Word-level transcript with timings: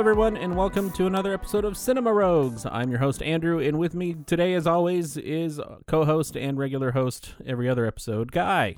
Hello, 0.00 0.12
everyone, 0.12 0.38
and 0.38 0.56
welcome 0.56 0.90
to 0.92 1.06
another 1.06 1.34
episode 1.34 1.62
of 1.62 1.76
Cinema 1.76 2.10
Rogues. 2.10 2.64
I'm 2.64 2.88
your 2.88 3.00
host, 3.00 3.22
Andrew, 3.22 3.58
and 3.58 3.78
with 3.78 3.94
me 3.94 4.14
today, 4.24 4.54
as 4.54 4.66
always, 4.66 5.18
is 5.18 5.60
co 5.86 6.06
host 6.06 6.38
and 6.38 6.56
regular 6.56 6.92
host 6.92 7.34
every 7.44 7.68
other 7.68 7.84
episode, 7.84 8.32
Guy. 8.32 8.76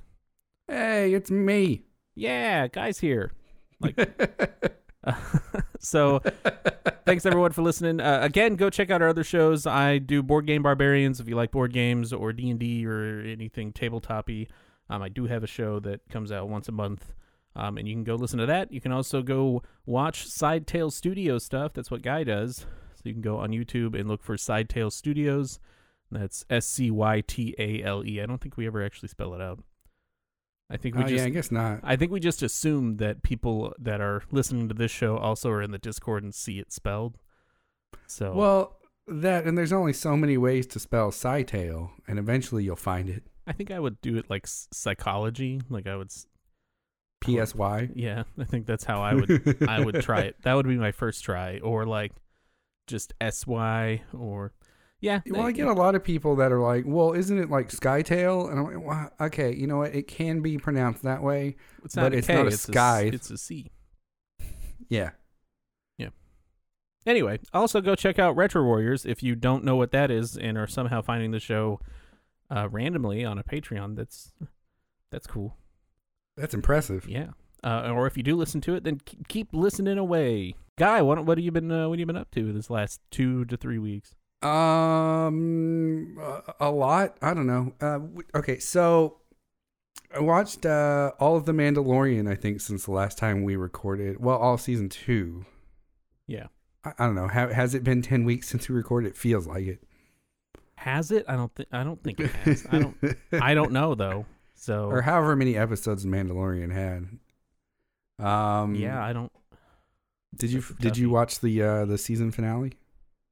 Hey, 0.66 1.14
it's 1.14 1.30
me. 1.30 1.84
Yeah, 2.16 2.66
Guy's 2.66 2.98
here. 2.98 3.30
Like, 3.78 3.94
so 5.78 6.20
thanks 7.06 7.24
everyone 7.24 7.52
for 7.52 7.62
listening. 7.62 8.00
Uh, 8.00 8.18
again, 8.20 8.56
go 8.56 8.68
check 8.68 8.90
out 8.90 9.00
our 9.00 9.08
other 9.08 9.22
shows. 9.22 9.64
I 9.64 9.98
do 9.98 10.24
Board 10.24 10.48
Game 10.48 10.64
Barbarians 10.64 11.20
if 11.20 11.28
you 11.28 11.36
like 11.36 11.52
board 11.52 11.72
games 11.72 12.12
or 12.12 12.32
D 12.32 12.50
and 12.50 12.58
D 12.58 12.84
or 12.84 13.20
anything 13.20 13.72
tabletopy. 13.72 14.48
Um, 14.90 15.02
I 15.02 15.08
do 15.08 15.26
have 15.26 15.44
a 15.44 15.46
show 15.46 15.78
that 15.78 16.00
comes 16.10 16.32
out 16.32 16.48
once 16.48 16.66
a 16.66 16.72
month. 16.72 17.12
Um, 17.54 17.76
and 17.78 17.86
you 17.86 17.94
can 17.94 18.04
go 18.04 18.14
listen 18.14 18.38
to 18.38 18.46
that. 18.46 18.72
You 18.72 18.80
can 18.80 18.92
also 18.92 19.22
go 19.22 19.62
watch 19.84 20.26
Scytale 20.26 20.92
Studio 20.92 21.38
stuff. 21.38 21.72
That's 21.74 21.90
what 21.90 22.02
Guy 22.02 22.24
does. 22.24 22.66
So 22.94 23.02
you 23.04 23.12
can 23.12 23.22
go 23.22 23.38
on 23.38 23.50
YouTube 23.50 23.98
and 23.98 24.08
look 24.08 24.22
for 24.22 24.36
Scytale 24.36 24.90
Studios. 24.92 25.58
That's 26.10 26.44
S 26.50 26.66
C 26.66 26.90
Y 26.90 27.22
T 27.26 27.54
A 27.58 27.82
L 27.82 28.04
E. 28.06 28.20
I 28.20 28.26
don't 28.26 28.40
think 28.40 28.56
we 28.56 28.66
ever 28.66 28.82
actually 28.84 29.08
spell 29.08 29.34
it 29.34 29.40
out. 29.40 29.62
I 30.70 30.78
think 30.78 30.94
we 30.94 31.02
Oh, 31.02 31.06
just 31.06 31.20
yeah, 31.20 31.24
I 31.26 31.28
guess 31.30 31.50
not. 31.50 31.80
I 31.82 31.96
think 31.96 32.12
we 32.12 32.20
just 32.20 32.42
assume 32.42 32.96
that 32.96 33.22
people 33.22 33.74
that 33.78 34.00
are 34.00 34.22
listening 34.30 34.68
to 34.68 34.74
this 34.74 34.90
show 34.90 35.18
also 35.18 35.50
are 35.50 35.60
in 35.62 35.70
the 35.70 35.78
Discord 35.78 36.22
and 36.22 36.34
see 36.34 36.58
it 36.58 36.72
spelled. 36.72 37.18
So 38.06 38.32
Well, 38.32 38.78
that 39.06 39.44
and 39.44 39.58
there's 39.58 39.72
only 39.72 39.92
so 39.92 40.16
many 40.16 40.38
ways 40.38 40.66
to 40.68 40.78
spell 40.78 41.10
Scytale, 41.10 41.90
and 42.08 42.18
eventually 42.18 42.64
you'll 42.64 42.76
find 42.76 43.10
it. 43.10 43.24
I 43.46 43.52
think 43.52 43.70
I 43.70 43.80
would 43.80 44.00
do 44.00 44.16
it 44.16 44.30
like 44.30 44.46
psychology. 44.46 45.60
Like 45.68 45.86
I 45.86 45.96
would, 45.96 46.10
s- 47.22 47.26
P 47.26 47.38
S 47.38 47.54
Y. 47.54 47.88
yeah. 47.94 48.24
I 48.38 48.44
think 48.44 48.66
that's 48.66 48.84
how 48.84 49.00
I 49.02 49.14
would 49.14 49.64
I 49.68 49.80
would 49.84 50.00
try 50.02 50.20
it. 50.20 50.36
That 50.42 50.54
would 50.54 50.66
be 50.66 50.76
my 50.76 50.92
first 50.92 51.24
try, 51.24 51.58
or 51.58 51.86
like 51.86 52.12
just 52.86 53.12
S 53.20 53.46
Y 53.46 54.02
or 54.12 54.52
yeah. 55.00 55.20
Well, 55.26 55.42
I 55.42 55.50
get 55.52 55.66
a 55.66 55.72
lot 55.72 55.94
of 55.96 56.04
people 56.04 56.36
that 56.36 56.52
are 56.52 56.60
like, 56.60 56.84
"Well, 56.86 57.12
isn't 57.12 57.36
it 57.36 57.50
like 57.50 57.70
Skytail?" 57.70 58.48
And 58.50 58.58
I'm 58.60 58.64
like, 58.66 58.84
well, 58.86 59.10
"Okay, 59.28 59.52
you 59.54 59.66
know 59.66 59.78
what? 59.78 59.94
It 59.94 60.06
can 60.06 60.42
be 60.42 60.58
pronounced 60.58 61.02
that 61.02 61.22
way." 61.22 61.56
it's 61.84 61.94
but 61.96 62.14
it's 62.14 62.26
K, 62.28 62.34
not 62.34 62.44
a 62.46 62.52
s- 62.52 62.60
sky. 62.60 63.10
it's 63.12 63.30
a 63.30 63.34
a 63.34 63.38
C. 63.38 63.70
Yeah. 64.88 65.10
Yeah. 65.98 66.10
Anyway, 67.06 67.40
also 67.52 67.80
go 67.80 67.94
check 67.96 68.18
out 68.20 68.36
Retro 68.36 68.62
Warriors 68.62 69.04
if 69.04 69.22
you 69.24 69.34
don't 69.34 69.64
know 69.64 69.74
what 69.74 69.90
that 69.90 70.10
is 70.10 70.36
and 70.36 70.56
are 70.56 70.66
somehow 70.68 71.02
finding 71.02 71.30
the 71.32 71.40
show 71.40 71.80
uh, 72.50 72.68
randomly 72.68 73.24
on 73.24 73.38
a 73.38 73.42
Patreon. 73.42 73.96
That's 73.96 74.32
that's 75.10 75.26
cool. 75.26 75.56
That's 76.36 76.54
impressive. 76.54 77.06
Yeah. 77.08 77.30
Uh, 77.64 77.90
or 77.94 78.06
if 78.06 78.16
you 78.16 78.22
do 78.22 78.34
listen 78.36 78.60
to 78.62 78.74
it, 78.74 78.82
then 78.84 79.00
keep, 79.28 79.48
listening 79.52 79.98
away. 79.98 80.54
Guy, 80.78 81.00
what 81.02 81.24
what 81.24 81.38
have 81.38 81.44
you 81.44 81.52
been 81.52 81.70
uh, 81.70 81.88
what 81.88 81.94
have 81.96 82.00
you 82.00 82.06
been 82.06 82.16
up 82.16 82.30
to 82.32 82.52
this 82.52 82.70
last 82.70 83.00
two 83.10 83.44
to 83.44 83.56
three 83.56 83.78
weeks? 83.78 84.14
Um, 84.42 86.16
a- 86.20 86.54
a 86.60 86.70
lot. 86.70 87.16
I 87.22 87.34
don't 87.34 87.46
know. 87.46 87.72
Uh, 87.80 88.00
okay, 88.38 88.58
so 88.58 89.18
I 90.14 90.20
watched 90.20 90.66
uh 90.66 91.12
all 91.20 91.36
of 91.36 91.44
the 91.46 91.52
Mandalorian. 91.52 92.28
I 92.30 92.34
think 92.34 92.60
since 92.60 92.84
the 92.86 92.90
last 92.92 93.18
time 93.18 93.44
we 93.44 93.56
recorded. 93.56 94.18
Well, 94.20 94.38
all 94.38 94.58
season 94.58 94.88
two. 94.88 95.44
Yeah. 96.26 96.46
I, 96.84 96.92
I 96.98 97.06
don't 97.06 97.14
know. 97.14 97.28
Ha- 97.28 97.48
has 97.52 97.74
it 97.74 97.84
been 97.84 98.02
ten 98.02 98.24
weeks 98.24 98.48
since 98.48 98.68
we 98.68 98.74
recorded? 98.74 99.08
It 99.08 99.16
feels 99.16 99.46
like 99.46 99.66
it. 99.66 99.82
Has 100.78 101.10
it? 101.12 101.24
I 101.28 101.36
don't 101.36 101.54
think 101.54 101.68
I 101.72 101.84
don't 101.84 102.02
think 102.02 102.18
it 102.20 102.30
has. 102.32 102.66
I 102.72 102.78
don't 102.78 102.96
I 103.32 103.54
don't 103.54 103.72
know 103.72 103.94
though. 103.94 104.26
So 104.62 104.84
or 104.88 105.02
however 105.02 105.34
many 105.34 105.56
episodes 105.56 106.06
Mandalorian 106.06 106.70
had. 106.72 107.18
Um, 108.24 108.76
yeah, 108.76 109.04
I 109.04 109.12
don't. 109.12 109.32
Did 110.36 110.52
you 110.52 110.62
did 110.80 110.96
you 110.96 111.10
watch 111.10 111.40
the 111.40 111.60
uh 111.60 111.84
the 111.84 111.98
season 111.98 112.30
finale? 112.30 112.74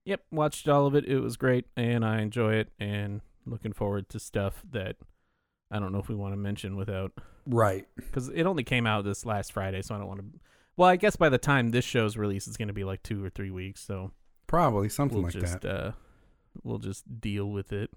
Yep, 0.07 0.23
watched 0.33 0.69
all 0.69 0.87
of 0.87 0.97
it. 0.97 1.05
It 1.07 1.21
was 1.21 1.37
great, 1.37 1.67
and 1.77 2.05
I 2.05 2.21
enjoy 2.21 2.55
it, 2.55 2.71
and 2.81 3.21
looking 3.47 3.73
forward 3.73 4.09
to 4.09 4.19
stuff 4.19 4.61
that 4.73 4.97
I 5.71 5.79
don't 5.79 5.93
know 5.93 6.01
if 6.01 6.09
we 6.09 6.17
want 6.17 6.33
to 6.33 6.37
mention 6.37 6.75
without 6.75 7.13
Right. 7.47 7.87
because 7.95 8.29
it 8.31 8.43
only 8.45 8.65
came 8.65 8.85
out 8.87 9.05
this 9.05 9.25
last 9.25 9.53
Friday, 9.53 9.83
so 9.83 9.95
I 9.95 9.99
don't 9.99 10.09
want 10.09 10.21
to. 10.21 10.41
Well, 10.77 10.89
I 10.89 10.97
guess 10.97 11.15
by 11.15 11.29
the 11.29 11.39
time 11.39 11.71
this 11.71 11.85
show's 11.85 12.17
released, 12.17 12.49
it's 12.49 12.57
going 12.57 12.69
to 12.69 12.75
be 12.75 12.83
like 12.85 13.05
two 13.05 13.25
or 13.25 13.31
three 13.31 13.51
weeks, 13.53 13.81
so 13.83 14.11
Probably 14.49 14.89
something 14.89 15.19
we'll 15.19 15.25
like 15.27 15.33
just 15.35 15.61
that. 15.61 15.71
uh, 15.87 15.93
we'll 16.65 16.79
just 16.79 17.21
deal 17.21 17.47
with 17.47 17.73
it. 17.73 17.91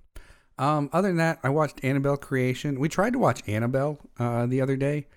Um, 0.58 0.90
other 0.94 1.08
than 1.10 1.18
that, 1.18 1.40
I 1.44 1.50
watched 1.50 1.84
Annabelle 1.84 2.18
Creation. 2.18 2.80
We 2.80 2.90
tried 2.90 3.14
to 3.14 3.20
watch 3.20 3.42
Annabelle 3.48 4.00
uh, 4.20 4.46
the 4.46 4.62
other 4.62 4.76
day, 4.76 5.08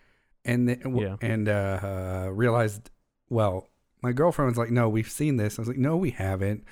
and 0.44 0.66
th- 0.68 0.80
w- 0.82 1.08
Yeah. 1.08 1.16
and 1.20 1.48
uh, 1.48 1.80
uh, 1.82 2.30
realized, 2.32 2.90
well, 3.28 3.68
my 4.02 4.12
girlfriend 4.12 4.50
was 4.50 4.56
like, 4.58 4.70
"No, 4.70 4.88
we've 4.88 5.10
seen 5.10 5.36
this." 5.36 5.58
I 5.58 5.62
was 5.62 5.68
like, 5.68 5.76
"No, 5.78 5.96
we 5.96 6.10
haven't." 6.10 6.64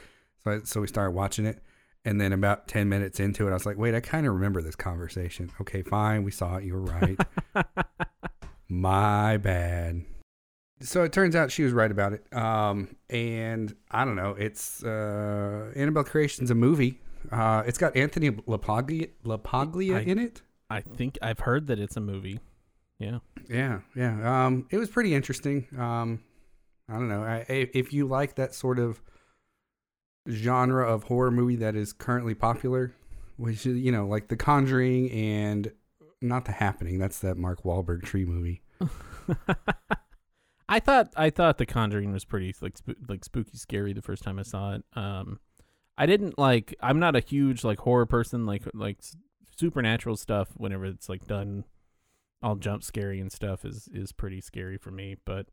So 0.43 0.51
I, 0.51 0.61
so 0.65 0.81
we 0.81 0.87
started 0.87 1.11
watching 1.13 1.45
it, 1.47 1.63
and 2.05 2.21
then 2.21 2.33
about 2.33 2.67
ten 2.69 2.89
minutes 2.89 3.21
into 3.21 3.47
it, 3.47 3.51
I 3.51 3.55
was 3.55 3.67
like, 3.67 3.77
"Wait, 3.77 3.95
I 3.95 4.01
kind 4.01 4.27
of 4.27 4.33
remember 4.35 4.63
this 4.63 4.77
conversation." 4.77 5.51
Okay, 5.61 5.83
fine, 5.83 6.25
we 6.25 6.31
saw 6.31 6.57
it. 6.57 6.65
You 6.65 6.75
were 6.75 6.81
right. 6.83 7.19
My 8.69 9.37
bad. 9.37 10.05
So 10.81 11.03
it 11.03 11.13
turns 11.13 11.37
out 11.37 11.51
she 11.51 11.63
was 11.63 11.73
right 11.73 11.91
about 11.91 12.13
it. 12.15 12.25
Um, 12.35 12.97
and 13.09 13.75
I 13.91 14.05
don't 14.05 14.17
know. 14.17 14.31
It's 14.39 14.83
uh, 14.83 15.73
Annabelle 15.77 16.05
Creation's 16.05 16.51
a 16.51 16.55
movie. 16.55 17.01
Uh, 17.31 17.63
it's 17.67 17.79
got 17.79 17.97
Anthony 17.97 18.31
LaPaglia, 18.31 19.11
LaPaglia 19.25 19.97
I- 19.97 20.01
in 20.01 20.19
it. 20.19 20.43
I 20.71 20.81
think 20.81 21.19
I've 21.23 21.41
heard 21.41 21.67
that 21.69 21.79
it's 21.79 21.97
a 21.97 22.01
movie. 22.01 22.41
Yeah. 22.99 23.19
Yeah, 23.49 23.81
yeah. 23.95 24.47
Um, 24.47 24.67
it 24.71 24.79
was 24.79 24.89
pretty 24.89 25.15
interesting. 25.15 25.67
Um, 25.79 26.23
I 26.89 26.95
don't 26.95 27.09
know. 27.09 27.23
I, 27.23 27.45
if 27.49 27.93
you 27.93 28.07
like 28.07 28.37
that 28.37 28.55
sort 28.55 28.79
of 28.79 29.01
genre 30.31 30.87
of 30.91 31.05
horror 31.05 31.31
movie 31.31 31.57
that 31.57 31.77
is 31.77 31.93
currently 31.93 32.35
popular, 32.35 32.95
which 33.37 33.67
is 33.67 33.79
you 33.79 33.93
know 33.93 34.07
like 34.07 34.29
The 34.29 34.37
Conjuring 34.37 35.11
and 35.11 35.71
not 36.23 36.45
The 36.47 36.53
Happening. 36.53 36.99
That's 36.99 37.19
that 37.21 37.37
Mark 37.37 37.63
Wahlberg 37.63 38.03
tree 38.03 38.25
movie. 38.25 38.63
I 40.69 40.81
thought 40.81 41.13
I 41.17 41.31
thought 41.31 41.59
The 41.59 41.67
Conjuring 41.67 42.13
was 42.13 42.25
pretty 42.25 42.55
like 42.61 42.79
sp- 42.81 42.99
like 43.09 43.25
spooky 43.25 43.57
scary 43.59 43.93
the 43.93 44.03
first 44.03 44.23
time 44.23 44.39
I 44.39 44.43
saw 44.43 44.75
it. 44.75 44.85
Um, 44.95 45.41
I 45.97 46.07
didn't 46.07 46.39
like. 46.39 46.75
I'm 46.81 46.99
not 46.99 47.17
a 47.17 47.21
huge 47.21 47.65
like 47.65 47.79
horror 47.81 48.07
person. 48.07 48.47
Like 48.47 48.63
like 48.75 48.99
supernatural 49.57 50.17
stuff. 50.17 50.49
Whenever 50.57 50.85
it's 50.87 51.09
like 51.09 51.27
done, 51.27 51.65
all 52.43 52.57
jump 52.57 52.83
scary 52.83 53.21
and 53.21 53.31
stuff 53.33 53.65
is 53.65 53.89
is 53.93 54.13
pretty 54.13 54.41
scary 54.41 54.77
for 54.77 54.91
me. 54.91 55.17
But 55.25 55.47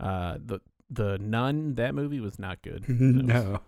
uh, 0.00 0.38
the 0.44 0.60
the 0.90 1.18
Nun 1.18 1.74
that 1.76 1.94
movie 1.94 2.20
was 2.20 2.38
not 2.38 2.62
good. 2.62 2.84
No. 2.88 3.60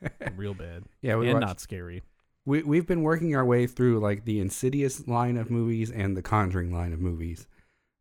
real 0.36 0.54
bad 0.54 0.84
yeah, 1.00 1.16
we 1.16 1.26
and 1.26 1.34
watched, 1.34 1.46
not 1.48 1.60
scary. 1.60 2.02
we 2.44 2.62
we've 2.62 2.86
been 2.86 3.02
working 3.02 3.34
our 3.34 3.44
way 3.44 3.66
through 3.66 3.98
like 3.98 4.24
the 4.24 4.38
Insidious 4.38 5.08
line 5.08 5.36
of 5.36 5.50
movies 5.50 5.90
and 5.90 6.16
the 6.16 6.22
Conjuring 6.22 6.72
line 6.72 6.92
of 6.92 7.00
movies. 7.00 7.48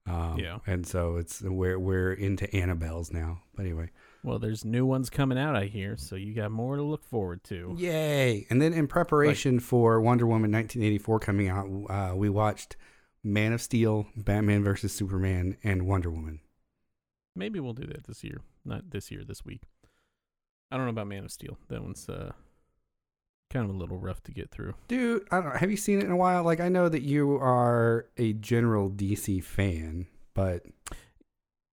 Um, 0.08 0.38
Yeah. 0.38 0.60
and 0.68 0.86
so 0.86 1.16
it's 1.16 1.42
we're 1.42 1.80
we're 1.80 2.14
into 2.14 2.54
Annabelle's 2.56 3.12
now. 3.12 3.42
But 3.56 3.64
anyway, 3.66 3.90
Well, 4.24 4.38
there's 4.40 4.64
new 4.64 4.86
ones 4.86 5.10
coming 5.10 5.38
out. 5.38 5.56
I 5.56 5.66
hear, 5.66 5.98
so 5.98 6.16
you 6.16 6.34
got 6.34 6.52
more 6.52 6.76
to 6.76 6.84
look 6.84 7.04
forward 7.04 7.44
to. 7.46 7.76
yay! 7.78 8.46
And 8.50 8.62
then 8.62 8.74
in 8.74 8.88
preparation 8.88 9.60
for 9.60 10.00
Wonder 10.00 10.28
Woman 10.28 10.52
1984 10.52 11.20
coming 11.20 11.50
out, 11.50 11.68
uh, 11.90 12.16
we 12.16 12.30
watched 12.30 12.76
Man 13.24 13.54
of 13.54 13.62
Steel, 13.62 14.08
Batman 14.16 14.64
versus 14.64 14.94
Superman, 14.94 15.58
and 15.64 15.88
Wonder 15.88 16.12
Woman. 16.12 16.40
Maybe 17.36 17.60
we'll 17.60 17.74
do 17.74 17.88
that 17.88 18.06
this 18.06 18.24
year. 18.24 18.42
Not 18.64 18.92
this 18.92 19.10
year, 19.10 19.24
this 19.26 19.44
week. 19.44 19.62
I 20.72 20.78
don't 20.78 20.86
know 20.86 20.92
about 20.92 21.08
Man 21.08 21.26
of 21.26 21.32
Steel. 21.32 21.58
That 21.70 21.82
one's 21.82 22.08
uh 22.08 22.32
kind 23.50 23.70
of 23.70 23.76
a 23.76 23.78
little 23.78 23.98
rough 23.98 24.24
to 24.24 24.32
get 24.32 24.50
through. 24.50 24.74
Dude, 24.88 25.28
I 25.32 25.38
don't 25.42 25.52
know. 25.52 25.58
Have 25.60 25.70
you 25.72 25.78
seen 25.78 26.00
it 26.00 26.06
in 26.06 26.12
a 26.12 26.16
while? 26.16 26.44
Like 26.44 26.60
I 26.60 26.70
know 26.70 26.88
that 26.90 27.02
you 27.02 27.36
are 27.36 28.08
a 28.18 28.34
general 28.34 28.90
DC 28.90 29.44
fan, 29.44 30.08
but 30.34 30.64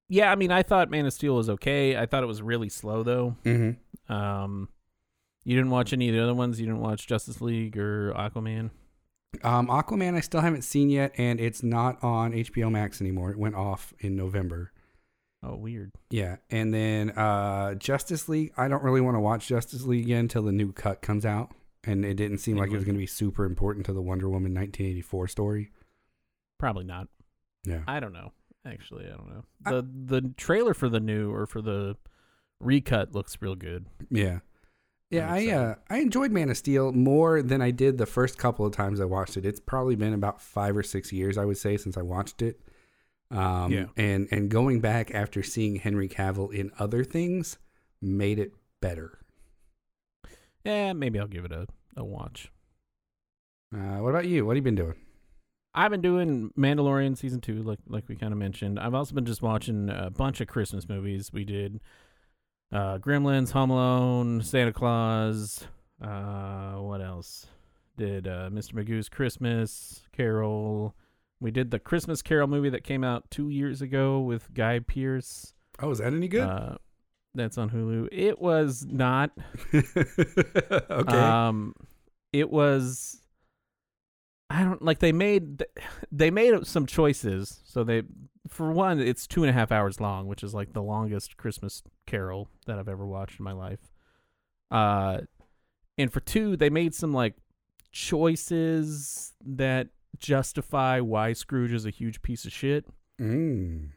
Yeah, 0.08 0.31
I 0.32 0.37
mean, 0.37 0.50
I 0.50 0.62
thought 0.62 0.90
Man 0.90 1.06
of 1.06 1.12
Steel 1.12 1.34
was 1.37 1.50
okay. 1.50 1.96
I 1.96 2.06
thought 2.06 2.22
it 2.22 2.26
was 2.26 2.40
really 2.43 2.69
slow 2.69 3.02
though. 3.02 3.37
Mhm. 3.44 3.76
Um 4.08 4.69
you 5.44 5.56
didn't 5.56 5.70
watch 5.70 5.93
any 5.93 6.08
of 6.08 6.14
the 6.14 6.22
other 6.22 6.34
ones? 6.34 6.60
You 6.60 6.66
didn't 6.66 6.81
watch 6.81 7.06
Justice 7.06 7.40
League 7.40 7.76
or 7.78 8.12
Aquaman? 8.12 8.70
Um, 9.43 9.69
Aquaman, 9.69 10.14
I 10.14 10.20
still 10.20 10.40
haven't 10.40 10.62
seen 10.62 10.90
yet, 10.90 11.12
and 11.16 11.40
it's 11.40 11.62
not 11.62 12.02
on 12.02 12.32
HBO 12.32 12.70
Max 12.70 13.00
anymore. 13.00 13.31
It 13.31 13.38
went 13.38 13.55
off 13.55 13.94
in 14.00 14.14
November. 14.16 14.72
Oh, 15.43 15.55
weird. 15.55 15.93
Yeah, 16.10 16.37
and 16.50 16.75
then 16.75 17.10
uh, 17.10 17.75
Justice 17.76 18.28
League. 18.28 18.52
I 18.58 18.69
don't 18.69 18.82
really 18.82 19.00
want 19.00 19.14
to 19.16 19.20
watch 19.20 19.46
Justice 19.46 19.84
League 19.84 20.05
again 20.05 20.20
until 20.20 20.43
the 20.43 20.52
new 20.52 20.72
cut 20.72 21.00
comes 21.00 21.25
out, 21.25 21.50
and 21.84 22.05
it 22.05 22.14
didn't 22.14 22.38
seem 22.38 22.56
like 22.56 22.70
it 22.70 22.75
was 22.75 22.84
going 22.84 22.96
to 22.96 23.00
be 23.00 23.06
super 23.06 23.44
important 23.44 23.87
to 23.87 23.93
the 23.93 24.02
Wonder 24.02 24.28
Woman 24.28 24.52
1984 24.52 25.28
story. 25.28 25.70
Probably 26.58 26.84
not. 26.84 27.08
Yeah, 27.64 27.82
I 27.87 28.00
don't 28.00 28.12
know. 28.12 28.32
Actually, 28.73 29.06
I 29.06 29.17
don't 29.17 29.29
know. 29.29 29.44
I- 29.65 29.70
The 29.73 29.82
the 30.20 30.29
trailer 30.37 30.75
for 30.75 30.88
the 30.88 31.00
new 31.00 31.32
or 31.32 31.47
for 31.47 31.62
the 31.62 31.97
recut 32.61 33.15
looks 33.15 33.37
real 33.41 33.55
good. 33.55 33.87
yeah, 34.11 34.41
yeah. 35.11 35.32
I 35.32 35.49
uh, 35.50 35.75
I 35.88 35.99
enjoyed 35.99 36.32
Man 36.32 36.50
of 36.50 36.56
Steel 36.56 36.93
more 36.93 37.41
than 37.43 37.62
I 37.62 37.70
did 37.70 37.99
the 37.99 38.06
first 38.06 38.37
couple 38.38 38.67
of 38.67 38.73
times 38.73 39.00
I 39.00 39.05
watched 39.05 39.37
it. 39.37 39.47
It's 39.47 39.61
probably 39.61 39.97
been 39.97 40.12
about 40.12 40.41
five 40.43 40.76
or 40.76 40.82
six 40.82 41.12
years, 41.12 41.38
I 41.38 41.44
would 41.44 41.56
say, 41.59 41.76
since 41.76 41.97
I 41.97 42.03
watched 42.03 42.43
it. 42.43 42.61
Um, 43.31 43.73
Yeah. 43.73 43.87
and 43.97 44.26
and 44.31 44.50
going 44.50 44.81
back 44.81 45.15
after 45.15 45.43
seeing 45.43 45.76
Henry 45.76 46.09
Cavill 46.09 46.53
in 46.53 46.70
other 46.79 47.05
things 47.05 47.59
made 48.03 48.38
it 48.38 48.55
better. 48.81 49.19
Yeah, 50.65 50.93
maybe 50.93 51.19
I'll 51.19 51.26
give 51.26 51.44
it 51.44 51.53
a, 51.53 51.67
a 51.97 52.05
watch. 52.05 52.50
Uh, 53.75 53.99
what 53.99 54.11
about 54.11 54.26
you? 54.26 54.44
What 54.47 54.56
have 54.56 54.65
you 54.65 54.73
been 54.73 54.75
doing? 54.75 54.94
I've 55.75 55.91
been 55.91 56.00
doing 56.00 56.50
Mandalorian 56.59 57.17
season 57.17 57.41
two, 57.41 57.62
like 57.62 57.79
like 57.87 58.09
we 58.09 58.17
kind 58.17 58.32
of 58.32 58.38
mentioned. 58.38 58.79
I've 58.81 58.94
also 58.94 59.15
been 59.15 59.26
just 59.26 59.43
watching 59.43 59.91
a 59.91 60.11
bunch 60.11 60.41
of 60.41 60.49
Christmas 60.49 60.88
movies. 60.88 61.32
We 61.32 61.44
did 61.44 61.81
uh, 62.73 62.99
Gremlins, 62.99 63.53
Home 63.53 63.70
Alone, 63.70 64.43
Santa 64.43 64.73
Claus. 64.73 65.67
Uh, 66.03 66.75
what 66.75 67.00
else? 67.00 67.47
Did 67.97 68.29
uh, 68.29 68.50
Mr. 68.50 68.75
Magoo's 68.75 69.09
Christmas 69.09 70.03
Carol? 70.12 70.94
We 71.41 71.50
did 71.50 71.70
the 71.70 71.79
Christmas 71.79 72.23
Carol 72.23 72.49
movie 72.49 72.70
that 72.70 72.85
came 72.85 73.05
out 73.05 73.31
two 73.31 73.49
years 73.49 73.82
ago 73.82 74.20
with 74.20 74.53
Guy 74.55 74.81
Pearce. 74.81 75.55
Oh, 75.81 75.91
is 75.91 75.99
that 75.99 76.12
any 76.12 76.29
good? 76.29 76.43
Uh, 76.43 76.76
that's 77.35 77.59
on 77.59 77.70
Hulu. 77.70 78.09
It 78.11 78.41
was 78.41 78.87
not. 78.88 79.31
okay. 79.75 81.17
Um, 81.17 81.75
it 82.32 82.50
was. 82.50 83.20
I 84.50 84.65
don't 84.65 84.83
like 84.83 84.99
they 84.99 85.12
made 85.12 85.65
they 86.12 86.31
made 86.31 86.67
some 86.67 86.87
choices. 86.87 87.61
So 87.65 87.85
they, 87.85 88.03
for 88.49 88.73
one, 88.73 89.00
it's 89.00 89.27
two 89.27 89.43
and 89.43 89.50
a 89.50 89.53
half 89.53 89.73
hours 89.73 90.00
long, 90.00 90.27
which 90.27 90.43
is 90.43 90.55
like 90.55 90.73
the 90.73 90.83
longest 90.83 91.37
Christmas 91.37 91.83
Carol 92.06 92.49
that 92.67 92.79
I've 92.79 92.89
ever 92.89 93.06
watched 93.06 93.39
in 93.39 93.45
my 93.45 93.53
life. 93.53 93.81
Uh, 94.71 95.21
and 95.97 96.12
for 96.12 96.21
two, 96.21 96.56
they 96.56 96.71
made 96.71 96.95
some 96.95 97.12
like 97.12 97.35
choices 97.91 99.33
that 99.45 99.89
justify 100.19 101.01
why 101.01 101.33
Scrooge 101.33 101.73
is 101.73 101.87
a 101.87 101.91
huge 101.91 102.23
piece 102.23 102.44
of 102.44 102.53
shit 102.53 102.85
mm. 103.21 103.89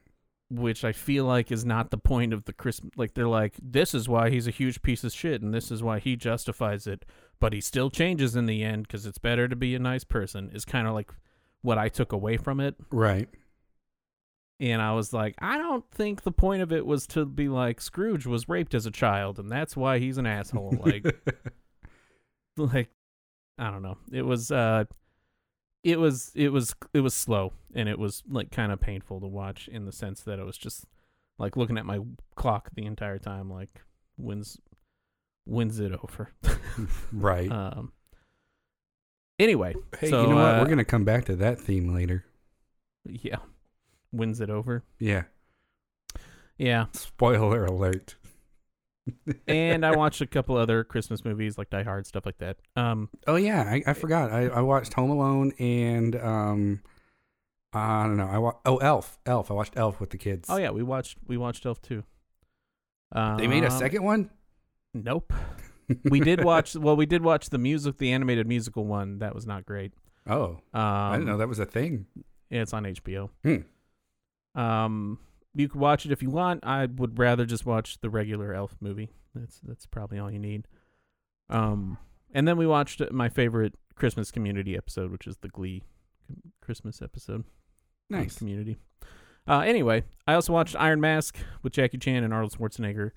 Which 0.51 0.83
I 0.83 0.91
feel 0.91 1.25
like 1.25 1.51
is 1.51 1.63
not 1.65 1.89
the 1.91 1.97
point 1.97 2.33
of 2.33 2.45
the 2.45 2.53
Christmas. 2.53 2.91
Like 2.97 3.13
they're 3.13 3.27
like, 3.27 3.55
this 3.61 3.93
is 3.95 4.09
why 4.09 4.29
he's 4.29 4.47
a 4.47 4.51
huge 4.51 4.81
piece 4.81 5.03
of 5.03 5.13
shit, 5.13 5.41
and 5.41 5.53
this 5.53 5.71
is 5.71 5.81
why 5.81 5.99
he 5.99 6.15
justifies 6.15 6.85
it, 6.87 7.05
but 7.39 7.53
he 7.53 7.61
still 7.61 7.89
changes 7.89 8.35
in 8.35 8.45
the 8.45 8.63
end 8.63 8.83
because 8.87 9.05
it's 9.05 9.17
better 9.17 9.47
to 9.47 9.55
be 9.55 9.73
a 9.75 9.79
nice 9.79 10.03
person. 10.03 10.51
Is 10.53 10.65
kind 10.65 10.87
of 10.87 10.93
like 10.93 11.11
what 11.61 11.77
I 11.77 11.87
took 11.89 12.11
away 12.11 12.37
from 12.37 12.59
it, 12.59 12.75
Right. 12.91 13.29
and 14.59 14.81
I 14.81 14.93
was 14.93 15.13
like, 15.13 15.35
I 15.39 15.57
don't 15.57 15.89
think 15.91 16.23
the 16.23 16.31
point 16.31 16.61
of 16.61 16.71
it 16.73 16.85
was 16.85 17.07
to 17.07 17.25
be 17.25 17.47
like 17.49 17.79
Scrooge 17.81 18.25
was 18.25 18.49
raped 18.49 18.73
as 18.73 18.85
a 18.85 18.91
child, 18.91 19.39
and 19.39 19.49
that's 19.51 19.77
why 19.77 19.99
he's 19.99 20.17
an 20.17 20.25
asshole. 20.25 20.75
Like, 20.83 21.05
like 22.57 22.89
I 23.57 23.69
don't 23.71 23.81
know. 23.83 23.97
It 24.11 24.23
was 24.23 24.51
uh 24.51 24.85
it 25.83 25.99
was 25.99 26.31
it 26.35 26.49
was 26.49 26.75
it 26.93 26.99
was 27.01 27.13
slow 27.13 27.53
and 27.73 27.89
it 27.89 27.97
was 27.97 28.23
like 28.29 28.51
kind 28.51 28.71
of 28.71 28.79
painful 28.79 29.19
to 29.19 29.27
watch 29.27 29.67
in 29.67 29.85
the 29.85 29.91
sense 29.91 30.21
that 30.21 30.39
it 30.39 30.45
was 30.45 30.57
just 30.57 30.85
like 31.39 31.57
looking 31.57 31.77
at 31.77 31.85
my 31.85 31.99
clock 32.35 32.69
the 32.75 32.85
entire 32.85 33.17
time 33.17 33.49
like 33.49 33.81
when's 34.15 34.59
when's 35.45 35.79
it 35.79 35.91
over. 35.93 36.29
right. 37.11 37.51
um 37.51 37.91
Anyway, 39.39 39.73
hey, 39.99 40.07
so, 40.11 40.21
you 40.21 40.27
know 40.29 40.35
what? 40.35 40.55
uh, 40.55 40.59
We're 40.61 40.69
gonna 40.69 40.85
come 40.85 41.03
back 41.03 41.25
to 41.25 41.35
that 41.37 41.59
theme 41.59 41.95
later. 41.95 42.25
yeah. 43.05 43.37
When's 44.11 44.39
it 44.39 44.51
over? 44.51 44.83
Yeah. 44.99 45.23
Yeah. 46.57 46.85
Spoiler 46.93 47.65
alert. 47.65 48.17
And 49.47 49.85
I 49.85 49.95
watched 49.95 50.21
a 50.21 50.27
couple 50.27 50.55
other 50.57 50.83
Christmas 50.83 51.23
movies 51.25 51.57
like 51.57 51.69
Die 51.69 51.83
Hard 51.83 52.05
stuff 52.05 52.25
like 52.25 52.37
that. 52.39 52.57
Um 52.75 53.09
Oh 53.27 53.35
yeah, 53.35 53.63
I, 53.63 53.83
I 53.87 53.93
forgot. 53.93 54.31
I, 54.31 54.47
I 54.47 54.61
watched 54.61 54.93
Home 54.93 55.09
Alone 55.11 55.51
and 55.59 56.15
um, 56.15 56.81
I 57.73 58.03
don't 58.03 58.17
know. 58.17 58.27
I 58.27 58.37
wa- 58.37 58.55
oh 58.65 58.77
Elf, 58.77 59.17
Elf. 59.25 59.49
I 59.51 59.53
watched 59.53 59.73
Elf 59.77 59.99
with 59.99 60.09
the 60.11 60.17
kids. 60.17 60.47
oh 60.49 60.57
yeah, 60.57 60.71
we 60.71 60.83
watched 60.83 61.17
we 61.27 61.37
watched 61.37 61.65
Elf 61.65 61.81
too. 61.81 62.03
Um, 63.13 63.37
They 63.37 63.47
made 63.47 63.63
a 63.63 63.71
second 63.71 64.03
one. 64.03 64.29
Nope. 64.93 65.33
we 66.09 66.19
did 66.19 66.43
watch. 66.43 66.75
Well, 66.75 66.95
we 66.95 67.05
did 67.05 67.23
watch 67.23 67.49
the 67.49 67.57
music, 67.57 67.97
the 67.97 68.11
animated 68.13 68.47
musical 68.47 68.85
one. 68.85 69.19
That 69.19 69.35
was 69.35 69.45
not 69.45 69.65
great. 69.65 69.91
Oh, 70.27 70.59
Um, 70.73 70.81
I 70.81 71.11
didn't 71.13 71.27
know 71.27 71.37
that 71.37 71.47
was 71.49 71.59
a 71.59 71.65
thing. 71.65 72.05
Yeah, 72.49 72.61
it's 72.61 72.73
on 72.73 72.83
HBO. 72.85 73.29
Hmm. 73.43 74.59
Um, 74.59 75.17
you 75.53 75.67
could 75.69 75.79
watch 75.81 76.05
it 76.05 76.11
if 76.11 76.21
you 76.23 76.29
want. 76.29 76.65
I 76.65 76.85
would 76.85 77.17
rather 77.19 77.45
just 77.45 77.65
watch 77.65 77.99
the 78.01 78.09
regular 78.09 78.53
Elf 78.53 78.75
movie. 78.79 79.09
That's 79.35 79.59
that's 79.63 79.85
probably 79.85 80.19
all 80.19 80.31
you 80.31 80.39
need. 80.39 80.67
Um, 81.49 81.97
and 82.33 82.47
then 82.47 82.57
we 82.57 82.65
watched 82.67 83.01
my 83.11 83.29
favorite 83.29 83.75
Christmas 83.95 84.31
Community 84.31 84.75
episode, 84.77 85.11
which 85.11 85.27
is 85.27 85.37
the 85.37 85.49
Glee 85.49 85.83
Christmas 86.61 87.01
episode. 87.01 87.43
Nice. 88.09 88.37
Community. 88.37 88.77
Uh, 89.47 89.59
anyway, 89.61 90.03
I 90.27 90.33
also 90.35 90.53
watched 90.53 90.75
Iron 90.77 91.01
Mask 91.01 91.37
with 91.63 91.73
Jackie 91.73 91.97
Chan 91.97 92.23
and 92.23 92.33
Arnold 92.33 92.53
Schwarzenegger. 92.57 93.11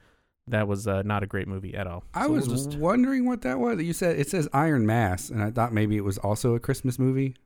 That 0.47 0.69
was 0.69 0.87
uh, 0.87 1.03
not 1.03 1.23
a 1.23 1.27
great 1.27 1.49
movie 1.49 1.75
at 1.75 1.87
all. 1.87 2.05
I 2.13 2.23
So 2.25 2.29
we'll 2.33 2.41
was 2.41 2.67
just- 2.67 2.79
wondering 2.79 3.25
what 3.27 3.43
that 3.43 3.59
was. 3.59 3.81
You 3.83 3.93
said 3.93 4.19
it 4.19 4.29
says 4.29 4.49
Iron 4.53 4.87
Mask, 4.87 5.31
and 5.33 5.43
I 5.43 5.51
thought 5.51 5.73
maybe 5.73 5.97
it 5.97 6.05
was 6.05 6.19
also 6.19 6.55
a 6.55 6.61
Christmas 6.61 6.99
movie. 6.99 7.37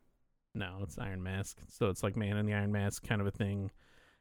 No, 0.55 0.79
it's 0.83 0.99
Iron 0.99 1.23
Mask. 1.23 1.59
So 1.69 1.91
it's 1.91 2.03
like 2.03 2.17
Man 2.17 2.37
in 2.37 2.47
the 2.47 2.55
Iron 2.55 2.73
Mask 2.73 3.07
kind 3.07 3.21
of 3.21 3.27
a 3.27 3.31
thing. 3.31 3.71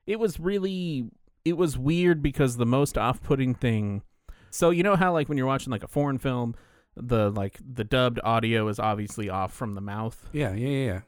It 0.07 0.19
was 0.19 0.39
really 0.39 1.09
it 1.45 1.57
was 1.57 1.77
weird 1.77 2.21
because 2.23 2.57
the 2.57 2.65
most 2.65 2.97
off-putting 2.97 3.53
thing. 3.55 4.01
So 4.49 4.69
you 4.71 4.83
know 4.83 4.95
how 4.95 5.13
like 5.13 5.29
when 5.29 5.37
you're 5.37 5.47
watching 5.47 5.71
like 5.71 5.83
a 5.83 5.87
foreign 5.87 6.17
film, 6.17 6.55
the 6.95 7.29
like 7.29 7.59
the 7.63 7.83
dubbed 7.83 8.19
audio 8.23 8.67
is 8.69 8.79
obviously 8.79 9.29
off 9.29 9.53
from 9.53 9.75
the 9.75 9.81
mouth. 9.81 10.27
Yeah, 10.33 10.53
yeah, 10.53 10.67
yeah. 10.67 10.85
yeah. 10.85 11.01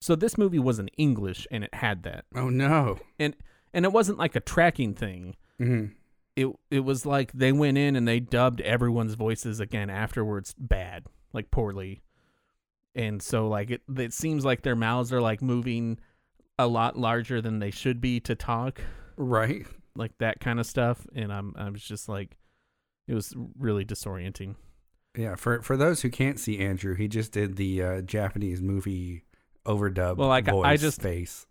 So 0.00 0.14
this 0.14 0.38
movie 0.38 0.58
was 0.58 0.78
in 0.78 0.88
English 0.96 1.46
and 1.50 1.64
it 1.64 1.74
had 1.74 2.02
that. 2.04 2.24
Oh 2.34 2.48
no. 2.48 2.98
And 3.18 3.36
and 3.74 3.84
it 3.84 3.92
wasn't 3.92 4.18
like 4.18 4.36
a 4.36 4.40
tracking 4.40 4.94
thing. 4.94 5.36
hmm 5.58 5.86
It 6.36 6.48
it 6.70 6.80
was 6.80 7.04
like 7.04 7.32
they 7.32 7.52
went 7.52 7.78
in 7.78 7.96
and 7.96 8.06
they 8.06 8.20
dubbed 8.20 8.60
everyone's 8.60 9.14
voices 9.14 9.58
again 9.60 9.90
afterwards 9.90 10.54
bad, 10.58 11.06
like 11.32 11.50
poorly. 11.50 12.02
And 12.94 13.22
so 13.22 13.48
like 13.48 13.70
it 13.70 13.82
it 13.96 14.12
seems 14.12 14.44
like 14.44 14.62
their 14.62 14.76
mouths 14.76 15.12
are 15.12 15.20
like 15.20 15.42
moving 15.42 15.98
a 16.58 16.66
lot 16.66 16.98
larger 16.98 17.40
than 17.42 17.58
they 17.58 17.70
should 17.70 18.00
be 18.00 18.20
to 18.20 18.34
talk, 18.34 18.80
Right. 19.16 19.66
like 19.94 20.12
that 20.18 20.40
kind 20.40 20.58
of 20.60 20.66
stuff. 20.66 21.06
And 21.14 21.32
I'm 21.32 21.54
I 21.56 21.68
was 21.70 21.82
just 21.82 22.08
like 22.08 22.38
it 23.08 23.14
was 23.14 23.34
really 23.58 23.84
disorienting. 23.84 24.56
Yeah. 25.16 25.34
For 25.36 25.62
for 25.62 25.76
those 25.76 26.02
who 26.02 26.10
can't 26.10 26.38
see 26.40 26.58
Andrew, 26.58 26.94
he 26.94 27.08
just 27.08 27.32
did 27.32 27.56
the 27.56 27.82
uh, 27.82 28.00
Japanese 28.02 28.60
movie 28.60 29.24
overdub. 29.66 30.16
Well, 30.16 30.28
like, 30.28 30.48
I- 30.48 30.76
just- 30.76 31.00
face. 31.02 31.46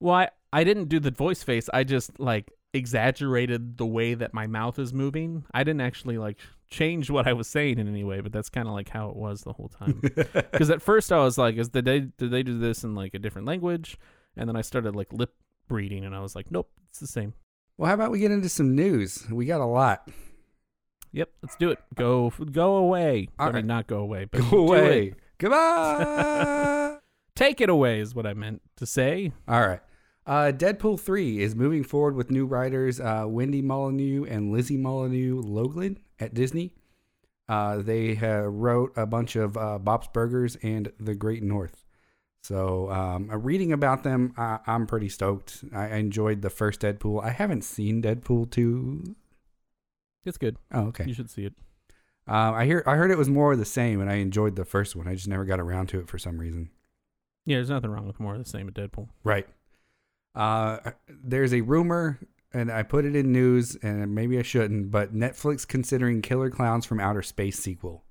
Well, 0.00 0.14
I, 0.16 0.28
I 0.52 0.64
didn't 0.64 0.88
do 0.88 0.98
the 0.98 1.12
voice 1.12 1.42
face. 1.44 1.68
I 1.72 1.84
just 1.84 2.18
like 2.18 2.50
exaggerated 2.74 3.76
the 3.78 3.86
way 3.86 4.14
that 4.14 4.34
my 4.34 4.46
mouth 4.46 4.78
is 4.78 4.92
moving. 4.92 5.44
I 5.54 5.62
didn't 5.64 5.80
actually 5.82 6.18
like 6.18 6.38
change 6.70 7.10
what 7.10 7.26
I 7.28 7.32
was 7.34 7.46
saying 7.46 7.78
in 7.78 7.86
any 7.88 8.02
way, 8.04 8.20
but 8.20 8.32
that's 8.32 8.48
kind 8.48 8.66
of 8.66 8.74
like 8.74 8.88
how 8.88 9.08
it 9.10 9.16
was 9.16 9.42
the 9.42 9.52
whole 9.52 9.68
time. 9.68 10.00
Because 10.52 10.70
at 10.70 10.82
first 10.82 11.12
I 11.12 11.18
was 11.18 11.38
like, 11.38 11.56
"Is 11.56 11.68
did 11.70 11.84
they 11.84 12.00
did 12.00 12.30
they 12.30 12.42
do 12.42 12.58
this 12.58 12.82
in 12.84 12.94
like 12.94 13.14
a 13.14 13.18
different 13.18 13.46
language?" 13.46 13.96
And 14.36 14.48
then 14.48 14.56
I 14.56 14.62
started 14.62 14.96
like 14.96 15.12
lip 15.12 15.34
reading, 15.68 16.04
and 16.04 16.14
I 16.14 16.20
was 16.20 16.34
like, 16.34 16.50
"Nope, 16.50 16.70
it's 16.88 17.00
the 17.00 17.06
same." 17.06 17.34
well, 17.78 17.88
how 17.88 17.94
about 17.94 18.10
we 18.10 18.18
get 18.20 18.30
into 18.30 18.48
some 18.48 18.74
news? 18.74 19.26
We 19.30 19.46
got 19.46 19.60
a 19.60 19.66
lot. 19.66 20.08
Yep, 21.12 21.30
let's 21.42 21.56
do 21.56 21.70
it. 21.70 21.78
Go 21.94 22.32
go 22.50 22.76
away. 22.76 23.28
I 23.38 23.42
All 23.44 23.48
right. 23.50 23.56
mean, 23.56 23.66
not 23.66 23.86
go 23.86 23.98
away, 23.98 24.24
but 24.26 24.40
Go 24.50 24.58
away. 24.68 25.14
Goodbye. 25.38 26.96
Take 27.34 27.60
it 27.60 27.68
away 27.68 28.00
is 28.00 28.14
what 28.14 28.26
I 28.26 28.34
meant 28.34 28.62
to 28.76 28.86
say. 28.86 29.32
All 29.48 29.60
right. 29.66 29.80
Uh, 30.24 30.52
Deadpool 30.54 31.00
3 31.00 31.40
is 31.40 31.56
moving 31.56 31.82
forward 31.82 32.14
with 32.14 32.30
new 32.30 32.46
writers 32.46 33.00
uh, 33.00 33.24
Wendy 33.26 33.60
Molyneux 33.60 34.24
and 34.24 34.52
Lizzie 34.52 34.76
Molyneux 34.76 35.42
Logelin 35.42 35.96
at 36.20 36.32
Disney. 36.34 36.74
Uh, 37.48 37.78
they 37.78 38.16
uh, 38.18 38.42
wrote 38.42 38.92
a 38.96 39.04
bunch 39.04 39.34
of 39.34 39.56
uh, 39.56 39.78
Bob's 39.78 40.08
Burgers 40.12 40.56
and 40.62 40.92
The 41.00 41.14
Great 41.14 41.42
North. 41.42 41.84
So, 42.42 42.90
um, 42.90 43.30
uh, 43.30 43.36
reading 43.38 43.72
about 43.72 44.02
them, 44.02 44.34
I- 44.36 44.58
I'm 44.66 44.86
pretty 44.86 45.08
stoked. 45.08 45.64
I 45.72 45.90
I 45.90 45.96
enjoyed 45.96 46.42
the 46.42 46.50
first 46.50 46.80
Deadpool. 46.80 47.22
I 47.22 47.30
haven't 47.30 47.62
seen 47.62 48.02
Deadpool 48.02 48.50
2. 48.50 49.14
It's 50.24 50.38
good. 50.38 50.56
Oh, 50.72 50.86
okay. 50.88 51.04
You 51.06 51.14
should 51.14 51.30
see 51.30 51.44
it. 51.44 51.54
Um, 52.26 52.54
I 52.54 52.64
hear 52.66 52.82
I 52.86 52.96
heard 52.96 53.10
it 53.10 53.18
was 53.18 53.28
more 53.28 53.52
of 53.52 53.58
the 53.58 53.64
same, 53.64 54.00
and 54.00 54.10
I 54.10 54.14
enjoyed 54.14 54.56
the 54.56 54.64
first 54.64 54.94
one. 54.96 55.08
I 55.08 55.14
just 55.14 55.28
never 55.28 55.44
got 55.44 55.60
around 55.60 55.88
to 55.90 56.00
it 56.00 56.08
for 56.08 56.18
some 56.18 56.38
reason. 56.38 56.70
Yeah, 57.44 57.56
there's 57.56 57.70
nothing 57.70 57.90
wrong 57.90 58.06
with 58.06 58.20
more 58.20 58.34
of 58.34 58.42
the 58.44 58.48
same 58.48 58.68
at 58.68 58.74
Deadpool. 58.74 59.08
Right. 59.24 59.48
Uh, 60.34 60.92
there's 61.08 61.52
a 61.52 61.60
rumor, 61.62 62.20
and 62.52 62.70
I 62.70 62.84
put 62.84 63.04
it 63.04 63.16
in 63.16 63.32
news, 63.32 63.74
and 63.82 64.14
maybe 64.14 64.38
I 64.38 64.42
shouldn't, 64.42 64.90
but 64.92 65.12
Netflix 65.14 65.66
considering 65.66 66.22
Killer 66.22 66.50
Clowns 66.50 66.86
from 66.86 67.00
Outer 67.00 67.22
Space 67.22 67.58
sequel. 67.58 68.04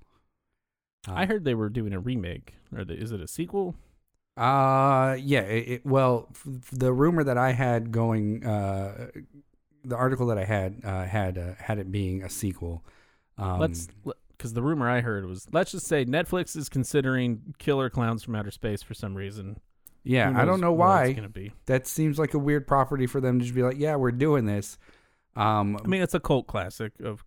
Uh, 1.07 1.13
I 1.13 1.25
heard 1.25 1.45
they 1.45 1.55
were 1.55 1.69
doing 1.69 1.93
a 1.93 1.99
remake. 1.99 2.55
Or 2.75 2.83
the, 2.83 2.93
is 2.93 3.11
it 3.13 3.21
a 3.21 3.27
sequel? 3.27 3.75
Uh, 4.37 5.17
yeah. 5.19 5.41
It, 5.41 5.69
it, 5.69 5.85
well, 5.85 6.27
f- 6.31 6.43
the 6.71 6.93
rumor 6.93 7.23
that 7.23 7.37
I 7.37 7.51
had 7.51 7.91
going, 7.91 8.45
uh, 8.45 9.09
the 9.83 9.95
article 9.95 10.27
that 10.27 10.37
I 10.37 10.45
had 10.45 10.81
uh, 10.83 11.05
had 11.05 11.37
uh, 11.37 11.53
had 11.57 11.79
it 11.79 11.91
being 11.91 12.23
a 12.23 12.29
sequel. 12.29 12.83
Um, 13.37 13.59
let's 13.59 13.87
because 14.37 14.53
the 14.53 14.61
rumor 14.61 14.89
I 14.89 15.01
heard 15.01 15.25
was 15.25 15.47
let's 15.51 15.71
just 15.71 15.87
say 15.87 16.05
Netflix 16.05 16.55
is 16.55 16.69
considering 16.69 17.55
Killer 17.57 17.89
Clowns 17.89 18.23
from 18.23 18.35
Outer 18.35 18.51
Space 18.51 18.81
for 18.81 18.93
some 18.93 19.15
reason. 19.15 19.59
Yeah, 20.03 20.33
I 20.35 20.45
don't 20.45 20.61
know 20.61 20.73
why. 20.73 21.05
it's 21.05 21.15
gonna 21.15 21.29
be. 21.29 21.51
That 21.67 21.85
seems 21.85 22.17
like 22.17 22.33
a 22.33 22.39
weird 22.39 22.67
property 22.67 23.05
for 23.05 23.21
them 23.21 23.39
to 23.39 23.45
just 23.45 23.55
be 23.55 23.61
like, 23.61 23.77
yeah, 23.77 23.95
we're 23.95 24.11
doing 24.11 24.45
this. 24.45 24.77
Um, 25.35 25.77
I 25.83 25.87
mean, 25.87 26.01
it's 26.01 26.15
a 26.15 26.19
cult 26.19 26.47
classic 26.47 26.93
of 27.03 27.23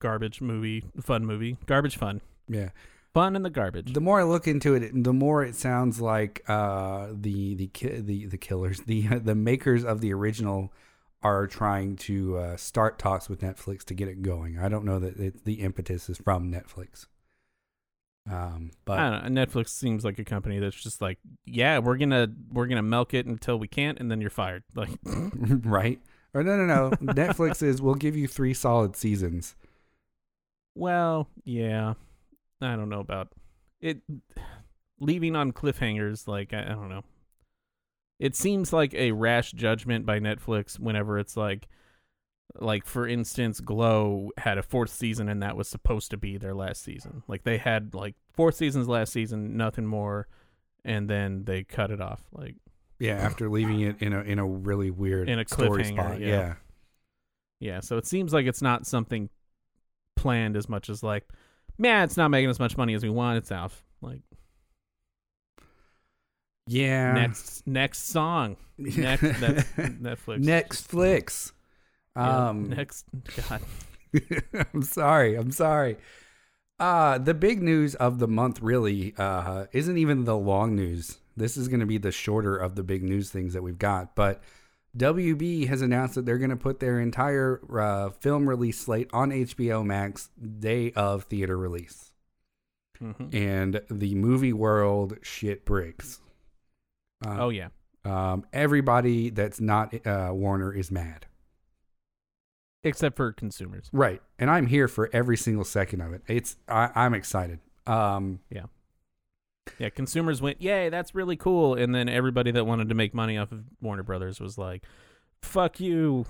garbage 0.00 0.40
movie, 0.40 0.84
fun 1.00 1.24
movie, 1.24 1.56
garbage 1.66 1.96
fun, 1.96 2.20
yeah. 2.48 2.70
Fun 3.14 3.36
in 3.36 3.42
the 3.42 3.50
garbage. 3.50 3.94
The 3.94 4.00
more 4.00 4.20
I 4.20 4.24
look 4.24 4.46
into 4.46 4.74
it, 4.74 5.04
the 5.04 5.12
more 5.12 5.42
it 5.42 5.54
sounds 5.54 6.00
like 6.00 6.42
uh, 6.48 7.08
the 7.12 7.54
the 7.54 7.68
ki- 7.68 8.00
the 8.00 8.26
the 8.26 8.36
killers, 8.36 8.80
the 8.80 9.06
the 9.18 9.34
makers 9.34 9.84
of 9.84 10.00
the 10.00 10.12
original, 10.12 10.72
are 11.22 11.46
trying 11.46 11.96
to 11.96 12.36
uh, 12.36 12.56
start 12.56 12.98
talks 12.98 13.28
with 13.30 13.40
Netflix 13.40 13.84
to 13.84 13.94
get 13.94 14.08
it 14.08 14.20
going. 14.20 14.58
I 14.58 14.68
don't 14.68 14.84
know 14.84 14.98
that 14.98 15.16
it, 15.18 15.44
the 15.44 15.54
impetus 15.54 16.10
is 16.10 16.18
from 16.18 16.52
Netflix. 16.52 17.06
Um, 18.30 18.70
but 18.86 18.98
I 18.98 19.10
don't 19.10 19.32
know. 19.32 19.46
Netflix 19.46 19.68
seems 19.68 20.02
like 20.04 20.18
a 20.18 20.24
company 20.24 20.58
that's 20.58 20.76
just 20.80 21.02
like, 21.02 21.18
yeah, 21.44 21.78
we're 21.78 21.96
gonna 21.98 22.28
we're 22.50 22.66
gonna 22.66 22.82
milk 22.82 23.14
it 23.14 23.26
until 23.26 23.58
we 23.58 23.68
can't, 23.68 23.98
and 24.00 24.10
then 24.10 24.20
you're 24.20 24.30
fired. 24.30 24.64
Like, 24.74 24.90
right? 25.04 26.00
Or 26.32 26.42
no, 26.42 26.56
no, 26.56 26.66
no. 26.66 26.90
Netflix 27.12 27.62
is 27.62 27.80
we'll 27.80 27.94
give 27.94 28.16
you 28.16 28.26
three 28.26 28.54
solid 28.54 28.96
seasons. 28.96 29.54
well, 30.74 31.28
yeah, 31.44 31.94
I 32.64 32.76
don't 32.76 32.88
know 32.88 33.00
about 33.00 33.28
it. 33.80 33.98
Leaving 35.00 35.36
on 35.36 35.52
cliffhangers, 35.52 36.26
like 36.28 36.52
I, 36.52 36.62
I 36.62 36.68
don't 36.68 36.88
know. 36.88 37.04
It 38.20 38.36
seems 38.36 38.72
like 38.72 38.94
a 38.94 39.12
rash 39.12 39.52
judgment 39.52 40.06
by 40.06 40.20
Netflix 40.20 40.78
whenever 40.78 41.18
it's 41.18 41.36
like, 41.36 41.66
like 42.60 42.86
for 42.86 43.06
instance, 43.08 43.60
Glow 43.60 44.30
had 44.38 44.56
a 44.56 44.62
fourth 44.62 44.90
season 44.90 45.28
and 45.28 45.42
that 45.42 45.56
was 45.56 45.68
supposed 45.68 46.10
to 46.12 46.16
be 46.16 46.36
their 46.38 46.54
last 46.54 46.82
season. 46.84 47.22
Like 47.26 47.42
they 47.42 47.58
had 47.58 47.92
like 47.94 48.14
four 48.32 48.52
seasons 48.52 48.86
last 48.88 49.12
season, 49.12 49.56
nothing 49.56 49.86
more, 49.86 50.28
and 50.84 51.10
then 51.10 51.44
they 51.44 51.64
cut 51.64 51.90
it 51.90 52.00
off. 52.00 52.22
Like 52.32 52.54
Yeah, 53.00 53.14
after 53.20 53.48
leaving 53.50 53.80
it 53.80 53.96
in 54.00 54.12
a 54.12 54.20
in 54.20 54.38
a 54.38 54.46
really 54.46 54.90
weird 54.92 55.28
In 55.28 55.38
a 55.40 55.44
story 55.46 55.82
cliffhanger, 55.82 55.94
spot. 55.94 56.20
yeah. 56.20 56.28
yeah. 56.28 56.54
Yeah, 57.60 57.80
so 57.80 57.96
it 57.96 58.06
seems 58.06 58.32
like 58.32 58.46
it's 58.46 58.62
not 58.62 58.86
something 58.86 59.30
planned 60.16 60.56
as 60.56 60.68
much 60.68 60.90
as 60.90 61.02
like, 61.02 61.24
man, 61.78 62.04
it's 62.04 62.16
not 62.16 62.28
making 62.30 62.50
as 62.50 62.58
much 62.58 62.76
money 62.76 62.94
as 62.94 63.02
we 63.02 63.10
want. 63.10 63.38
It's 63.38 63.52
off. 63.52 63.84
Like 64.00 64.20
Yeah. 66.66 67.12
next 67.14 67.66
next 67.66 68.06
song, 68.08 68.56
next 68.78 69.22
Netflix. 69.22 70.44
Netflix. 70.44 71.52
Yeah, 72.16 72.48
Um, 72.48 72.68
next, 72.70 73.06
God, 73.48 73.60
I'm 74.72 74.82
sorry. 74.82 75.34
I'm 75.36 75.50
sorry. 75.50 75.96
Uh, 76.78 77.18
the 77.18 77.34
big 77.34 77.62
news 77.62 77.94
of 77.96 78.18
the 78.18 78.28
month 78.28 78.60
really 78.60 79.14
uh, 79.16 79.66
isn't 79.72 79.96
even 79.98 80.24
the 80.24 80.36
long 80.36 80.74
news. 80.74 81.18
This 81.36 81.56
is 81.56 81.68
going 81.68 81.80
to 81.80 81.86
be 81.86 81.98
the 81.98 82.12
shorter 82.12 82.56
of 82.56 82.76
the 82.76 82.82
big 82.82 83.02
news 83.02 83.30
things 83.30 83.52
that 83.54 83.62
we've 83.62 83.78
got. 83.78 84.14
But 84.14 84.42
WB 84.96 85.66
has 85.68 85.82
announced 85.82 86.14
that 86.14 86.24
they're 86.24 86.38
going 86.38 86.50
to 86.50 86.56
put 86.56 86.78
their 86.80 87.00
entire 87.00 87.60
uh, 87.78 88.10
film 88.10 88.48
release 88.48 88.78
slate 88.78 89.08
on 89.12 89.30
HBO 89.30 89.84
Max 89.84 90.30
day 90.60 90.92
of 90.92 91.24
theater 91.24 91.56
release. 91.56 92.12
Mhm. 93.02 93.34
And 93.34 93.80
the 93.90 94.14
movie 94.14 94.52
world 94.52 95.18
shit 95.22 95.64
breaks. 95.64 96.20
Uh, 97.26 97.36
oh 97.40 97.48
yeah, 97.48 97.68
um, 98.04 98.44
everybody 98.52 99.30
that's 99.30 99.60
not 99.60 100.06
uh, 100.06 100.30
Warner 100.32 100.72
is 100.72 100.90
mad. 100.90 101.26
except 102.84 103.16
for 103.16 103.32
consumers. 103.32 103.88
Right. 103.92 104.20
And 104.38 104.50
I'm 104.50 104.66
here 104.66 104.88
for 104.88 105.08
every 105.12 105.38
single 105.38 105.64
second 105.64 106.02
of 106.02 106.12
it. 106.12 106.22
It's 106.28 106.56
I, 106.68 106.90
I'm 106.94 107.14
excited. 107.14 107.60
Um 107.86 108.40
Yeah, 108.50 108.64
consumers 109.90 110.42
went, 110.42 110.60
yay, 110.60 110.88
that's 110.88 111.14
really 111.14 111.36
cool, 111.36 111.74
and 111.74 111.94
then 111.94 112.08
everybody 112.08 112.50
that 112.52 112.66
wanted 112.66 112.88
to 112.88 112.94
make 112.94 113.14
money 113.14 113.38
off 113.38 113.52
of 113.52 113.64
Warner 113.80 114.02
Brothers 114.02 114.40
was 114.40 114.58
like, 114.58 114.84
fuck 115.42 115.80
you. 115.80 116.26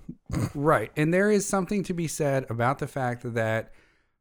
right. 0.55 0.91
And 0.97 1.13
there 1.13 1.31
is 1.31 1.47
something 1.47 1.83
to 1.85 1.95
be 1.95 2.09
said 2.09 2.47
about 2.51 2.79
the 2.79 2.87
fact 2.87 3.35
that 3.35 3.73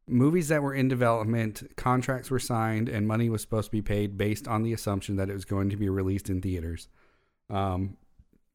movies 0.08 0.48
that 0.50 0.62
were 0.62 0.74
in 0.74 0.88
development, 0.88 1.64
contracts 1.76 2.30
were 2.30 2.40
signed 2.40 2.90
and 2.90 3.08
money 3.08 3.30
was 3.30 3.42
supposed 3.42 3.68
to 3.68 3.72
be 3.72 3.82
paid 3.82 4.18
based 4.18 4.48
on 4.48 4.64
the 4.64 4.74
assumption 4.74 5.16
that 5.18 5.30
it 5.30 5.34
was 5.34 5.46
going 5.46 5.70
to 5.70 5.78
be 5.78 5.90
released 5.90 6.30
in 6.30 6.42
theaters. 6.42 6.88
Um 7.50 7.98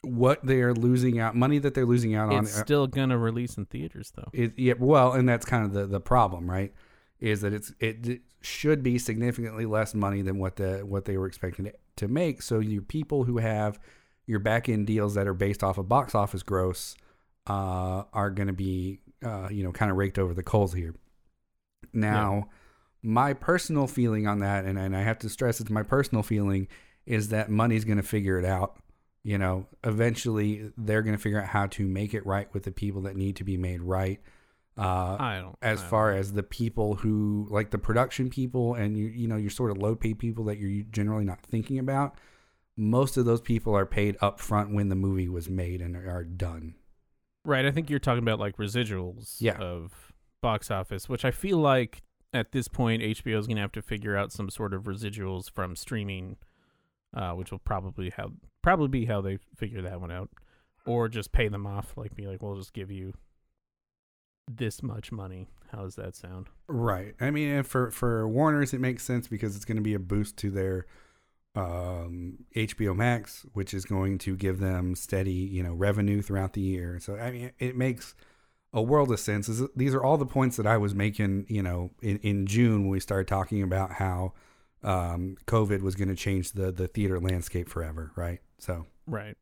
what 0.03 0.39
they're 0.45 0.75
losing 0.75 1.19
out 1.19 1.35
money 1.35 1.59
that 1.59 1.75
they're 1.75 1.85
losing 1.85 2.15
out 2.15 2.33
on 2.33 2.45
It's 2.45 2.55
still 2.55 2.87
gonna 2.87 3.19
release 3.19 3.57
in 3.57 3.67
theaters 3.67 4.13
though. 4.15 4.29
It, 4.33 4.53
yeah, 4.57 4.75
well, 4.79 5.13
and 5.13 5.29
that's 5.29 5.45
kind 5.45 5.65
of 5.65 5.73
the, 5.73 5.87
the 5.87 6.01
problem, 6.01 6.49
right? 6.49 6.73
Is 7.21 7.41
that 7.41 7.53
it's 7.53 7.73
it, 7.81 8.21
should 8.41 8.85
be 8.85 8.99
significantly 8.99 9.67
less 9.67 9.95
money 9.95 10.23
than 10.23 10.39
what 10.39 10.57
the 10.57 10.79
what 10.87 11.05
they 11.05 11.17
were 11.17 11.27
expecting 11.27 11.65
to, 11.65 11.73
to 11.97 12.09
make. 12.09 12.41
So 12.41 12.61
you 12.61 12.81
people 12.81 13.25
who 13.25 13.39
have 13.39 13.81
your 14.27 14.39
back 14.39 14.69
end 14.69 14.87
deals 14.87 15.15
that 15.15 15.27
are 15.27 15.35
based 15.35 15.65
off 15.65 15.79
of 15.79 15.89
box 15.89 16.15
office 16.15 16.43
gross 16.43 16.95
uh, 17.49 18.05
are 18.13 18.31
going 18.31 18.47
to 18.47 18.53
be 18.53 19.01
uh, 19.25 19.49
you 19.51 19.65
know 19.65 19.73
kind 19.73 19.91
of 19.91 19.97
raked 19.97 20.19
over 20.19 20.35
the 20.35 20.43
coals 20.43 20.73
here. 20.73 20.95
Now, 21.93 22.49
my 23.03 23.33
personal 23.33 23.87
feeling 23.87 24.27
on 24.27 24.41
that, 24.41 24.65
and, 24.65 24.79
and 24.79 24.97
I 24.97 25.03
have 25.03 25.19
to 25.21 25.29
stress 25.29 25.61
it's 25.61 25.71
my 25.71 25.83
personal 25.83 26.23
feeling, 26.23 26.69
is 27.07 27.29
that 27.31 27.49
money's 27.51 27.85
going 27.85 27.97
to 27.97 28.03
figure 28.03 28.39
it 28.39 28.45
out. 28.45 28.77
You 29.25 29.39
know, 29.39 29.67
eventually 29.85 30.73
they're 30.77 31.03
going 31.03 31.17
to 31.17 31.23
figure 31.23 31.41
out 31.41 31.49
how 31.49 31.67
to 31.69 31.87
make 31.87 32.15
it 32.15 32.25
right 32.27 32.53
with 32.53 32.65
the 32.65 32.71
people 32.71 33.03
that 33.03 33.17
need 33.17 33.37
to 33.37 33.45
be 33.45 33.57
made 33.57 33.81
right. 33.81 34.21
Uh, 34.79 35.17
I 35.19 35.41
don't. 35.41 35.57
as 35.63 35.79
I 35.79 35.83
don't 35.83 35.91
far 35.91 36.13
as 36.13 36.33
the 36.33 36.43
people 36.43 36.95
who 36.95 37.47
like 37.51 37.71
the 37.71 37.79
production 37.79 38.31
people 38.31 38.75
and 38.75 38.97
you 38.97 39.07
you 39.07 39.27
know 39.29 39.37
your 39.37 39.51
sort 39.51 39.71
of 39.71 39.79
low 39.79 39.95
paid 39.97 40.19
people 40.19 40.45
that 40.45 40.59
you're 40.59 40.85
generally 40.91 41.25
not 41.25 41.41
thinking 41.43 41.79
about 41.79 42.17
most 42.77 43.17
of 43.17 43.25
those 43.25 43.41
people 43.41 43.75
are 43.77 43.87
paid 43.87 44.17
up 44.21 44.39
front 44.39 44.73
when 44.73 44.89
the 44.89 44.95
movie 44.95 45.29
was 45.29 45.49
made 45.49 45.81
and 45.81 45.97
are 45.97 46.25
done 46.25 46.75
Right, 47.45 47.65
I 47.65 47.71
think 47.71 47.89
you're 47.89 47.99
talking 47.99 48.23
about 48.23 48.39
like 48.39 48.57
residuals 48.59 49.37
Yeah. 49.41 49.57
of 49.59 50.13
box 50.43 50.71
office, 50.71 51.09
which 51.09 51.25
I 51.25 51.31
feel 51.31 51.57
like 51.59 52.03
at 52.35 52.53
this 52.53 52.69
point 52.69 53.03
HBO 53.03 53.39
is 53.39 53.47
going 53.47 53.57
to 53.57 53.63
have 53.63 53.73
to 53.73 53.81
figure 53.83 54.17
out 54.17 54.33
some 54.33 54.51
sort 54.51 54.75
of 54.75 54.85
residuals 54.85 55.51
from 55.51 55.75
streaming, 55.75 56.37
uh, 57.15 57.33
which 57.33 57.51
will 57.51 57.59
probably 57.59 58.11
how 58.11 58.33
probably 58.63 58.89
be 58.89 59.07
how 59.07 59.21
they 59.23 59.39
figure 59.57 59.81
that 59.83 59.99
one 60.01 60.13
out, 60.13 60.29
or 60.85 61.09
just 61.09 61.33
pay 61.33 61.49
them 61.49 61.67
off, 61.67 61.97
like 61.97 62.15
be 62.15 62.27
like, 62.27 62.43
we'll 62.43 62.57
just 62.57 62.75
give 62.75 62.91
you 62.91 63.15
this 64.49 64.83
much 64.83 65.13
money. 65.13 65.49
How 65.71 65.83
does 65.83 65.97
that 65.97 66.17
sound? 66.17 66.49
right 66.71 67.15
i 67.19 67.31
mean 67.31 67.63
for 67.63 67.91
for 67.91 68.29
warners 68.29 68.75
it 68.75 68.81
makes 68.81 69.03
sense 69.03 69.27
because 69.27 69.57
it's 69.57 69.65
going 69.65 69.77
to 69.79 69.83
be 69.83 69.95
a 69.95 69.99
boost 69.99 70.37
to 70.37 70.51
their 70.51 70.85
um 71.57 72.39
hbo 72.55 72.95
max 72.95 73.47
which 73.55 73.73
is 73.73 73.87
going 73.87 74.19
to 74.19 74.37
give 74.37 74.61
them 74.61 74.95
steady 74.95 75.33
you 75.33 75.63
know 75.63 75.73
revenue 75.73 76.21
throughout 76.21 76.53
the 76.53 76.61
year 76.61 76.99
so 77.01 77.17
i 77.17 77.31
mean 77.31 77.51
it 77.59 77.75
makes 77.75 78.15
a 78.75 78.83
world 78.83 79.11
of 79.11 79.19
sense 79.19 79.49
is- 79.49 79.67
these 79.75 79.95
are 79.95 80.03
all 80.05 80.19
the 80.19 80.27
points 80.27 80.59
that 80.59 80.67
i 80.67 80.77
was 80.77 80.95
making 80.95 81.47
you 81.49 81.63
know 81.63 81.91
in, 82.03 82.19
in 82.19 82.47
june 82.47 82.83
when 82.83 82.89
we 82.91 83.01
started 83.01 83.27
talking 83.27 83.63
about 83.63 83.93
how 83.93 84.33
um 84.83 85.37
covid 85.47 85.81
was 85.81 85.95
going 85.95 86.09
to 86.09 86.15
change 86.15 86.53
the 86.53 86.71
the 86.71 86.87
theater 86.87 87.19
landscape 87.19 87.69
forever 87.69 88.13
right 88.15 88.41
so 88.59 88.85
Right. 89.07 89.39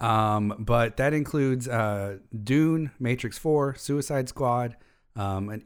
Um, 0.00 0.54
but 0.58 0.96
that 0.96 1.12
includes 1.14 1.68
uh, 1.68 2.18
Dune, 2.42 2.90
Matrix 2.98 3.38
Four, 3.38 3.74
Suicide 3.76 4.28
Squad, 4.28 4.76
um, 5.16 5.48
an, 5.48 5.64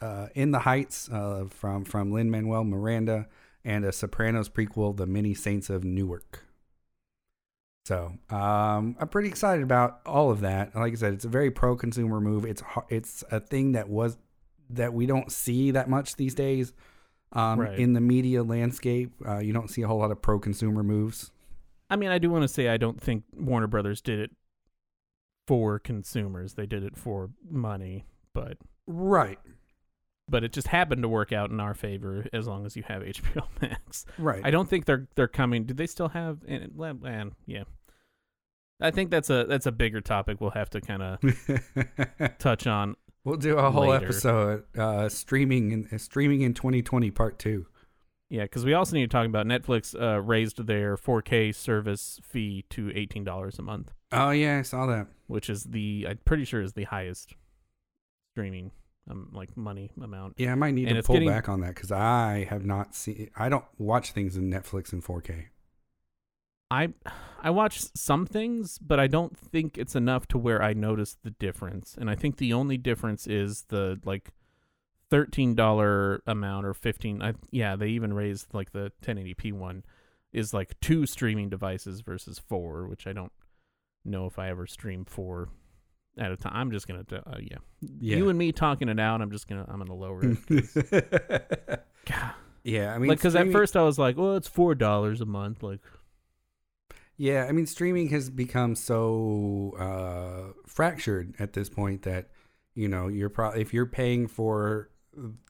uh, 0.00 0.28
In 0.34 0.50
the 0.52 0.60
Heights 0.60 1.08
uh, 1.10 1.44
from 1.50 1.84
from 1.84 2.12
Lin 2.12 2.30
Manuel 2.30 2.64
Miranda, 2.64 3.26
and 3.64 3.84
a 3.84 3.92
Sopranos 3.92 4.48
prequel, 4.48 4.96
The 4.96 5.06
Many 5.06 5.34
Saints 5.34 5.70
of 5.70 5.84
Newark. 5.84 6.44
So 7.86 8.14
um, 8.30 8.96
I'm 8.98 9.08
pretty 9.10 9.28
excited 9.28 9.62
about 9.62 10.00
all 10.06 10.30
of 10.30 10.40
that. 10.40 10.74
Like 10.74 10.92
I 10.92 10.96
said, 10.96 11.12
it's 11.12 11.26
a 11.26 11.28
very 11.28 11.50
pro 11.50 11.76
consumer 11.76 12.20
move. 12.20 12.44
It's 12.46 12.62
it's 12.88 13.24
a 13.30 13.40
thing 13.40 13.72
that 13.72 13.88
was 13.90 14.16
that 14.70 14.94
we 14.94 15.04
don't 15.04 15.30
see 15.30 15.70
that 15.72 15.90
much 15.90 16.16
these 16.16 16.34
days 16.34 16.72
um, 17.32 17.60
Right. 17.60 17.78
in 17.78 17.92
the 17.92 18.00
media 18.00 18.42
landscape. 18.42 19.12
Uh, 19.26 19.38
you 19.38 19.52
don't 19.52 19.68
see 19.68 19.82
a 19.82 19.86
whole 19.86 19.98
lot 19.98 20.10
of 20.10 20.22
pro 20.22 20.38
consumer 20.38 20.82
moves. 20.82 21.30
I 21.90 21.96
mean, 21.96 22.10
I 22.10 22.18
do 22.18 22.30
want 22.30 22.42
to 22.42 22.48
say 22.48 22.68
I 22.68 22.76
don't 22.76 23.00
think 23.00 23.24
Warner 23.36 23.66
Brothers 23.66 24.00
did 24.00 24.18
it 24.18 24.30
for 25.46 25.78
consumers. 25.78 26.54
They 26.54 26.66
did 26.66 26.82
it 26.84 26.96
for 26.96 27.30
money, 27.48 28.06
but 28.32 28.56
Right. 28.86 29.38
but 30.28 30.42
it 30.44 30.52
just 30.52 30.68
happened 30.68 31.02
to 31.02 31.08
work 31.08 31.32
out 31.32 31.50
in 31.50 31.60
our 31.60 31.74
favor 31.74 32.26
as 32.32 32.46
long 32.46 32.64
as 32.66 32.76
you 32.76 32.82
have 32.84 33.02
HBO 33.04 33.46
Max. 33.60 34.06
Right. 34.18 34.40
I 34.44 34.50
don't 34.50 34.68
think 34.68 34.86
they're 34.86 35.06
they're 35.14 35.28
coming. 35.28 35.64
Do 35.64 35.74
they 35.74 35.86
still 35.86 36.08
have? 36.08 36.38
And, 36.48 36.70
and 37.04 37.32
yeah, 37.46 37.64
I 38.80 38.90
think 38.90 39.10
that's 39.10 39.28
a 39.30 39.44
that's 39.44 39.66
a 39.66 39.72
bigger 39.72 40.00
topic. 40.00 40.40
We'll 40.40 40.50
have 40.50 40.70
to 40.70 40.80
kind 40.80 41.02
of 41.02 42.38
touch 42.38 42.66
on. 42.66 42.96
we'll 43.24 43.36
do 43.36 43.56
a 43.58 43.70
whole 43.70 43.88
later. 43.88 44.04
episode 44.06 44.64
uh, 44.78 45.08
streaming 45.10 45.70
in 45.72 45.88
uh, 45.92 45.98
streaming 45.98 46.40
in 46.40 46.54
2020 46.54 47.10
part 47.10 47.38
two. 47.38 47.66
Yeah, 48.30 48.42
because 48.42 48.64
we 48.64 48.72
also 48.74 48.96
need 48.96 49.02
to 49.02 49.08
talk 49.16 49.26
about 49.26 49.46
Netflix 49.46 49.94
uh, 50.00 50.20
raised 50.20 50.66
their 50.66 50.96
4K 50.96 51.54
service 51.54 52.18
fee 52.22 52.64
to 52.70 52.90
eighteen 52.96 53.22
dollars 53.24 53.58
a 53.58 53.62
month, 53.62 53.92
Oh 54.12 54.30
yeah, 54.30 54.58
I 54.58 54.62
saw 54.62 54.86
that. 54.86 55.08
which 55.26 55.48
is 55.50 55.64
the 55.64 56.06
I'm 56.08 56.18
pretty 56.24 56.44
sure 56.44 56.60
is 56.62 56.72
the 56.72 56.84
highest 56.84 57.34
streaming 58.32 58.72
um 59.10 59.28
like 59.32 59.56
money 59.56 59.90
amount. 60.02 60.34
Yeah, 60.38 60.52
I 60.52 60.54
might 60.54 60.72
need 60.74 60.88
And 60.88 60.96
to 60.96 61.02
pull 61.02 61.16
getting- 61.16 61.28
back 61.28 61.48
on 61.48 61.60
that 61.60 61.74
because 61.74 61.92
I 61.92 62.46
have 62.50 62.64
not 62.64 62.94
seen. 62.94 63.30
I 63.36 63.48
don't 63.48 63.64
watch 63.78 64.12
things 64.12 64.36
in 64.36 64.50
Netflix 64.50 64.92
in 64.92 65.02
4K. 65.02 65.46
I 66.70 66.88
I 67.40 67.50
watch 67.50 67.82
some 67.94 68.24
things, 68.26 68.78
but 68.78 68.98
I 68.98 69.06
don't 69.06 69.36
think 69.38 69.76
it's 69.76 69.94
enough 69.94 70.26
to 70.28 70.38
where 70.38 70.62
I 70.62 70.72
notice 70.72 71.18
the 71.22 71.30
difference. 71.30 71.94
And 72.00 72.08
I 72.10 72.14
think 72.16 72.38
the 72.38 72.54
only 72.54 72.78
difference 72.78 73.26
is 73.26 73.64
the 73.68 74.00
like 74.04 74.32
thirteen 75.14 75.54
dollar 75.54 76.20
amount 76.26 76.66
or 76.66 76.74
fifteen. 76.74 77.22
I, 77.22 77.34
yeah, 77.52 77.76
they 77.76 77.90
even 77.90 78.12
raised 78.12 78.52
like 78.52 78.72
the 78.72 78.90
1080p 79.06 79.52
one 79.52 79.84
is 80.32 80.52
like 80.52 80.74
two 80.80 81.06
streaming 81.06 81.48
devices 81.48 82.00
versus 82.00 82.40
four, 82.40 82.88
which 82.88 83.06
I 83.06 83.12
don't 83.12 83.30
know 84.04 84.26
if 84.26 84.40
I 84.40 84.48
ever 84.48 84.66
stream 84.66 85.04
four 85.04 85.50
at 86.18 86.32
a 86.32 86.36
time. 86.36 86.52
I'm 86.56 86.72
just 86.72 86.88
gonna, 86.88 87.04
uh, 87.12 87.36
yeah. 87.40 87.58
Yeah. 87.80 88.16
you 88.16 88.28
and 88.28 88.36
me 88.36 88.50
talking 88.50 88.88
it 88.88 88.98
out. 88.98 89.22
I'm 89.22 89.30
just 89.30 89.46
gonna, 89.46 89.64
I'm 89.68 89.78
gonna 89.78 89.94
lower 89.94 90.20
it. 90.24 91.84
yeah, 92.64 92.92
I 92.92 92.98
mean, 92.98 93.08
like, 93.08 93.18
because 93.18 93.36
at 93.36 93.52
first 93.52 93.76
I 93.76 93.82
was 93.82 93.96
like, 93.96 94.16
well, 94.16 94.34
it's 94.34 94.48
four 94.48 94.74
dollars 94.74 95.20
a 95.20 95.26
month. 95.26 95.62
Like, 95.62 95.78
Yeah, 97.16 97.46
I 97.48 97.52
mean, 97.52 97.66
streaming 97.66 98.08
has 98.08 98.30
become 98.30 98.74
so 98.74 99.76
uh, 99.78 100.54
fractured 100.66 101.36
at 101.38 101.52
this 101.52 101.68
point 101.68 102.02
that 102.02 102.30
you 102.74 102.88
know 102.88 103.06
you're 103.06 103.30
pro- 103.30 103.50
if 103.52 103.72
you're 103.72 103.86
paying 103.86 104.26
for 104.26 104.90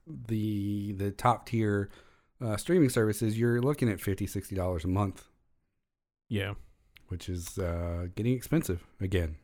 the 0.07 0.93
the 0.93 1.11
top 1.11 1.47
tier 1.47 1.91
uh, 2.45 2.57
streaming 2.57 2.89
services, 2.89 3.39
you're 3.39 3.61
looking 3.61 3.89
at 3.89 4.01
50 4.01 4.27
60 4.27 4.55
dollars 4.55 4.85
a 4.85 4.89
month, 4.89 5.25
yeah. 6.29 6.55
which 7.09 7.29
is 7.29 7.59
uh, 7.59 8.09
getting 8.15 8.35
expensive 8.35 8.85
again. 9.01 9.37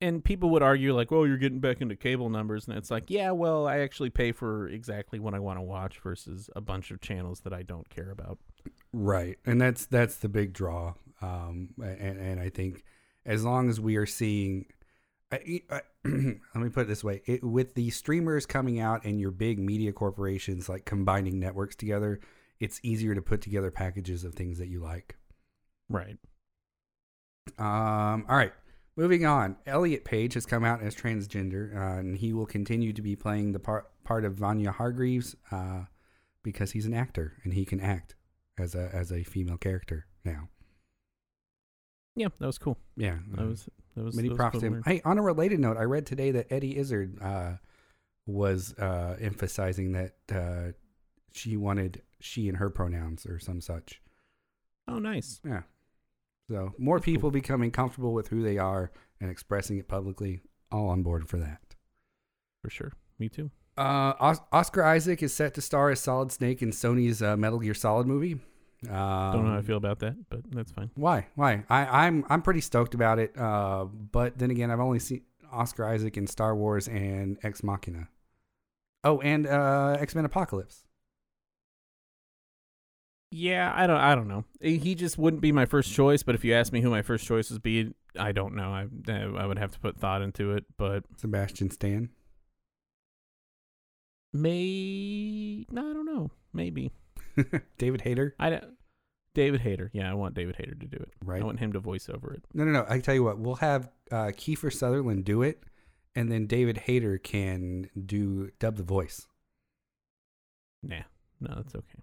and 0.00 0.22
people 0.24 0.50
would 0.50 0.62
argue 0.62 0.94
like, 0.94 1.10
"Well, 1.10 1.26
you're 1.26 1.38
getting 1.38 1.60
back 1.60 1.80
into 1.80 1.96
cable 1.96 2.28
numbers," 2.28 2.66
and 2.68 2.76
it's 2.76 2.90
like, 2.90 3.10
yeah, 3.10 3.30
well, 3.30 3.66
I 3.66 3.78
actually 3.78 4.10
pay 4.10 4.32
for 4.32 4.68
exactly 4.68 5.18
what 5.18 5.34
I 5.34 5.38
want 5.38 5.58
to 5.58 5.62
watch 5.62 5.98
versus 6.00 6.50
a 6.56 6.60
bunch 6.60 6.90
of 6.90 7.00
channels 7.00 7.40
that 7.40 7.52
I 7.52 7.62
don't 7.62 7.88
care 7.88 8.10
about. 8.10 8.38
Right, 8.92 9.38
and 9.46 9.60
that's 9.60 9.86
that's 9.86 10.16
the 10.16 10.28
big 10.28 10.52
draw. 10.52 10.94
Um, 11.22 11.70
and 11.82 12.18
and 12.18 12.40
I 12.40 12.50
think 12.50 12.84
as 13.24 13.44
long 13.44 13.68
as 13.68 13.80
we 13.80 13.96
are 13.96 14.06
seeing, 14.06 14.66
I, 15.32 15.62
I, 15.70 15.80
let 16.04 16.56
me 16.56 16.68
put 16.70 16.82
it 16.82 16.88
this 16.88 17.04
way: 17.04 17.22
it, 17.26 17.42
with 17.42 17.74
the 17.74 17.90
streamers 17.90 18.46
coming 18.46 18.78
out 18.80 19.04
and 19.04 19.20
your 19.20 19.30
big 19.30 19.58
media 19.58 19.92
corporations 19.92 20.68
like 20.68 20.84
combining 20.84 21.40
networks 21.40 21.74
together, 21.74 22.20
it's 22.60 22.80
easier 22.82 23.14
to 23.14 23.22
put 23.22 23.40
together 23.40 23.70
packages 23.70 24.24
of 24.24 24.34
things 24.34 24.58
that 24.58 24.68
you 24.68 24.80
like. 24.80 25.16
Right. 25.88 26.18
Um, 27.58 28.26
all 28.28 28.36
right, 28.36 28.52
moving 28.96 29.24
on. 29.24 29.56
Elliot 29.66 30.04
Page 30.04 30.34
has 30.34 30.46
come 30.46 30.64
out 30.64 30.82
as 30.82 30.94
transgender, 30.94 31.74
uh, 31.76 31.98
and 32.00 32.16
he 32.16 32.32
will 32.32 32.46
continue 32.46 32.92
to 32.92 33.02
be 33.02 33.16
playing 33.16 33.52
the 33.52 33.58
part 33.58 33.90
part 34.04 34.24
of 34.24 34.34
Vanya 34.34 34.70
Hargreaves 34.70 35.34
uh, 35.50 35.84
because 36.42 36.72
he's 36.72 36.86
an 36.86 36.94
actor 36.94 37.34
and 37.42 37.52
he 37.54 37.64
can 37.64 37.80
act 37.80 38.14
as 38.58 38.74
a 38.74 38.90
as 38.92 39.10
a 39.10 39.24
female 39.24 39.58
character 39.58 40.06
now. 40.24 40.48
Yeah, 42.14 42.28
that 42.38 42.46
was 42.46 42.58
cool. 42.58 42.78
Yeah, 42.96 43.18
That 43.32 43.46
was 43.46 43.68
that 43.96 44.04
was 44.04 44.14
many 44.14 44.28
that 44.28 44.36
props 44.36 44.60
to 44.60 44.66
him. 44.66 44.82
Hey, 44.84 45.00
on 45.04 45.18
a 45.18 45.22
related 45.22 45.58
note, 45.60 45.76
I 45.76 45.82
read 45.84 46.06
today 46.06 46.30
that 46.32 46.52
Eddie 46.52 46.76
Izzard 46.78 47.18
uh, 47.20 47.52
was 48.26 48.74
uh, 48.78 49.16
emphasizing 49.20 49.92
that 49.92 50.14
uh, 50.32 50.72
she 51.32 51.56
wanted 51.56 52.02
she 52.20 52.48
and 52.48 52.58
her 52.58 52.70
pronouns 52.70 53.26
or 53.26 53.38
some 53.38 53.60
such. 53.60 54.00
Oh, 54.88 54.98
nice. 54.98 55.40
Yeah. 55.44 55.62
So 56.48 56.72
more 56.78 56.98
That's 56.98 57.06
cool. 57.06 57.14
people 57.14 57.30
becoming 57.30 57.70
comfortable 57.70 58.12
with 58.12 58.28
who 58.28 58.42
they 58.42 58.58
are 58.58 58.92
and 59.20 59.30
expressing 59.30 59.78
it 59.78 59.88
publicly. 59.88 60.40
All 60.70 60.88
on 60.88 61.02
board 61.02 61.28
for 61.28 61.36
that. 61.38 61.60
For 62.62 62.70
sure. 62.70 62.92
Me 63.18 63.28
too. 63.28 63.50
Uh, 63.76 64.14
Os- 64.20 64.40
Oscar 64.52 64.82
Isaac 64.84 65.22
is 65.22 65.32
set 65.34 65.54
to 65.54 65.60
star 65.60 65.90
as 65.90 66.00
Solid 66.00 66.32
Snake 66.32 66.62
in 66.62 66.70
Sony's 66.70 67.22
uh, 67.22 67.36
Metal 67.36 67.58
Gear 67.58 67.74
Solid 67.74 68.06
movie. 68.06 68.40
Um, 68.84 69.32
Don't 69.32 69.44
know 69.44 69.52
how 69.52 69.58
I 69.58 69.62
feel 69.62 69.78
about 69.78 70.00
that, 70.00 70.16
but 70.28 70.40
that's 70.50 70.70
fine. 70.70 70.90
Why? 70.94 71.26
Why? 71.34 71.64
I, 71.70 72.06
I'm 72.06 72.24
I'm 72.28 72.42
pretty 72.42 72.60
stoked 72.60 72.94
about 72.94 73.18
it. 73.18 73.36
Uh, 73.36 73.86
but 73.86 74.38
then 74.38 74.50
again, 74.50 74.70
I've 74.70 74.80
only 74.80 74.98
seen 74.98 75.22
Oscar 75.50 75.86
Isaac 75.88 76.16
in 76.16 76.26
Star 76.26 76.54
Wars 76.54 76.86
and 76.86 77.38
Ex 77.42 77.62
Machina. 77.62 78.08
Oh, 79.02 79.20
and 79.20 79.46
uh, 79.46 79.96
X 79.98 80.14
Men 80.14 80.24
Apocalypse. 80.24 80.84
Yeah, 83.30 83.72
I 83.74 83.86
don't. 83.86 83.96
I 83.98 84.14
don't 84.14 84.28
know. 84.28 84.44
He 84.60 84.94
just 84.94 85.18
wouldn't 85.18 85.42
be 85.42 85.52
my 85.52 85.66
first 85.66 85.92
choice. 85.92 86.22
But 86.22 86.34
if 86.34 86.44
you 86.44 86.54
ask 86.54 86.72
me 86.72 86.80
who 86.80 86.90
my 86.90 87.02
first 87.02 87.24
choice 87.26 87.50
would 87.50 87.62
be, 87.62 87.92
I 88.18 88.32
don't 88.32 88.54
know. 88.54 88.70
I 88.70 88.86
I 89.12 89.46
would 89.46 89.58
have 89.58 89.72
to 89.72 89.80
put 89.80 89.98
thought 89.98 90.22
into 90.22 90.52
it. 90.52 90.64
But 90.76 91.04
Sebastian 91.16 91.70
Stan. 91.70 92.10
may 94.32 95.66
no, 95.70 95.90
I 95.90 95.92
don't 95.92 96.06
know. 96.06 96.30
Maybe 96.52 96.92
David 97.78 98.02
Hayter. 98.02 98.34
I 98.38 98.50
don't. 98.50 98.64
David 99.34 99.60
Hayter. 99.60 99.90
Yeah, 99.92 100.10
I 100.10 100.14
want 100.14 100.34
David 100.34 100.56
Hayter 100.56 100.74
to 100.74 100.86
do 100.86 100.96
it. 100.96 101.12
Right. 101.22 101.42
I 101.42 101.44
want 101.44 101.60
him 101.60 101.72
to 101.74 101.78
voice 101.78 102.08
over 102.08 102.32
it. 102.32 102.42
No, 102.54 102.64
no, 102.64 102.72
no. 102.72 102.86
I 102.88 103.00
tell 103.00 103.14
you 103.14 103.22
what, 103.22 103.38
we'll 103.38 103.56
have 103.56 103.90
uh, 104.10 104.32
Kiefer 104.34 104.72
Sutherland 104.72 105.26
do 105.26 105.42
it, 105.42 105.62
and 106.14 106.32
then 106.32 106.46
David 106.46 106.78
Hayter 106.78 107.18
can 107.18 107.90
do 108.06 108.50
dub 108.58 108.76
the 108.76 108.82
voice. 108.82 109.26
Nah, 110.82 111.02
no, 111.40 111.54
that's 111.56 111.74
okay. 111.74 111.98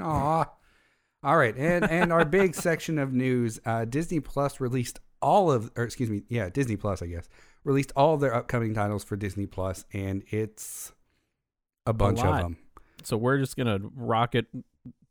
Aw. 0.00 0.50
All 1.24 1.36
right, 1.36 1.56
and 1.56 1.88
and 1.88 2.12
our 2.12 2.24
big 2.24 2.54
section 2.56 2.98
of 2.98 3.12
news: 3.12 3.60
uh, 3.66 3.84
Disney 3.84 4.20
Plus 4.20 4.58
released 4.58 4.98
all 5.20 5.52
of, 5.52 5.70
or 5.76 5.84
excuse 5.84 6.10
me, 6.10 6.22
yeah, 6.28 6.48
Disney 6.48 6.76
Plus, 6.76 7.02
I 7.02 7.06
guess, 7.06 7.28
released 7.64 7.92
all 7.94 8.14
of 8.14 8.20
their 8.20 8.34
upcoming 8.34 8.74
titles 8.74 9.04
for 9.04 9.16
Disney 9.16 9.46
Plus, 9.46 9.84
and 9.92 10.24
it's 10.28 10.92
a 11.86 11.92
bunch 11.92 12.20
of 12.20 12.38
them. 12.38 12.56
So 13.06 13.16
we're 13.16 13.38
just 13.38 13.56
gonna 13.56 13.78
rocket, 13.96 14.46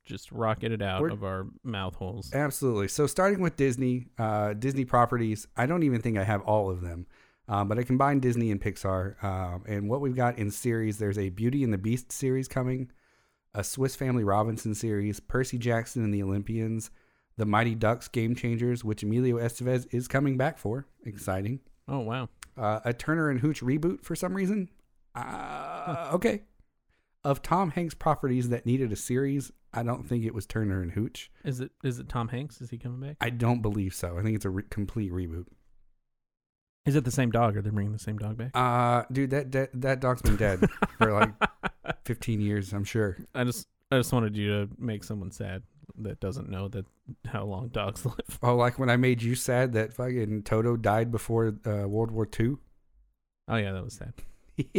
just 0.05 0.31
rocket 0.31 0.71
it 0.71 0.81
out 0.81 1.01
We're- 1.01 1.13
of 1.13 1.23
our 1.23 1.47
mouth 1.63 1.95
holes. 1.95 2.33
Absolutely. 2.33 2.87
So 2.87 3.07
starting 3.07 3.39
with 3.41 3.55
Disney, 3.55 4.07
uh, 4.17 4.53
Disney 4.53 4.85
properties. 4.85 5.47
I 5.55 5.65
don't 5.65 5.83
even 5.83 6.01
think 6.01 6.17
I 6.17 6.23
have 6.23 6.41
all 6.41 6.69
of 6.69 6.81
them, 6.81 7.05
um, 7.47 7.67
but 7.67 7.77
I 7.79 7.83
combined 7.83 8.21
Disney 8.21 8.51
and 8.51 8.59
Pixar. 8.61 9.21
Um, 9.23 9.63
and 9.67 9.89
what 9.89 10.01
we've 10.01 10.15
got 10.15 10.37
in 10.37 10.51
series, 10.51 10.97
there's 10.97 11.17
a 11.17 11.29
Beauty 11.29 11.63
and 11.63 11.71
the 11.73 11.77
Beast 11.77 12.11
series 12.11 12.47
coming, 12.47 12.91
a 13.53 13.63
Swiss 13.63 13.95
Family 13.95 14.23
Robinson 14.23 14.73
series, 14.73 15.19
Percy 15.19 15.57
Jackson 15.57 16.03
and 16.03 16.13
the 16.13 16.23
Olympians, 16.23 16.89
the 17.37 17.45
Mighty 17.45 17.75
Ducks 17.75 18.07
Game 18.07 18.35
Changers, 18.35 18.83
which 18.83 19.03
Emilio 19.03 19.37
Estevez 19.37 19.87
is 19.93 20.07
coming 20.07 20.37
back 20.37 20.57
for. 20.57 20.85
Exciting. 21.05 21.59
Oh 21.87 21.99
wow. 21.99 22.29
Uh, 22.57 22.79
a 22.85 22.93
Turner 22.93 23.29
and 23.29 23.39
Hooch 23.39 23.61
reboot 23.61 24.03
for 24.03 24.15
some 24.15 24.33
reason. 24.33 24.69
Uh, 25.15 26.09
okay. 26.13 26.41
Of 27.23 27.41
Tom 27.41 27.71
Hanks 27.71 27.93
properties 27.93 28.49
that 28.49 28.65
needed 28.65 28.91
a 28.91 28.95
series, 28.95 29.51
I 29.73 29.83
don't 29.83 30.07
think 30.07 30.25
it 30.25 30.33
was 30.33 30.45
Turner 30.47 30.81
and 30.81 30.91
Hooch. 30.91 31.29
Is 31.43 31.59
it 31.59 31.71
is 31.83 31.99
it 31.99 32.09
Tom 32.09 32.29
Hanks? 32.29 32.61
Is 32.61 32.69
he 32.71 32.77
coming 32.77 32.99
back? 32.99 33.17
I 33.21 33.29
don't 33.29 33.61
believe 33.61 33.93
so. 33.93 34.17
I 34.17 34.23
think 34.23 34.35
it's 34.35 34.45
a 34.45 34.49
re- 34.49 34.63
complete 34.69 35.11
reboot. 35.11 35.45
Is 36.85 36.95
it 36.95 37.05
the 37.05 37.11
same 37.11 37.29
dog? 37.29 37.55
Are 37.55 37.61
they 37.61 37.69
bringing 37.69 37.93
the 37.93 37.99
same 37.99 38.17
dog 38.17 38.37
back? 38.37 38.51
Uh, 38.55 39.03
dude, 39.11 39.29
that 39.29 39.51
that, 39.51 39.69
that 39.81 39.99
dog's 39.99 40.23
been 40.23 40.35
dead 40.35 40.67
for 40.97 41.13
like 41.13 41.29
15 42.05 42.41
years, 42.41 42.73
I'm 42.73 42.83
sure. 42.83 43.17
I 43.35 43.43
just 43.43 43.67
I 43.91 43.97
just 43.97 44.11
wanted 44.11 44.35
you 44.35 44.47
to 44.47 44.69
make 44.79 45.03
someone 45.03 45.29
sad 45.31 45.61
that 45.99 46.19
doesn't 46.19 46.49
know 46.49 46.69
that 46.69 46.85
how 47.27 47.43
long 47.43 47.67
dogs 47.67 48.03
live. 48.05 48.39
Oh, 48.41 48.55
like 48.55 48.79
when 48.79 48.89
I 48.89 48.97
made 48.97 49.21
you 49.21 49.35
sad 49.35 49.73
that 49.73 49.93
fucking 49.93 50.41
Toto 50.43 50.75
died 50.75 51.11
before 51.11 51.53
uh, 51.65 51.87
World 51.87 52.09
War 52.09 52.27
II. 52.39 52.55
Oh 53.47 53.57
yeah, 53.57 53.73
that 53.73 53.83
was 53.83 53.93
sad. 53.93 54.13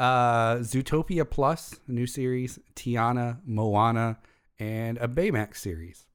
uh, 0.00 0.56
Zootopia 0.56 1.28
Plus, 1.28 1.78
a 1.86 1.92
new 1.92 2.06
series, 2.06 2.58
Tiana, 2.74 3.38
Moana, 3.46 4.18
and 4.58 4.98
a 4.98 5.06
Baymax 5.06 5.58
series. 5.58 6.06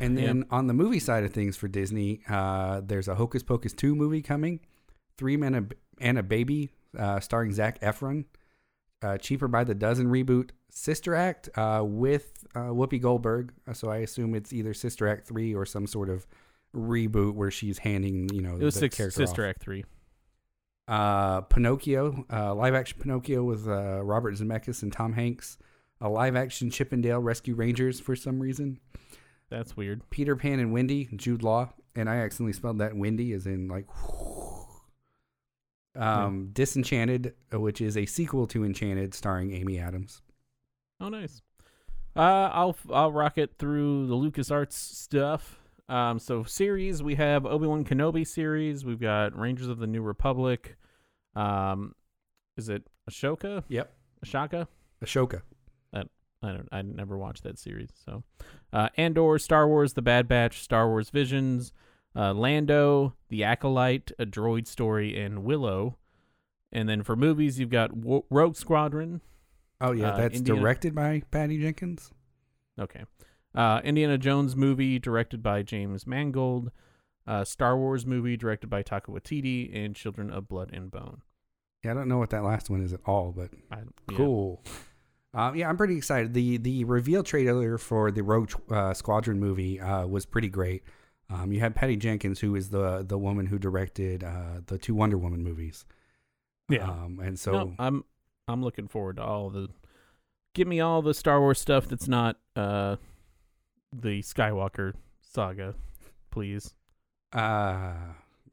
And 0.00 0.18
then 0.18 0.44
on 0.50 0.66
the 0.66 0.74
movie 0.74 0.98
side 0.98 1.24
of 1.24 1.32
things 1.32 1.56
for 1.56 1.68
Disney, 1.68 2.20
uh, 2.28 2.82
there's 2.84 3.08
a 3.08 3.14
Hocus 3.14 3.42
Pocus 3.42 3.72
2 3.72 3.94
movie 3.94 4.20
coming, 4.20 4.60
Three 5.16 5.38
Men 5.38 5.54
and 5.54 5.72
a- 5.72 5.76
and 6.04 6.18
a 6.18 6.22
Baby, 6.22 6.68
uh, 6.98 7.20
starring 7.20 7.52
Zac 7.54 7.80
Efron, 7.80 8.26
uh, 9.02 9.16
Cheaper 9.16 9.48
by 9.48 9.64
the 9.64 9.74
Dozen 9.74 10.08
reboot, 10.08 10.50
Sister 10.70 11.14
Act 11.14 11.48
uh, 11.56 11.82
with 11.82 12.46
uh, 12.54 12.68
Whoopi 12.68 13.00
Goldberg. 13.00 13.54
Uh, 13.66 13.72
So 13.72 13.88
I 13.88 13.98
assume 13.98 14.34
it's 14.34 14.52
either 14.52 14.74
Sister 14.74 15.08
Act 15.08 15.26
3 15.26 15.54
or 15.54 15.64
some 15.64 15.86
sort 15.86 16.10
of 16.10 16.26
reboot 16.74 17.32
where 17.34 17.50
she's 17.50 17.78
handing, 17.78 18.28
you 18.34 18.42
know, 18.42 18.56
It 18.56 18.62
was 18.64 18.74
the 18.74 18.80
six, 18.80 18.96
Sister 19.14 19.44
off. 19.44 19.48
Act 19.50 19.62
three. 19.62 19.84
Uh, 20.88 21.40
Pinocchio, 21.42 22.24
uh, 22.32 22.54
live 22.54 22.74
action 22.74 22.98
Pinocchio 23.00 23.42
with 23.42 23.66
uh, 23.66 24.02
Robert 24.02 24.34
Zemeckis 24.34 24.82
and 24.82 24.92
Tom 24.92 25.14
Hanks. 25.14 25.58
A 26.00 26.08
live 26.08 26.36
action 26.36 26.70
Chip 26.70 26.92
'n 26.92 27.00
Dale 27.00 27.20
Rescue 27.20 27.54
Rangers 27.54 27.98
for 27.98 28.14
some 28.14 28.40
reason. 28.40 28.78
That's 29.50 29.76
weird. 29.76 30.08
Peter 30.10 30.36
Pan 30.36 30.60
and 30.60 30.72
Wendy, 30.72 31.08
Jude 31.16 31.42
Law, 31.42 31.70
and 31.94 32.08
I 32.08 32.16
accidentally 32.16 32.52
spelled 32.52 32.78
that 32.78 32.96
Wendy 32.96 33.32
as 33.32 33.46
in 33.46 33.68
like. 33.68 33.86
Um, 35.96 36.50
Disenchanted, 36.52 37.34
uh, 37.52 37.58
which 37.58 37.80
is 37.80 37.96
a 37.96 38.04
sequel 38.04 38.46
to 38.48 38.64
Enchanted, 38.64 39.14
starring 39.14 39.54
Amy 39.54 39.78
Adams. 39.78 40.20
Oh 41.00 41.08
nice. 41.08 41.40
Uh, 42.14 42.50
I'll 42.52 42.76
I'll 42.92 43.12
rock 43.12 43.38
it 43.38 43.54
through 43.58 44.06
the 44.06 44.14
LucasArts 44.14 44.72
stuff. 44.72 45.58
Um, 45.88 46.18
so 46.18 46.42
series 46.42 47.02
we 47.02 47.14
have 47.14 47.46
Obi 47.46 47.66
Wan 47.66 47.84
Kenobi 47.84 48.26
series. 48.26 48.84
We've 48.84 49.00
got 49.00 49.38
Rangers 49.38 49.68
of 49.68 49.78
the 49.78 49.86
New 49.86 50.02
Republic. 50.02 50.76
Um, 51.34 51.94
is 52.56 52.68
it 52.68 52.88
Ahsoka? 53.08 53.62
Yep. 53.68 53.92
Ahsoka? 54.24 54.66
Ahsoka. 55.04 55.42
I 55.92 56.02
I 56.42 56.52
don't. 56.52 56.68
I 56.72 56.82
never 56.82 57.16
watched 57.16 57.44
that 57.44 57.58
series. 57.58 57.90
So, 58.04 58.24
uh, 58.72 58.88
Andor, 58.96 59.38
Star 59.38 59.68
Wars: 59.68 59.92
The 59.92 60.02
Bad 60.02 60.26
Batch, 60.26 60.60
Star 60.60 60.88
Wars 60.88 61.10
Visions, 61.10 61.72
uh, 62.16 62.32
Lando, 62.32 63.14
The 63.28 63.44
Acolyte, 63.44 64.10
A 64.18 64.26
Droid 64.26 64.66
Story, 64.66 65.20
and 65.20 65.44
Willow. 65.44 65.98
And 66.72 66.88
then 66.88 67.02
for 67.04 67.14
movies, 67.14 67.60
you've 67.60 67.70
got 67.70 67.96
Wo- 67.96 68.24
Rogue 68.28 68.56
Squadron. 68.56 69.20
Oh 69.80 69.92
yeah, 69.92 70.10
Uh, 70.12 70.16
that's 70.16 70.38
Indiana- 70.38 70.60
directed 70.60 70.94
by 70.94 71.22
Patty 71.30 71.60
Jenkins. 71.60 72.10
Okay. 72.78 73.04
Uh, 73.56 73.80
Indiana 73.82 74.18
Jones 74.18 74.54
movie 74.54 74.98
directed 74.98 75.42
by 75.42 75.62
James 75.62 76.06
Mangold. 76.06 76.70
Uh, 77.26 77.42
Star 77.42 77.76
Wars 77.76 78.06
movie 78.06 78.36
directed 78.36 78.68
by 78.68 78.82
Taika 78.82 79.06
Waititi, 79.06 79.74
and 79.74 79.96
Children 79.96 80.30
of 80.30 80.46
Blood 80.46 80.70
and 80.72 80.90
Bone. 80.90 81.22
Yeah, 81.82 81.92
I 81.92 81.94
don't 81.94 82.08
know 82.08 82.18
what 82.18 82.30
that 82.30 82.44
last 82.44 82.70
one 82.70 82.82
is 82.82 82.92
at 82.92 83.00
all, 83.06 83.32
but 83.36 83.50
I, 83.70 83.78
yeah. 84.10 84.16
cool. 84.16 84.62
Um, 85.34 85.56
yeah, 85.56 85.68
I'm 85.68 85.76
pretty 85.76 85.96
excited. 85.96 86.34
the 86.34 86.58
The 86.58 86.84
reveal 86.84 87.22
trailer 87.22 87.78
for 87.78 88.10
the 88.10 88.22
Rogue 88.22 88.52
uh, 88.70 88.94
Squadron 88.94 89.40
movie 89.40 89.80
uh, 89.80 90.06
was 90.06 90.24
pretty 90.24 90.48
great. 90.48 90.82
Um, 91.28 91.52
you 91.52 91.60
had 91.60 91.74
Patty 91.74 91.96
Jenkins, 91.96 92.40
who 92.40 92.54
is 92.54 92.70
the 92.70 93.04
the 93.06 93.18
woman 93.18 93.46
who 93.46 93.58
directed 93.58 94.22
uh, 94.22 94.60
the 94.66 94.78
two 94.78 94.94
Wonder 94.94 95.18
Woman 95.18 95.42
movies. 95.42 95.84
Yeah. 96.68 96.88
um, 96.88 97.20
and 97.22 97.38
so 97.38 97.52
No, 97.52 97.74
I'm 97.78 98.04
I'm 98.48 98.62
looking 98.62 98.88
forward 98.88 99.16
to 99.16 99.24
all 99.24 99.50
the. 99.50 99.68
Give 100.54 100.68
me 100.68 100.80
all 100.80 101.02
the 101.02 101.14
Star 101.14 101.40
Wars 101.40 101.60
stuff 101.60 101.86
that's 101.88 102.08
not 102.08 102.36
uh, 102.54 102.96
the 103.92 104.22
Skywalker 104.22 104.92
saga, 105.22 105.74
please. 106.30 106.74
uh, 107.32 107.92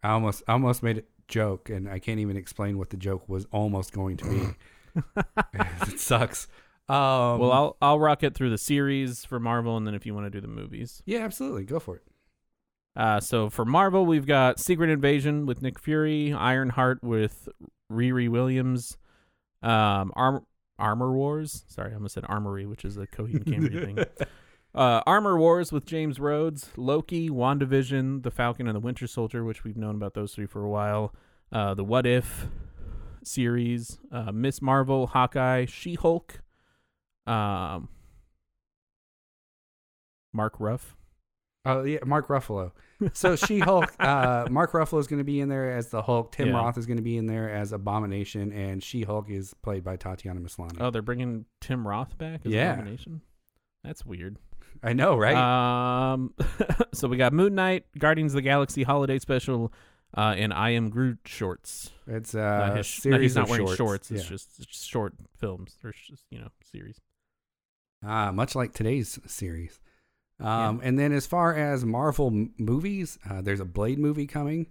I 0.06 0.10
almost 0.10 0.44
I 0.48 0.54
almost 0.54 0.84
made 0.84 0.98
a 1.00 1.04
joke, 1.28 1.70
and 1.70 1.90
I 1.90 2.00
can't 2.00 2.20
even 2.20 2.36
explain 2.38 2.78
what 2.78 2.90
the 2.90 2.98
joke 2.98 3.28
was 3.30 3.46
almost 3.52 3.94
going 3.94 4.18
to 4.18 4.30
be. 4.30 5.02
it 5.88 6.00
sucks. 6.00 6.48
Um, 6.90 7.40
well, 7.40 7.52
I'll 7.52 7.78
I'll 7.82 8.00
rock 8.00 8.24
it 8.24 8.36
through 8.36 8.50
the 8.50 8.58
series 8.58 9.24
for 9.26 9.40
Marvel, 9.40 9.78
and 9.78 9.88
then 9.88 9.96
if 9.96 10.06
you 10.06 10.14
want 10.14 10.26
to 10.26 10.30
do 10.30 10.42
the 10.42 10.48
movies. 10.48 11.02
yeah, 11.06 11.20
absolutely, 11.20 11.64
go 11.64 11.80
for 11.80 11.96
it. 11.98 12.04
Uh, 12.96 13.20
so 13.20 13.50
for 13.50 13.66
Marvel, 13.66 14.06
we've 14.06 14.28
got 14.28 14.60
Secret 14.60 14.90
Invasion 14.90 15.46
with 15.48 15.64
Nick 15.64 15.80
Fury, 15.80 16.32
Ironheart 16.32 17.02
with 17.04 17.50
Riri 17.92 18.30
Williams, 18.30 18.98
um, 19.64 20.12
Arm- 20.16 20.46
Armor 20.78 21.12
Wars. 21.12 21.64
Sorry, 21.68 21.92
I 21.92 21.96
almost 21.96 22.14
said 22.14 22.26
Armory, 22.30 22.68
which 22.68 22.86
is 22.86 22.98
a 22.98 23.08
Coheed 23.08 23.38
and 23.38 23.46
Cambria 23.48 23.86
thing. 23.86 23.98
Uh, 24.76 25.02
Armor 25.06 25.38
Wars 25.38 25.72
with 25.72 25.86
James 25.86 26.20
Rhodes, 26.20 26.70
Loki, 26.78 27.30
WandaVision, 27.30 28.24
The 28.24 28.32
Falcon 28.32 28.68
and 28.68 28.76
the 28.76 28.80
Winter 28.80 29.06
Soldier, 29.06 29.44
which 29.44 29.64
we've 29.64 29.78
known 29.78 29.96
about 29.96 30.16
those 30.16 30.34
three 30.34 30.48
for 30.48 30.64
a 30.64 30.70
while. 30.70 31.14
Uh, 31.52 31.76
the 31.76 31.84
What 31.84 32.08
If 32.08 32.48
series, 33.24 34.00
uh, 34.12 34.32
Miss 34.32 34.62
Marvel, 34.62 35.06
Hawkeye, 35.08 35.66
She 35.66 35.94
Hulk, 35.94 36.42
um, 37.28 37.90
Mark 40.34 40.56
Ruff. 40.60 40.96
Oh 41.66 41.84
yeah, 41.84 42.00
Mark 42.06 42.28
Ruffalo. 42.28 42.72
So 43.14 43.36
She 43.38 43.60
Hulk, 43.60 43.94
uh, 44.00 44.48
Mark 44.50 44.72
Ruffalo 44.74 45.00
is 45.00 45.08
going 45.08 45.20
to 45.20 45.24
be 45.24 45.40
in 45.40 45.48
there 45.50 45.72
as 45.72 45.88
the 45.90 46.02
Hulk. 46.02 46.32
Tim 46.34 46.48
Yeah. 46.50 46.56
Roth 46.56 46.78
is 46.78 46.86
going 46.86 46.98
to 46.98 47.04
be 47.04 47.16
in 47.18 47.26
there 47.28 47.50
as 47.50 47.72
Abomination, 47.72 48.52
and 48.52 48.84
She 48.84 49.04
Hulk 49.04 49.30
is 49.30 49.54
played 49.62 49.84
by 49.84 49.96
Tatiana 49.96 50.42
Maslany. 50.42 50.78
Oh, 50.82 50.90
they're 50.90 51.02
bringing 51.02 51.46
Tim 51.62 51.88
Roth 51.88 52.18
back 52.18 52.42
as 52.46 52.52
Yeah. 52.52 52.74
Abomination. 52.74 53.22
That's 53.84 54.06
weird. 54.06 54.38
I 54.82 54.94
know, 54.94 55.16
right? 55.18 55.36
Um, 56.14 56.34
so 56.94 57.08
we 57.08 57.18
got 57.18 57.34
Moon 57.34 57.56
Knight, 57.56 57.86
Guardians 57.98 58.34
of 58.34 58.38
the 58.38 58.42
Galaxy 58.42 58.84
Holiday 58.84 59.20
Special, 59.20 59.72
uh, 60.18 60.36
and 60.38 60.54
I 60.54 60.72
Am 60.72 60.90
Groot 60.90 61.20
shorts. 61.26 61.92
it's 62.08 62.34
uh, 62.36 62.40
Not 62.68 62.78
his 62.78 62.86
sh- 62.86 63.06
no, 63.06 63.12
series 63.12 63.22
he's 63.32 63.36
not 63.36 63.44
of 63.46 63.50
wearing 63.50 63.66
shorts. 63.68 63.78
shorts. 63.78 64.12
It's 64.12 64.24
Yeah. 64.24 64.30
just 64.30 64.50
it's 64.60 64.68
just 64.68 64.88
short 64.90 65.14
films 65.38 65.78
or 65.84 65.92
just 65.92 66.24
you 66.32 66.40
know 66.40 66.50
series. 66.72 67.00
Ah, 68.06 68.32
much 68.32 68.56
like 68.56 68.74
today's 68.74 69.20
series. 69.26 69.80
Um, 70.40 70.82
And 70.84 71.00
then 71.00 71.14
as 71.14 71.26
far 71.26 71.56
as 71.56 71.86
Marvel 71.86 72.28
m- 72.28 72.54
movies, 72.58 73.18
uh, 73.30 73.42
there's 73.42 73.62
a 73.62 73.66
Blade 73.66 73.98
movie 74.00 74.28
coming, 74.28 74.68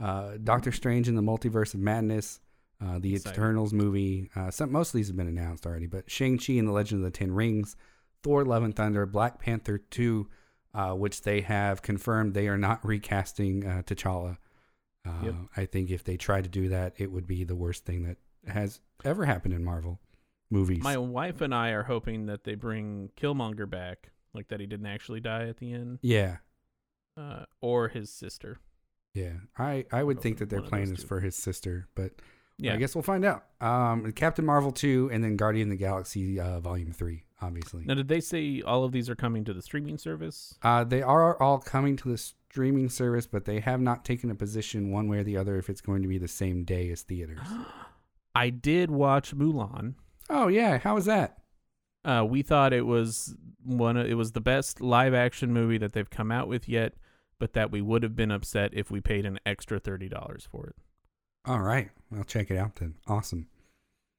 uh, 0.00 0.36
Doctor 0.42 0.70
Strange 0.70 1.08
in 1.08 1.16
the 1.16 1.22
Multiverse 1.22 1.74
of 1.74 1.80
Madness, 1.80 2.38
uh, 2.80 3.00
the 3.00 3.16
Exciting. 3.16 3.32
Eternals 3.36 3.72
movie. 3.72 4.30
Uh, 4.36 4.50
some 4.52 4.70
most 4.70 4.90
of 4.90 4.92
these 4.92 5.08
have 5.08 5.16
been 5.16 5.26
announced 5.26 5.66
already, 5.66 5.86
but 5.86 6.08
Shang 6.08 6.38
Chi 6.38 6.52
and 6.52 6.68
the 6.68 6.72
Legend 6.72 7.04
of 7.04 7.10
the 7.12 7.18
Ten 7.18 7.32
Rings, 7.32 7.74
Thor: 8.22 8.44
Love 8.44 8.62
and 8.62 8.74
Thunder, 8.74 9.06
Black 9.06 9.40
Panther 9.40 9.78
two, 9.78 10.28
uh, 10.74 10.92
which 10.92 11.22
they 11.22 11.40
have 11.42 11.82
confirmed 11.82 12.34
they 12.34 12.48
are 12.48 12.58
not 12.58 12.84
recasting 12.84 13.66
uh, 13.66 13.82
T'Challa. 13.84 14.38
Uh, 15.06 15.24
Yep. 15.24 15.34
I 15.56 15.64
think 15.64 15.90
if 15.90 16.04
they 16.04 16.16
try 16.16 16.42
to 16.42 16.48
do 16.48 16.68
that, 16.68 16.94
it 16.98 17.10
would 17.10 17.26
be 17.26 17.44
the 17.44 17.56
worst 17.56 17.86
thing 17.86 18.02
that 18.02 18.18
has 18.46 18.80
ever 19.04 19.24
happened 19.24 19.54
in 19.54 19.64
Marvel 19.64 20.00
movies. 20.50 20.82
My 20.82 20.98
wife 20.98 21.40
and 21.40 21.54
I 21.54 21.70
are 21.70 21.84
hoping 21.84 22.26
that 22.26 22.44
they 22.44 22.54
bring 22.54 23.10
Killmonger 23.16 23.68
back, 23.68 24.10
like 24.34 24.48
that 24.48 24.60
he 24.60 24.66
didn't 24.66 24.86
actually 24.86 25.20
die 25.20 25.48
at 25.48 25.58
the 25.58 25.72
end, 25.72 25.98
yeah. 26.02 26.38
uh, 27.16 27.44
or 27.60 27.88
his 27.88 28.10
sister. 28.10 28.58
Yeah, 29.14 29.34
I, 29.56 29.86
I 29.90 30.04
would 30.04 30.20
think 30.20 30.38
that 30.38 30.50
their 30.50 30.62
plan 30.62 30.92
is 30.92 31.00
two. 31.00 31.06
for 31.06 31.20
his 31.20 31.34
sister, 31.34 31.88
but 31.94 32.12
Yeah, 32.58 32.74
I 32.74 32.76
guess 32.76 32.94
we'll 32.94 33.02
find 33.02 33.24
out. 33.24 33.44
Um, 33.60 34.12
Captain 34.12 34.44
Marvel 34.44 34.70
two, 34.72 35.08
and 35.12 35.24
then 35.24 35.36
Guardian 35.36 35.68
of 35.68 35.78
the 35.78 35.82
Galaxy 35.84 36.38
uh, 36.38 36.60
Volume 36.60 36.92
three, 36.92 37.24
obviously. 37.40 37.84
Now, 37.84 37.94
did 37.94 38.08
they 38.08 38.20
say 38.20 38.62
all 38.62 38.84
of 38.84 38.92
these 38.92 39.08
are 39.08 39.16
coming 39.16 39.44
to 39.44 39.52
the 39.54 39.62
streaming 39.62 39.98
service? 39.98 40.58
Uh, 40.62 40.84
they 40.84 41.02
are 41.02 41.40
all 41.40 41.58
coming 41.58 41.96
to 41.96 42.08
the 42.08 42.18
streaming 42.18 42.88
service, 42.88 43.26
but 43.26 43.44
they 43.44 43.60
have 43.60 43.80
not 43.80 44.04
taken 44.04 44.30
a 44.30 44.34
position 44.34 44.90
one 44.90 45.08
way 45.08 45.18
or 45.18 45.24
the 45.24 45.36
other 45.36 45.56
if 45.56 45.68
it's 45.68 45.80
going 45.80 46.02
to 46.02 46.08
be 46.08 46.18
the 46.18 46.28
same 46.28 46.64
day 46.64 46.90
as 46.90 47.02
theaters. 47.02 47.38
I 48.34 48.50
did 48.50 48.90
watch 48.90 49.34
Mulan. 49.36 49.94
oh 50.30 50.48
yeah, 50.48 50.78
how 50.78 50.94
was 50.94 51.06
that? 51.06 51.38
Uh, 52.04 52.24
we 52.28 52.42
thought 52.42 52.72
it 52.72 52.86
was 52.86 53.34
one. 53.64 53.96
Of, 53.96 54.06
it 54.06 54.14
was 54.14 54.32
the 54.32 54.40
best 54.40 54.80
live 54.80 55.12
action 55.14 55.52
movie 55.52 55.78
that 55.78 55.92
they've 55.92 56.08
come 56.08 56.30
out 56.30 56.46
with 56.46 56.68
yet, 56.68 56.94
but 57.38 57.52
that 57.54 57.72
we 57.72 57.82
would 57.82 58.02
have 58.02 58.14
been 58.14 58.30
upset 58.30 58.70
if 58.72 58.90
we 58.90 59.00
paid 59.00 59.26
an 59.26 59.40
extra 59.44 59.80
thirty 59.80 60.08
dollars 60.08 60.46
for 60.50 60.68
it. 60.68 60.76
All 61.44 61.60
right, 61.60 61.90
I'll 62.16 62.24
check 62.24 62.50
it 62.50 62.56
out 62.56 62.76
then. 62.76 62.94
Awesome. 63.06 63.48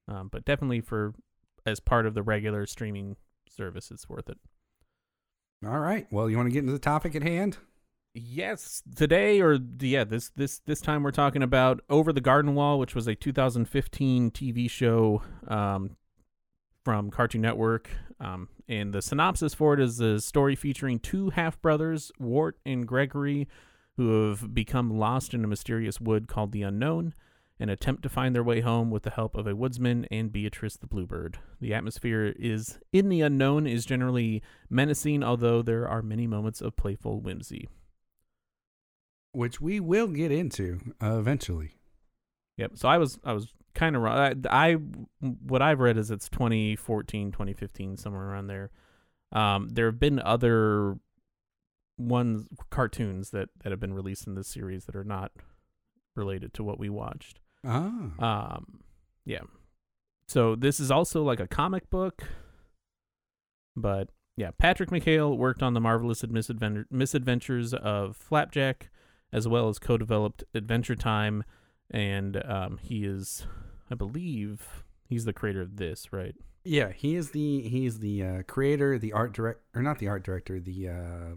Um, 0.07 0.27
but 0.31 0.43
definitely 0.43 0.81
for 0.81 1.13
as 1.65 1.79
part 1.79 2.05
of 2.05 2.13
the 2.13 2.23
regular 2.23 2.65
streaming 2.65 3.15
service, 3.47 3.91
it's 3.91 4.09
worth 4.09 4.29
it. 4.29 4.37
All 5.65 5.79
right, 5.79 6.07
well, 6.11 6.29
you 6.29 6.37
want 6.37 6.47
to 6.47 6.53
get 6.53 6.59
into 6.59 6.71
the 6.71 6.79
topic 6.79 7.15
at 7.15 7.23
hand? 7.23 7.57
Yes, 8.13 8.81
today 8.95 9.39
or 9.39 9.59
yeah, 9.79 10.03
this 10.03 10.29
this 10.29 10.59
this 10.65 10.81
time 10.81 11.03
we're 11.03 11.11
talking 11.11 11.43
about 11.43 11.81
Over 11.89 12.11
the 12.11 12.21
Garden 12.21 12.55
Wall, 12.55 12.79
which 12.79 12.95
was 12.95 13.07
a 13.07 13.13
2015 13.13 14.31
TV 14.31 14.69
show 14.69 15.21
um, 15.47 15.95
from 16.83 17.11
Cartoon 17.11 17.41
Network. 17.41 17.89
Um, 18.19 18.49
and 18.67 18.93
the 18.93 19.01
synopsis 19.01 19.53
for 19.53 19.73
it 19.73 19.79
is 19.79 19.99
a 19.99 20.19
story 20.19 20.55
featuring 20.55 20.99
two 20.99 21.29
half 21.29 21.61
brothers, 21.61 22.11
Wirt 22.19 22.57
and 22.65 22.87
Gregory, 22.87 23.47
who 23.97 24.29
have 24.29 24.53
become 24.53 24.97
lost 24.97 25.33
in 25.33 25.43
a 25.43 25.47
mysterious 25.47 26.01
wood 26.01 26.27
called 26.27 26.51
the 26.51 26.63
Unknown 26.63 27.13
and 27.59 27.69
attempt 27.69 28.03
to 28.03 28.09
find 28.09 28.33
their 28.33 28.43
way 28.43 28.61
home 28.61 28.89
with 28.89 29.03
the 29.03 29.09
help 29.09 29.35
of 29.35 29.45
a 29.45 29.55
woodsman 29.55 30.05
and 30.09 30.31
Beatrice 30.31 30.77
the 30.77 30.87
Bluebird. 30.87 31.39
The 31.59 31.73
atmosphere 31.73 32.33
is 32.39 32.79
in 32.93 33.09
the 33.09 33.21
unknown 33.21 33.67
is 33.67 33.85
generally 33.85 34.41
menacing, 34.69 35.23
although 35.23 35.61
there 35.61 35.87
are 35.87 36.01
many 36.01 36.25
moments 36.25 36.61
of 36.61 36.77
playful 36.77 37.19
whimsy. 37.19 37.67
Which 39.33 39.59
we 39.59 39.79
will 39.79 40.07
get 40.07 40.31
into 40.31 40.79
uh, 41.03 41.17
eventually. 41.19 41.75
Yep. 42.57 42.71
So 42.75 42.87
I 42.87 42.97
was 42.97 43.19
I 43.23 43.33
was 43.33 43.53
kind 43.75 43.95
of 43.95 44.01
wrong. 44.01 44.45
I, 44.49 44.71
I 44.71 44.73
what 45.19 45.61
I've 45.61 45.79
read 45.79 45.97
is 45.97 46.11
it's 46.11 46.29
2014, 46.29 47.31
2015, 47.31 47.97
somewhere 47.97 48.23
around 48.23 48.47
there. 48.47 48.71
Um, 49.31 49.69
there 49.69 49.85
have 49.85 49.99
been 49.99 50.19
other 50.19 50.97
ones 51.97 52.47
cartoons 52.69 53.31
that 53.31 53.49
that 53.63 53.71
have 53.71 53.79
been 53.79 53.93
released 53.93 54.25
in 54.25 54.35
this 54.35 54.47
series 54.47 54.85
that 54.85 54.95
are 54.95 55.03
not 55.03 55.31
related 56.15 56.53
to 56.55 56.63
what 56.63 56.79
we 56.79 56.89
watched. 56.89 57.39
Ah, 57.65 58.55
Um, 58.55 58.79
yeah. 59.25 59.41
So 60.27 60.55
this 60.55 60.79
is 60.79 60.91
also 60.91 61.23
like 61.23 61.39
a 61.39 61.47
comic 61.47 61.89
book, 61.89 62.23
but 63.75 64.09
yeah, 64.37 64.51
Patrick 64.57 64.89
McHale 64.89 65.35
worked 65.37 65.61
on 65.63 65.73
the 65.73 65.81
marvelous 65.81 66.23
misadventure, 66.25 66.85
misadventures 66.91 67.73
of 67.73 68.15
Flapjack, 68.15 68.89
as 69.33 69.47
well 69.47 69.67
as 69.69 69.79
co-developed 69.79 70.43
Adventure 70.53 70.95
Time, 70.95 71.43
and 71.91 72.41
um, 72.45 72.77
he 72.81 73.05
is, 73.05 73.45
I 73.91 73.95
believe, 73.95 74.83
he's 75.07 75.25
the 75.25 75.33
creator 75.33 75.61
of 75.61 75.77
this, 75.77 76.13
right? 76.13 76.35
Yeah, 76.63 76.91
he 76.91 77.15
is 77.15 77.31
the 77.31 77.61
he 77.67 77.85
is 77.85 77.99
the 77.99 78.23
uh, 78.23 78.43
creator, 78.43 78.99
the 78.99 79.13
art 79.13 79.33
direct, 79.33 79.61
or 79.73 79.81
not 79.81 79.99
the 79.99 80.07
art 80.07 80.23
director, 80.23 80.59
the 80.59 80.89
uh, 80.89 81.35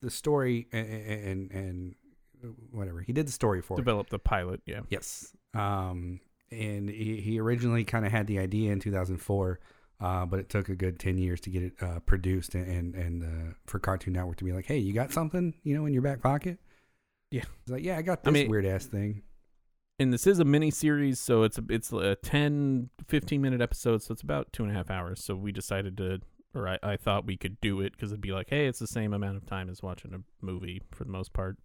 the 0.00 0.10
story 0.10 0.66
and, 0.72 0.88
and 0.88 1.50
and 1.52 1.94
whatever. 2.70 3.00
He 3.00 3.12
did 3.12 3.26
the 3.26 3.32
story 3.32 3.60
for 3.60 3.74
it. 3.74 3.76
Developed 3.78 4.10
the 4.10 4.18
pilot, 4.18 4.62
yeah. 4.66 4.80
Yes. 4.88 5.34
Um, 5.54 6.20
and 6.50 6.88
he, 6.88 7.20
he 7.20 7.40
originally 7.40 7.84
kind 7.84 8.04
of 8.04 8.12
had 8.12 8.26
the 8.26 8.38
idea 8.38 8.72
in 8.72 8.80
2004, 8.80 9.60
uh, 10.00 10.26
but 10.26 10.40
it 10.40 10.48
took 10.48 10.68
a 10.68 10.74
good 10.74 10.98
10 10.98 11.18
years 11.18 11.40
to 11.42 11.50
get 11.50 11.62
it 11.62 11.72
uh, 11.80 12.00
produced 12.00 12.54
and 12.54 12.66
and, 12.66 12.94
and 12.94 13.22
uh, 13.24 13.54
for 13.66 13.78
Cartoon 13.78 14.14
Network 14.14 14.36
to 14.38 14.44
be 14.44 14.52
like, 14.52 14.66
hey, 14.66 14.78
you 14.78 14.92
got 14.92 15.12
something, 15.12 15.54
you 15.62 15.76
know, 15.76 15.86
in 15.86 15.92
your 15.92 16.02
back 16.02 16.20
pocket? 16.22 16.58
Yeah. 17.30 17.44
He's 17.64 17.72
like, 17.72 17.84
yeah, 17.84 17.96
I 17.96 18.02
got 18.02 18.20
I 18.24 18.30
this 18.30 18.32
mean- 18.42 18.50
weird 18.50 18.66
ass 18.66 18.86
thing. 18.86 19.22
And 19.98 20.14
this 20.14 20.26
is 20.26 20.38
a 20.38 20.46
mini 20.46 20.70
series, 20.70 21.20
so 21.20 21.42
it's 21.42 21.58
a, 21.58 21.64
it's 21.68 21.92
a 21.92 22.14
10, 22.16 22.88
15 23.06 23.42
minute 23.42 23.60
episode, 23.60 24.02
so 24.02 24.12
it's 24.12 24.22
about 24.22 24.50
two 24.50 24.62
and 24.62 24.72
a 24.72 24.74
half 24.74 24.90
hours. 24.90 25.22
So 25.22 25.34
we 25.34 25.52
decided 25.52 25.98
to 25.98 26.20
or 26.54 26.66
I, 26.68 26.78
I 26.82 26.96
thought 26.96 27.26
we 27.26 27.36
could 27.36 27.60
do 27.60 27.80
it 27.80 27.92
because 27.92 28.10
it'd 28.10 28.20
be 28.20 28.32
like, 28.32 28.48
hey, 28.50 28.66
it's 28.66 28.78
the 28.78 28.86
same 28.86 29.12
amount 29.12 29.36
of 29.36 29.46
time 29.46 29.68
as 29.68 29.82
watching 29.82 30.14
a 30.14 30.20
movie 30.44 30.82
for 30.90 31.04
the 31.04 31.10
most 31.10 31.32
part. 31.32 31.58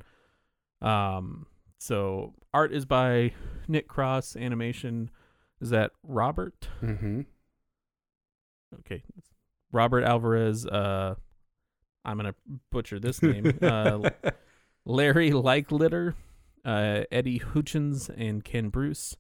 Um, 0.81 1.47
so 1.79 2.33
art 2.53 2.73
is 2.73 2.85
by 2.85 3.33
Nick 3.67 3.88
Cross. 3.88 4.35
Animation 4.35 5.09
is 5.61 5.69
that 5.69 5.91
Robert? 6.03 6.67
Mm-hmm. 6.81 7.21
Okay, 8.79 9.03
Robert 9.71 10.03
Alvarez. 10.03 10.65
Uh, 10.65 11.15
I'm 12.03 12.17
gonna 12.17 12.35
butcher 12.71 12.99
this 12.99 13.21
name. 13.21 13.57
uh, 13.61 14.09
Larry 14.85 15.31
Leichliter, 15.31 16.13
uh, 16.63 17.01
Eddie 17.11 17.39
Houchins, 17.39 18.09
and 18.15 18.43
Ken 18.43 18.69
Bruce, 18.69 19.15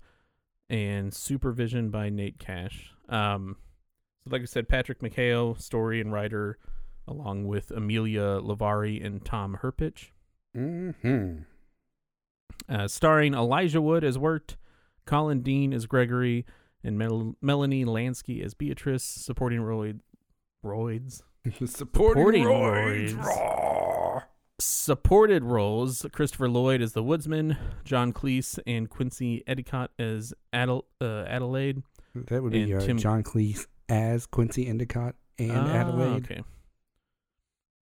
and 0.69 1.13
supervision 1.13 1.89
by 1.89 2.09
Nate 2.09 2.37
Cash. 2.37 2.91
Um, 3.09 3.57
so 4.23 4.31
like 4.31 4.41
I 4.41 4.45
said, 4.45 4.67
Patrick 4.67 4.99
McHale, 4.99 5.59
story 5.59 6.01
and 6.01 6.11
writer, 6.11 6.57
along 7.07 7.47
with 7.47 7.71
Amalia 7.71 8.39
Levari 8.41 9.03
and 9.03 9.23
Tom 9.23 9.59
Herpich. 9.61 10.09
Mm-hmm. 10.55 11.43
Uh, 12.67 12.87
starring 12.87 13.33
Elijah 13.33 13.81
Wood 13.81 14.03
as 14.03 14.17
Wirt, 14.17 14.55
Colin 15.05 15.41
Dean 15.41 15.71
as 15.73 15.85
Gregory, 15.85 16.45
and 16.83 16.97
Mel- 16.97 17.35
Melanie 17.41 17.85
Lynskey 17.85 18.43
as 18.43 18.53
Beatrice. 18.53 19.03
Supporting 19.03 19.61
Royd, 19.61 20.01
Roids. 20.65 21.21
Supporting 21.65 22.43
Roids. 22.45 23.15
Raw. 23.23 24.21
Supported 24.59 25.43
roles: 25.43 26.05
Christopher 26.11 26.47
Lloyd 26.49 26.81
as 26.81 26.93
the 26.93 27.03
Woodsman, 27.03 27.57
John 27.83 28.13
Cleese 28.13 28.57
and 28.65 28.89
Quincy 28.89 29.43
Endicott 29.45 29.91
as 29.99 30.33
Adel- 30.53 30.85
uh, 31.01 31.23
Adelaide. 31.27 31.83
That 32.15 32.41
would 32.41 32.53
be 32.53 32.73
uh, 32.73 32.79
Tim- 32.79 32.97
John 32.97 33.21
Cleese 33.21 33.67
as 33.89 34.25
Quincy 34.25 34.65
Endicott 34.65 35.15
and 35.37 35.51
Ah, 35.51 35.67
Adelaide. 35.73 36.25
Okay. 36.25 36.43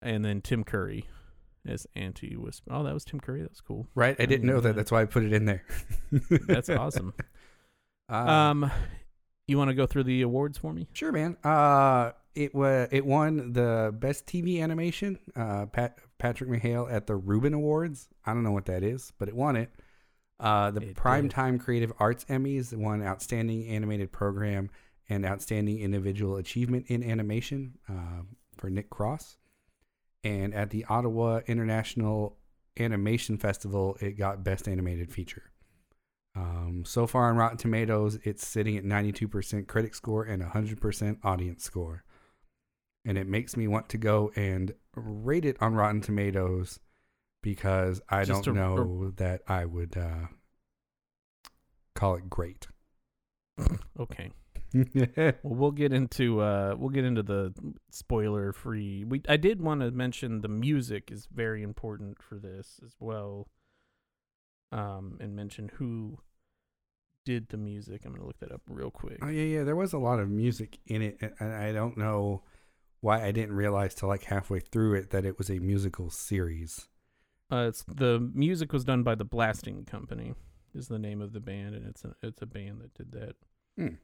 And 0.02 0.24
then 0.24 0.42
Tim 0.42 0.64
Curry 0.64 1.06
as 1.68 1.88
Auntie 1.96 2.36
Whisper. 2.36 2.72
Oh, 2.74 2.84
that 2.84 2.94
was 2.94 3.06
Tim 3.06 3.20
Curry. 3.20 3.42
That 3.42 3.52
was 3.52 3.62
cool. 3.62 3.88
Right? 3.96 4.16
I 4.20 4.26
didn't 4.26 4.46
know 4.48 4.60
that. 4.60 4.70
Yeah. 4.70 4.74
That's 4.74 4.92
why 4.92 5.02
I 5.02 5.06
put 5.06 5.24
it 5.24 5.34
in 5.34 5.46
there. 5.46 5.64
That's 6.48 6.70
awesome. 6.70 7.14
Uh, 8.08 8.14
Um, 8.14 8.72
you 9.48 9.58
want 9.58 9.70
to 9.70 9.74
go 9.74 9.88
through 9.88 10.04
the 10.04 10.22
awards 10.22 10.60
for 10.60 10.72
me? 10.72 10.88
Sure, 10.94 11.12
man. 11.12 11.38
Uh, 11.44 12.12
it 12.36 12.54
was 12.54 12.88
it 12.92 13.04
won 13.04 13.52
the 13.54 13.92
best 13.98 14.28
TV 14.28 14.62
animation. 14.62 15.18
Uh, 15.36 15.66
Pat 15.66 15.98
Patrick 16.20 16.50
McHale 16.52 16.92
at 16.92 17.08
the 17.08 17.16
Reuben 17.16 17.56
Awards. 17.56 18.08
I 18.24 18.34
don't 18.36 18.44
know 18.44 18.52
what 18.52 18.66
that 18.66 18.84
is, 18.84 19.12
but 19.18 19.28
it 19.28 19.36
won 19.36 19.56
it. 19.56 19.72
Uh, 20.40 20.70
the 20.70 20.82
It 20.82 20.86
did. 20.90 20.96
Primetime 20.98 21.60
Creative 21.60 21.92
Arts 21.98 22.26
Emmys 22.26 22.78
won 22.78 23.02
Outstanding 23.02 23.68
Animated 23.70 24.12
Program 24.12 24.70
and 25.10 25.26
Outstanding 25.26 25.80
Individual 25.80 26.36
Achievement 26.36 26.86
in 26.90 27.02
Animation 27.04 27.80
uh, 27.90 28.22
for 28.58 28.70
Nick 28.70 28.92
Cross. 28.92 29.38
And 30.26 30.54
at 30.56 30.72
the 30.72 30.86
Ottawa 30.90 31.42
International 31.48 32.38
Animation 32.80 33.38
Festival, 33.38 33.96
it 34.02 34.18
got 34.18 34.44
Best 34.44 34.68
Animated 34.68 35.12
Feature. 35.12 35.52
Um, 36.36 36.84
so 36.86 37.08
far 37.08 37.30
on 37.30 37.38
Rotten 37.38 37.58
Tomatoes, 37.58 38.18
it's 38.24 38.46
sitting 38.46 38.76
at 38.76 38.84
92% 38.84 39.68
critic 39.68 39.94
score 39.96 40.24
and 40.24 40.42
100% 40.44 41.18
audience 41.24 41.64
score. 41.64 42.04
And 43.06 43.18
it 43.18 43.28
makes 43.28 43.56
me 43.56 43.68
want 43.68 43.88
to 43.90 43.98
go 44.00 44.32
and 44.36 44.74
rate 44.96 45.46
it 45.46 45.58
on 45.62 45.76
Rotten 45.76 46.02
Tomatoes 46.02 46.80
because 47.44 48.02
I 48.10 48.24
Just 48.26 48.44
don't 48.46 48.58
a- 48.58 48.60
know 48.60 49.12
that 49.18 49.44
I 49.48 49.66
would 49.66 49.96
uh, 49.96 50.28
call 51.94 52.16
it 52.16 52.30
great. 52.30 52.68
Okay. 54.00 54.32
Well, 55.44 55.56
we'll 55.56 55.72
get 55.72 55.94
into 55.94 56.42
uh 56.42 56.76
we'll 56.78 56.90
get 56.90 57.06
into 57.06 57.24
the 57.24 57.54
spoiler 57.92 58.52
free. 58.54 59.04
We 59.06 59.22
I 59.28 59.38
did 59.38 59.62
want 59.62 59.82
to 59.82 59.92
mention 59.92 60.42
the 60.42 60.48
music 60.48 61.12
is 61.12 61.28
very 61.34 61.64
important 61.64 62.22
for 62.22 62.38
this 62.38 62.80
as 62.84 62.96
well. 63.00 63.48
Um 64.72 65.18
and 65.20 65.36
mention 65.36 65.72
who 65.76 66.20
did 67.26 67.50
the 67.50 67.58
music. 67.58 68.04
I'm 68.06 68.12
going 68.12 68.22
to 68.22 68.28
look 68.28 68.40
that 68.40 68.52
up 68.52 68.62
real 68.70 68.92
quick. 68.92 69.18
oh, 69.24 69.30
yeah, 69.30 69.44
yeah. 69.44 69.64
There 69.64 69.76
was 69.76 69.94
a 69.94 69.98
lot 69.98 70.20
of 70.20 70.30
music 70.30 70.78
in 70.86 71.02
it. 71.02 71.18
And 71.22 71.32
and 71.40 71.54
I 71.54 71.72
don't 71.72 71.98
know 71.98 72.44
why 73.02 73.24
I 73.24 73.32
didn't 73.32 73.56
realize 73.56 73.96
till 73.96 74.10
like 74.10 74.24
halfway 74.26 74.60
through 74.60 74.96
it 74.96 75.10
that 75.12 75.26
it 75.26 75.38
was 75.38 75.50
a 75.50 75.60
musical 75.60 76.10
series. 76.10 76.88
Uh 77.52 77.68
it's 77.70 77.84
the 77.84 78.20
music 78.34 78.74
was 78.74 78.84
done 78.84 79.04
by 79.04 79.16
the 79.16 79.26
Blasting 79.26 79.86
Company 79.86 80.34
is 80.74 80.88
the 80.90 81.00
name 81.00 81.22
of 81.22 81.32
the 81.32 81.40
band 81.40 81.74
and 81.76 81.88
it's 81.88 82.04
a 82.04 82.16
it's 82.22 82.42
a 82.42 82.46
band 82.46 82.82
that 82.82 82.94
did 82.94 83.12
that. 83.14 83.36
Hmm. 83.78 83.96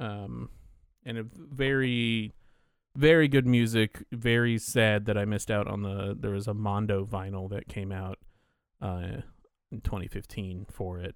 Um 0.00 0.48
and 1.04 1.18
a 1.18 1.24
very 1.24 2.34
very 2.96 3.28
good 3.28 3.46
music. 3.46 4.04
Very 4.12 4.58
sad 4.58 5.06
that 5.06 5.16
I 5.16 5.24
missed 5.24 5.50
out 5.50 5.66
on 5.66 5.82
the. 5.82 6.16
There 6.18 6.32
was 6.32 6.48
a 6.48 6.54
Mondo 6.54 7.04
vinyl 7.04 7.48
that 7.50 7.68
came 7.68 7.92
out 7.92 8.18
uh, 8.80 9.22
in 9.70 9.80
2015 9.82 10.66
for 10.70 10.98
it, 10.98 11.14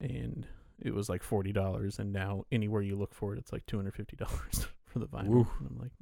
and 0.00 0.46
it 0.80 0.94
was 0.94 1.08
like 1.08 1.22
forty 1.22 1.52
dollars. 1.52 1.98
And 1.98 2.12
now 2.12 2.44
anywhere 2.50 2.82
you 2.82 2.96
look 2.96 3.14
for 3.14 3.34
it, 3.34 3.38
it's 3.38 3.52
like 3.52 3.66
two 3.66 3.76
hundred 3.76 3.94
fifty 3.94 4.16
dollars 4.16 4.66
for 4.86 4.98
the 4.98 5.06
vinyl. 5.06 5.46
And 5.60 5.70
I'm 5.70 5.78
like, 5.78 5.92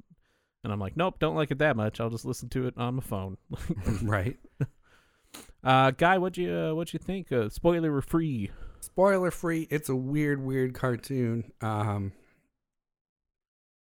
and 0.63 0.73
I'm 0.73 0.79
like, 0.79 0.97
nope, 0.97 1.15
don't 1.19 1.35
like 1.35 1.51
it 1.51 1.59
that 1.59 1.75
much. 1.75 1.99
I'll 1.99 2.09
just 2.09 2.25
listen 2.25 2.49
to 2.49 2.67
it 2.67 2.73
on 2.77 2.95
my 2.95 3.03
phone. 3.03 3.37
right. 4.01 4.37
uh, 5.63 5.91
guy, 5.91 6.17
what 6.17 6.37
you 6.37 6.51
uh, 6.51 6.73
what 6.73 6.93
you 6.93 6.99
think? 6.99 7.31
Uh, 7.31 7.49
spoiler 7.49 8.01
free. 8.01 8.51
Spoiler 8.83 9.31
free 9.31 9.67
it's 9.69 9.89
a 9.89 9.95
weird 9.95 10.41
weird 10.43 10.73
cartoon 10.73 11.51
um 11.61 12.11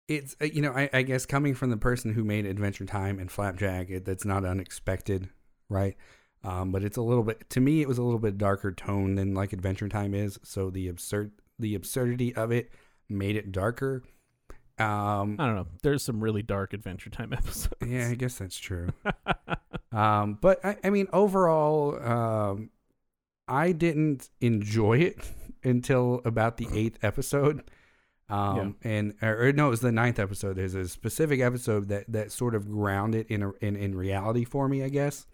it's 0.09 0.37
uh, 0.41 0.45
you 0.45 0.61
know 0.61 0.73
I, 0.73 0.91
I 0.93 1.03
guess 1.03 1.25
coming 1.27 1.55
from 1.55 1.71
the 1.71 1.77
person 1.77 2.13
who 2.13 2.25
made 2.25 2.45
adventure 2.47 2.85
time 2.85 3.19
and 3.19 3.31
flapjack 3.31 3.91
it, 3.91 4.05
that's 4.05 4.25
not 4.25 4.45
unexpected 4.45 5.29
right 5.69 5.97
um 6.45 6.73
but 6.73 6.83
it's 6.85 6.97
a 6.97 7.03
little 7.03 7.25
bit 7.25 7.49
to 7.51 7.61
me 7.61 7.81
it 7.81 7.89
was 7.89 7.99
a 7.99 8.03
little 8.03 8.19
bit 8.19 8.37
darker 8.37 8.73
tone 8.73 9.15
than 9.15 9.35
like 9.35 9.53
adventure 9.53 9.89
time 9.89 10.15
is 10.15 10.39
so 10.43 10.69
the 10.71 10.89
absurd 10.89 11.33
the 11.59 11.75
absurdity 11.75 12.35
of 12.35 12.51
it 12.53 12.71
made 13.09 13.37
it 13.37 13.53
darker 13.53 14.03
um 14.79 15.37
I 15.39 15.47
don't 15.47 15.55
know. 15.55 15.67
There's 15.83 16.03
some 16.03 16.23
really 16.23 16.43
dark 16.43 16.73
Adventure 16.73 17.11
Time 17.11 17.33
episodes. 17.39 17.75
yeah 17.87 18.09
i 18.09 18.15
guess 18.15 18.37
that's 18.39 18.59
true 18.59 18.89
Um, 19.93 20.39
but 20.41 20.65
I, 20.65 20.77
I 20.83 20.89
mean, 20.89 21.07
overall, 21.13 22.03
um, 22.03 22.71
I 23.49 23.73
didn't 23.73 24.29
enjoy 24.41 24.99
it 24.99 25.19
until 25.65 26.21
about 26.25 26.57
the 26.57 26.69
eighth 26.73 26.99
episode. 27.03 27.63
Um, 28.29 28.77
and 28.83 29.15
or, 29.21 29.49
or 29.49 29.53
no, 29.53 29.67
it 29.67 29.71
was 29.71 29.81
the 29.81 29.93
ninth 29.93 30.19
episode. 30.19 30.57
There's 30.57 30.75
a 30.75 30.89
specific 30.89 31.41
episode 31.41 31.89
that 31.89 32.11
that 32.11 32.33
sort 32.33 32.55
of 32.55 32.71
grounded 32.71 33.27
in 33.29 33.43
a, 33.43 33.53
in 33.61 33.77
in 33.77 33.95
reality 33.95 34.45
for 34.45 34.69
me, 34.69 34.83
I 34.83 34.89
guess, 34.89 35.27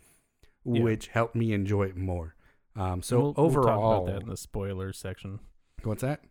Yeah. 0.64 0.82
which 0.82 1.06
helped 1.08 1.36
me 1.36 1.52
enjoy 1.52 1.84
it 1.84 1.96
more. 1.96 2.34
Um, 2.74 3.02
so 3.02 3.18
We'll- 3.20 3.34
we'll 3.36 3.46
overall, 3.46 3.66
talk 3.66 4.02
about 4.08 4.12
that 4.14 4.22
in 4.22 4.28
the 4.28 4.36
spoiler 4.36 4.92
section. 4.92 5.38
what's 5.84 6.02
that? 6.02 6.22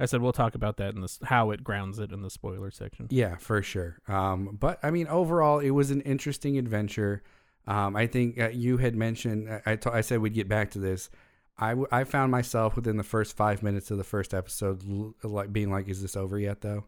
I 0.00 0.06
said 0.06 0.20
we'll 0.22 0.32
talk 0.32 0.56
about 0.56 0.76
that 0.78 0.94
in 0.96 1.00
this 1.02 1.20
how 1.22 1.52
it 1.52 1.62
grounds 1.62 2.00
it 2.00 2.10
in 2.10 2.22
the 2.22 2.30
spoiler 2.30 2.72
section. 2.72 3.06
Yeah, 3.10 3.36
for 3.36 3.62
sure. 3.62 3.98
Um, 4.08 4.56
but 4.58 4.80
I 4.82 4.90
mean, 4.90 5.06
overall, 5.06 5.60
it 5.60 5.70
was 5.70 5.92
an 5.92 6.00
interesting 6.00 6.58
adventure. 6.58 7.22
Um, 7.66 7.96
I 7.96 8.06
think 8.06 8.38
uh, 8.38 8.48
you 8.50 8.76
had 8.76 8.94
mentioned. 8.94 9.48
I 9.66 9.78
I 9.90 10.00
said 10.02 10.20
we'd 10.20 10.34
get 10.34 10.48
back 10.48 10.70
to 10.72 10.78
this. 10.78 11.08
I, 11.56 11.70
w- 11.70 11.86
I 11.92 12.02
found 12.04 12.32
myself 12.32 12.74
within 12.76 12.96
the 12.96 13.04
first 13.04 13.36
five 13.36 13.62
minutes 13.62 13.90
of 13.92 13.96
the 13.98 14.04
first 14.04 14.34
episode, 14.34 14.82
l- 14.90 15.14
like 15.22 15.52
being 15.52 15.70
like, 15.70 15.88
"Is 15.88 16.02
this 16.02 16.16
over 16.16 16.38
yet?" 16.38 16.60
Though. 16.60 16.84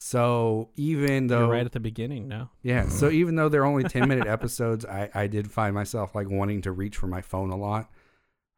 So 0.00 0.70
even 0.76 1.28
though, 1.28 1.42
You're 1.46 1.48
right 1.52 1.64
at 1.64 1.72
the 1.72 1.80
beginning 1.80 2.28
now. 2.28 2.50
yeah. 2.62 2.88
So 2.88 3.08
even 3.20 3.36
though 3.36 3.48
they're 3.48 3.64
only 3.64 3.84
ten 3.84 4.08
minute 4.08 4.26
episodes, 4.26 4.84
I 4.84 5.08
I 5.14 5.26
did 5.28 5.50
find 5.50 5.74
myself 5.74 6.14
like 6.14 6.28
wanting 6.28 6.60
to 6.62 6.72
reach 6.72 6.96
for 6.96 7.06
my 7.06 7.22
phone 7.22 7.50
a 7.50 7.56
lot. 7.56 7.90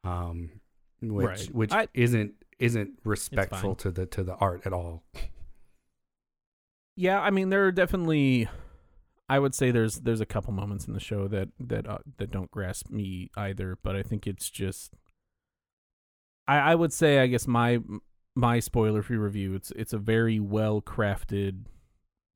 Um, 0.04 0.61
which 1.02 1.26
Right. 1.26 1.54
which 1.54 1.72
I- 1.72 1.88
isn't 1.94 2.32
isn't 2.59 2.98
respectful 3.04 3.74
to 3.76 3.90
the 3.92 4.06
to 4.06 4.24
the 4.24 4.35
art 4.37 4.62
at 4.64 4.72
all. 4.72 5.04
Yeah, 6.96 7.20
I 7.20 7.30
mean 7.30 7.50
there 7.50 7.66
are 7.66 7.72
definitely 7.72 8.48
I 9.28 9.38
would 9.38 9.54
say 9.54 9.70
there's 9.70 9.96
there's 10.00 10.20
a 10.20 10.26
couple 10.26 10.52
moments 10.52 10.86
in 10.86 10.94
the 10.94 11.00
show 11.00 11.26
that 11.28 11.48
that 11.58 11.86
uh, 11.88 11.98
that 12.18 12.30
don't 12.30 12.50
grasp 12.50 12.90
me 12.90 13.30
either, 13.36 13.78
but 13.82 13.96
I 13.96 14.02
think 14.02 14.26
it's 14.26 14.50
just 14.50 14.94
I 16.46 16.58
I 16.58 16.74
would 16.74 16.92
say 16.92 17.18
I 17.18 17.26
guess 17.26 17.46
my 17.46 17.80
my 18.34 18.60
spoiler 18.60 19.02
free 19.02 19.16
review 19.16 19.54
it's 19.54 19.70
it's 19.72 19.94
a 19.94 19.98
very 19.98 20.38
well 20.38 20.82
crafted 20.82 21.64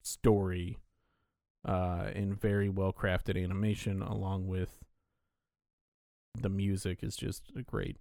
story 0.02 0.78
uh 1.68 2.08
and 2.14 2.40
very 2.40 2.70
well 2.70 2.90
crafted 2.90 3.40
animation 3.40 4.00
along 4.00 4.48
with 4.48 4.78
the 6.40 6.48
music 6.48 7.00
is 7.02 7.16
just 7.16 7.52
great 7.66 7.98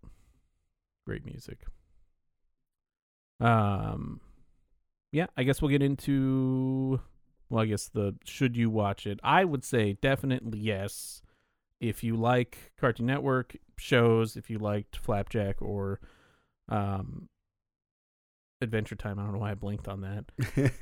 great 1.06 1.26
music. 1.26 1.66
Um 3.42 4.22
yeah, 5.12 5.28
I 5.36 5.44
guess 5.44 5.62
we'll 5.62 5.72
get 5.72 5.82
into 5.82 7.02
well, 7.50 7.64
I 7.64 7.68
guess 7.68 7.88
the 7.88 8.16
should 8.24 8.56
you 8.56 8.70
watch 8.70 9.08
it? 9.08 9.20
I 9.24 9.46
would 9.46 9.64
say 9.64 9.94
definitely 10.02 10.60
yes. 10.60 11.22
If 11.80 12.04
you 12.04 12.16
like 12.16 12.74
Cartoon 12.80 13.06
Network 13.06 13.56
shows, 13.78 14.36
if 14.36 14.50
you 14.50 14.60
liked 14.60 14.98
Flapjack 14.98 15.62
or 15.62 16.00
um 16.68 17.30
Adventure 18.62 18.96
Time. 18.96 19.20
I 19.20 19.24
don't 19.24 19.34
know 19.34 19.40
why 19.40 19.52
I 19.52 19.56
blinked 19.56 19.88
on 19.88 20.02
that. 20.02 20.26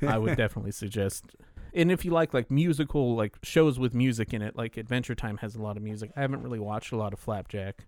I 0.06 0.18
would 0.18 0.36
definitely 0.36 0.72
suggest. 0.72 1.36
And 1.74 1.92
if 1.92 2.04
you 2.04 2.10
like 2.10 2.34
like 2.34 2.50
musical 2.50 3.14
like 3.14 3.36
shows 3.42 3.78
with 3.78 3.94
music 3.94 4.34
in 4.34 4.42
it, 4.42 4.56
like 4.56 4.76
Adventure 4.76 5.14
Time 5.14 5.38
has 5.38 5.54
a 5.54 5.62
lot 5.62 5.76
of 5.76 5.82
music. 5.82 6.10
I 6.16 6.20
haven't 6.20 6.42
really 6.42 6.58
watched 6.58 6.92
a 6.92 6.96
lot 6.96 7.12
of 7.12 7.20
Flapjack, 7.20 7.86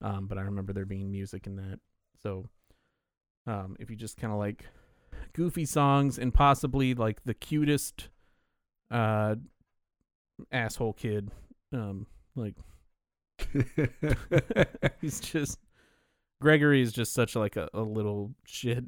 um, 0.00 0.26
but 0.26 0.38
I 0.38 0.42
remember 0.42 0.72
there 0.72 0.86
being 0.86 1.10
music 1.10 1.46
in 1.46 1.56
that. 1.56 1.80
So, 2.22 2.48
um, 3.46 3.76
if 3.80 3.90
you 3.90 3.96
just 3.96 4.16
kind 4.16 4.32
of 4.32 4.38
like 4.38 4.66
goofy 5.36 5.66
songs 5.66 6.18
and 6.18 6.32
possibly 6.32 6.94
like 6.94 7.22
the 7.24 7.34
cutest 7.34 8.08
uh 8.90 9.34
asshole 10.50 10.94
kid 10.94 11.30
um 11.74 12.06
like 12.34 12.54
he's 15.02 15.20
just 15.20 15.58
Gregory 16.40 16.82
is 16.82 16.92
just 16.92 17.12
such 17.14 17.34
like 17.34 17.56
a, 17.56 17.68
a 17.72 17.80
little 17.80 18.34
shit. 18.44 18.84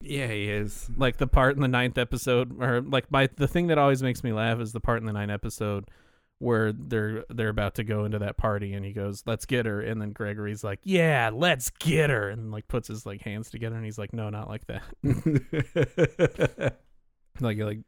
yeah, 0.00 0.26
he 0.26 0.50
is. 0.50 0.90
like 0.96 1.16
the 1.18 1.28
part 1.28 1.54
in 1.54 1.62
the 1.62 1.68
ninth 1.68 1.96
episode, 1.96 2.60
or 2.60 2.80
like 2.80 3.10
my 3.12 3.28
the 3.36 3.46
thing 3.46 3.68
that 3.68 3.78
always 3.78 4.02
makes 4.02 4.24
me 4.24 4.32
laugh 4.32 4.60
is 4.60 4.72
the 4.72 4.80
part 4.80 4.98
in 4.98 5.06
the 5.06 5.12
ninth 5.12 5.30
episode 5.30 5.88
where 6.38 6.72
they're 6.72 7.24
they're 7.28 7.48
about 7.48 7.74
to 7.76 7.84
go 7.84 8.04
into 8.04 8.18
that 8.20 8.36
party 8.36 8.74
and 8.74 8.84
he 8.84 8.92
goes, 8.92 9.22
"Let's 9.26 9.46
get 9.46 9.66
her," 9.66 9.80
and 9.80 10.00
then 10.00 10.10
Gregory's 10.12 10.62
like, 10.62 10.80
"Yeah, 10.84 11.30
let's 11.32 11.70
get 11.70 12.10
her," 12.10 12.28
and 12.28 12.50
like 12.50 12.68
puts 12.68 12.88
his 12.88 13.04
like 13.04 13.22
hands 13.22 13.50
together 13.50 13.76
and 13.76 13.84
he's 13.84 13.98
like, 13.98 14.12
"No, 14.12 14.30
not 14.30 14.48
like 14.48 14.66
that." 14.66 14.82
like 17.40 17.56
he, 17.56 17.64
like 17.64 17.80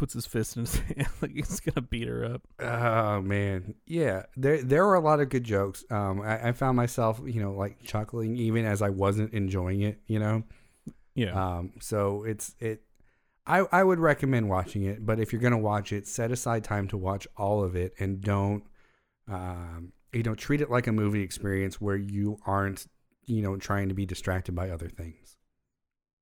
puts 0.00 0.14
his 0.14 0.24
fist 0.24 0.56
in 0.56 0.62
his 0.62 0.76
hand 0.96 1.08
like 1.20 1.32
he's 1.32 1.60
gonna 1.60 1.86
beat 1.86 2.08
her 2.08 2.24
up. 2.24 2.42
Oh 2.58 3.20
man, 3.20 3.74
yeah. 3.86 4.24
There 4.34 4.62
there 4.62 4.86
were 4.86 4.94
a 4.94 5.00
lot 5.00 5.20
of 5.20 5.28
good 5.28 5.44
jokes. 5.44 5.84
Um, 5.90 6.22
I, 6.22 6.48
I 6.48 6.52
found 6.52 6.76
myself, 6.76 7.20
you 7.24 7.42
know, 7.42 7.52
like 7.52 7.82
chuckling 7.84 8.34
even 8.36 8.64
as 8.64 8.80
I 8.80 8.88
wasn't 8.88 9.34
enjoying 9.34 9.82
it. 9.82 10.00
You 10.06 10.18
know. 10.18 10.42
Yeah. 11.14 11.58
Um. 11.58 11.72
So 11.80 12.24
it's 12.24 12.54
it. 12.58 12.82
I 13.50 13.80
I 13.80 13.84
would 13.84 13.98
recommend 13.98 14.48
watching 14.48 14.84
it, 14.84 15.04
but 15.04 15.18
if 15.18 15.32
you're 15.32 15.42
gonna 15.42 15.58
watch 15.58 15.92
it, 15.92 16.06
set 16.06 16.30
aside 16.30 16.62
time 16.62 16.86
to 16.88 16.96
watch 16.96 17.26
all 17.36 17.64
of 17.64 17.74
it 17.74 17.92
and 17.98 18.20
don't, 18.20 18.62
um, 19.28 19.92
you 20.12 20.22
know, 20.22 20.34
treat 20.34 20.60
it 20.60 20.70
like 20.70 20.86
a 20.86 20.92
movie 20.92 21.22
experience 21.22 21.80
where 21.80 21.96
you 21.96 22.38
aren't, 22.46 22.86
you 23.26 23.42
know, 23.42 23.56
trying 23.56 23.88
to 23.88 23.94
be 23.94 24.06
distracted 24.06 24.54
by 24.54 24.70
other 24.70 24.88
things. 24.88 25.36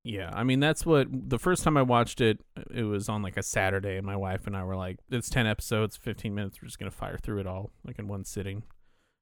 Yeah, 0.03 0.31
I 0.33 0.43
mean 0.43 0.59
that's 0.59 0.85
what 0.85 1.07
the 1.11 1.37
first 1.37 1.63
time 1.63 1.77
I 1.77 1.83
watched 1.83 2.19
it, 2.19 2.39
it 2.73 2.83
was 2.83 3.09
on 3.09 3.21
like 3.21 3.37
a 3.37 3.43
Saturday, 3.43 3.97
and 3.97 4.05
my 4.05 4.15
wife 4.15 4.47
and 4.47 4.57
I 4.57 4.63
were 4.63 4.77
like, 4.77 4.97
"It's 5.11 5.29
ten 5.29 5.45
episodes, 5.45 5.97
fifteen 5.97 6.33
minutes. 6.33 6.59
We're 6.61 6.67
just 6.67 6.79
gonna 6.79 6.89
fire 6.89 7.17
through 7.21 7.41
it 7.41 7.47
all 7.47 7.71
like 7.85 7.99
in 7.99 8.07
one 8.07 8.25
sitting." 8.25 8.63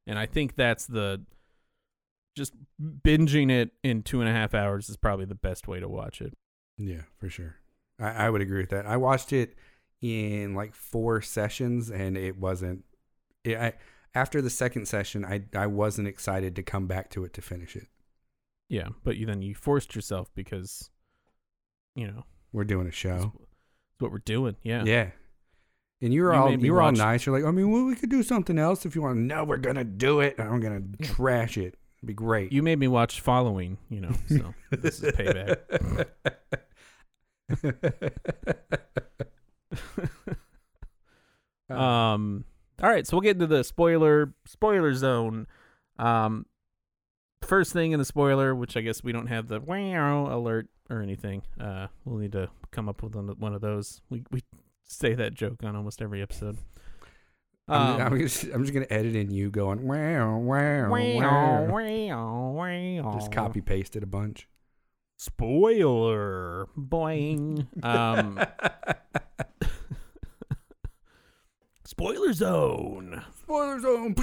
And 0.05 0.17
I 0.17 0.27
think 0.27 0.55
that's 0.55 0.85
the 0.87 1.25
just 2.37 2.53
binging 2.81 3.51
it 3.51 3.71
in 3.83 4.03
two 4.03 4.21
and 4.21 4.29
a 4.29 4.31
half 4.31 4.53
hours 4.53 4.87
is 4.87 4.95
probably 4.95 5.25
the 5.25 5.35
best 5.35 5.67
way 5.67 5.79
to 5.81 5.89
watch 5.89 6.21
it. 6.21 6.35
Yeah, 6.77 7.01
for 7.19 7.29
sure. 7.29 7.57
I, 7.99 8.25
I 8.25 8.29
would 8.29 8.41
agree 8.41 8.61
with 8.61 8.69
that. 8.69 8.85
I 8.85 8.97
watched 8.97 9.33
it 9.33 9.55
in 10.01 10.53
like 10.53 10.73
four 10.75 11.21
sessions, 11.21 11.89
and 11.89 12.17
it 12.17 12.37
wasn't. 12.37 12.83
It, 13.43 13.57
I 13.57 13.73
after 14.15 14.41
the 14.41 14.49
second 14.49 14.87
session, 14.87 15.25
I 15.25 15.43
I 15.55 15.67
wasn't 15.67 16.07
excited 16.07 16.55
to 16.55 16.63
come 16.63 16.87
back 16.87 17.09
to 17.11 17.23
it 17.25 17.33
to 17.33 17.41
finish 17.41 17.75
it. 17.75 17.87
Yeah, 18.69 18.89
but 19.03 19.17
you 19.17 19.25
then 19.25 19.41
you 19.41 19.55
forced 19.55 19.95
yourself 19.95 20.29
because, 20.35 20.89
you 21.95 22.05
know, 22.07 22.23
We're 22.51 22.65
doing 22.65 22.85
a 22.85 22.89
it's 22.89 22.97
show. 22.97 23.31
what 23.99 24.11
we're 24.11 24.17
doing. 24.19 24.57
Yeah. 24.61 24.83
Yeah. 24.85 25.11
And 26.01 26.13
you 26.13 26.21
were 26.23 26.33
You 26.33 26.39
all 26.39 26.51
you 26.51 26.73
were 26.73 26.81
all 26.81 26.91
nice. 26.91 27.25
You're 27.25 27.39
like, 27.39 27.47
I 27.47 27.51
mean, 27.51 27.71
well, 27.71 27.85
we 27.85 27.95
could 27.95 28.09
do 28.09 28.21
something 28.23 28.59
else 28.59 28.85
if 28.85 28.93
you 28.93 29.01
want. 29.01 29.17
No, 29.19 29.43
we're 29.45 29.57
gonna 29.57 29.83
do 29.85 30.19
it. 30.19 30.35
I'm 30.39 30.59
gonna 30.59 30.81
Yeah. 30.99 31.07
trash 31.07 31.57
it. 31.57 31.75
It'd 31.99 32.07
be 32.07 32.13
great. 32.13 32.51
You 32.51 32.61
made 32.61 32.77
me 32.77 32.87
watch 32.87 33.21
Following. 33.21 33.77
You 33.89 34.01
know, 34.01 34.11
so 34.27 34.53
this 34.69 35.01
is 35.01 35.13
payback. 35.13 36.07
Uh, 37.49 37.71
Um. 41.69 42.45
All 42.81 42.89
right, 42.89 43.05
so 43.07 43.17
we'll 43.17 43.21
get 43.21 43.35
into 43.37 43.47
the 43.47 43.63
spoiler 43.63 44.33
spoiler 44.45 44.93
zone. 44.93 45.47
Um, 45.97 46.45
first 47.41 47.73
thing 47.73 47.91
in 47.91 47.99
the 47.99 48.05
spoiler, 48.05 48.53
which 48.55 48.77
I 48.77 48.81
guess 48.81 49.03
we 49.03 49.11
don't 49.11 49.27
have 49.27 49.47
the 49.47 49.59
wow 49.59 50.33
alert 50.33 50.67
or 50.89 51.01
anything. 51.01 51.41
Uh, 51.59 51.87
we'll 52.05 52.19
need 52.19 52.31
to 52.33 52.49
come 52.71 52.87
up 52.87 53.01
with 53.03 53.15
one 53.15 53.53
of 53.53 53.61
those. 53.61 54.01
We 54.09 54.23
we 54.31 54.43
say 54.83 55.13
that 55.15 55.33
joke 55.33 55.63
on 55.63 55.75
almost 55.75 56.01
every 56.01 56.21
episode. 56.21 56.57
I'm, 57.67 57.99
Um, 57.99 58.01
I'm 58.13 58.19
just, 58.19 58.43
I'm 58.45 58.61
just 58.63 58.73
gonna 58.73 58.87
edit 58.89 59.15
in 59.15 59.29
you 59.29 59.49
going 59.51 59.85
wow 59.85 60.37
wow 60.37 60.89
wow, 61.19 61.65
wow. 61.65 62.51
wow. 62.51 63.13
Just 63.13 63.31
copy 63.33 63.59
pasted 63.59 64.03
a 64.03 64.07
bunch. 64.07 64.47
Spoiler 65.17 66.67
boing. 66.77 67.67
Um, 67.83 68.39
spoiler 71.83 72.33
zone. 72.33 73.23
Spoiler 73.39 73.79
zone. 73.79 74.13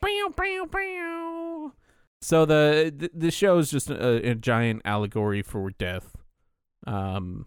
Bow, 0.00 0.32
bow, 0.36 0.66
bow. 0.70 1.72
So 2.20 2.44
the 2.44 2.94
the, 2.96 3.10
the 3.12 3.30
show 3.30 3.58
is 3.58 3.70
just 3.70 3.90
a, 3.90 4.30
a 4.30 4.34
giant 4.36 4.82
allegory 4.84 5.42
for 5.42 5.70
death, 5.70 6.16
um, 6.86 7.46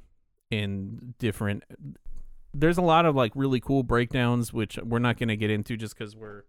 in 0.52 1.14
different. 1.18 1.64
There's 2.54 2.78
a 2.78 2.82
lot 2.82 3.06
of 3.06 3.16
like 3.16 3.32
really 3.36 3.60
cool 3.62 3.84
breakdowns, 3.84 4.52
which 4.52 4.78
we're 4.84 5.00
not 5.00 5.18
going 5.18 5.30
to 5.30 5.38
get 5.38 5.50
into 5.50 5.78
just 5.78 5.98
because 5.98 6.16
we're. 6.16 6.44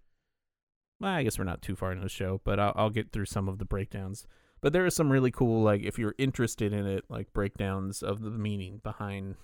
Well, 0.98 1.12
I 1.12 1.22
guess 1.24 1.38
we're 1.38 1.44
not 1.44 1.60
too 1.60 1.76
far 1.76 1.92
into 1.92 2.04
the 2.04 2.08
show, 2.08 2.40
but 2.42 2.58
I'll, 2.58 2.72
I'll 2.74 2.90
get 2.90 3.12
through 3.12 3.26
some 3.26 3.48
of 3.48 3.58
the 3.58 3.66
breakdowns. 3.66 4.26
But 4.66 4.72
there 4.72 4.84
are 4.84 4.90
some 4.90 5.12
really 5.12 5.30
cool, 5.30 5.62
like 5.62 5.84
if 5.84 5.96
you're 5.96 6.16
interested 6.18 6.72
in 6.72 6.88
it, 6.88 7.04
like 7.08 7.32
breakdowns 7.32 8.02
of 8.02 8.20
the 8.20 8.30
meaning 8.30 8.80
behind, 8.82 9.36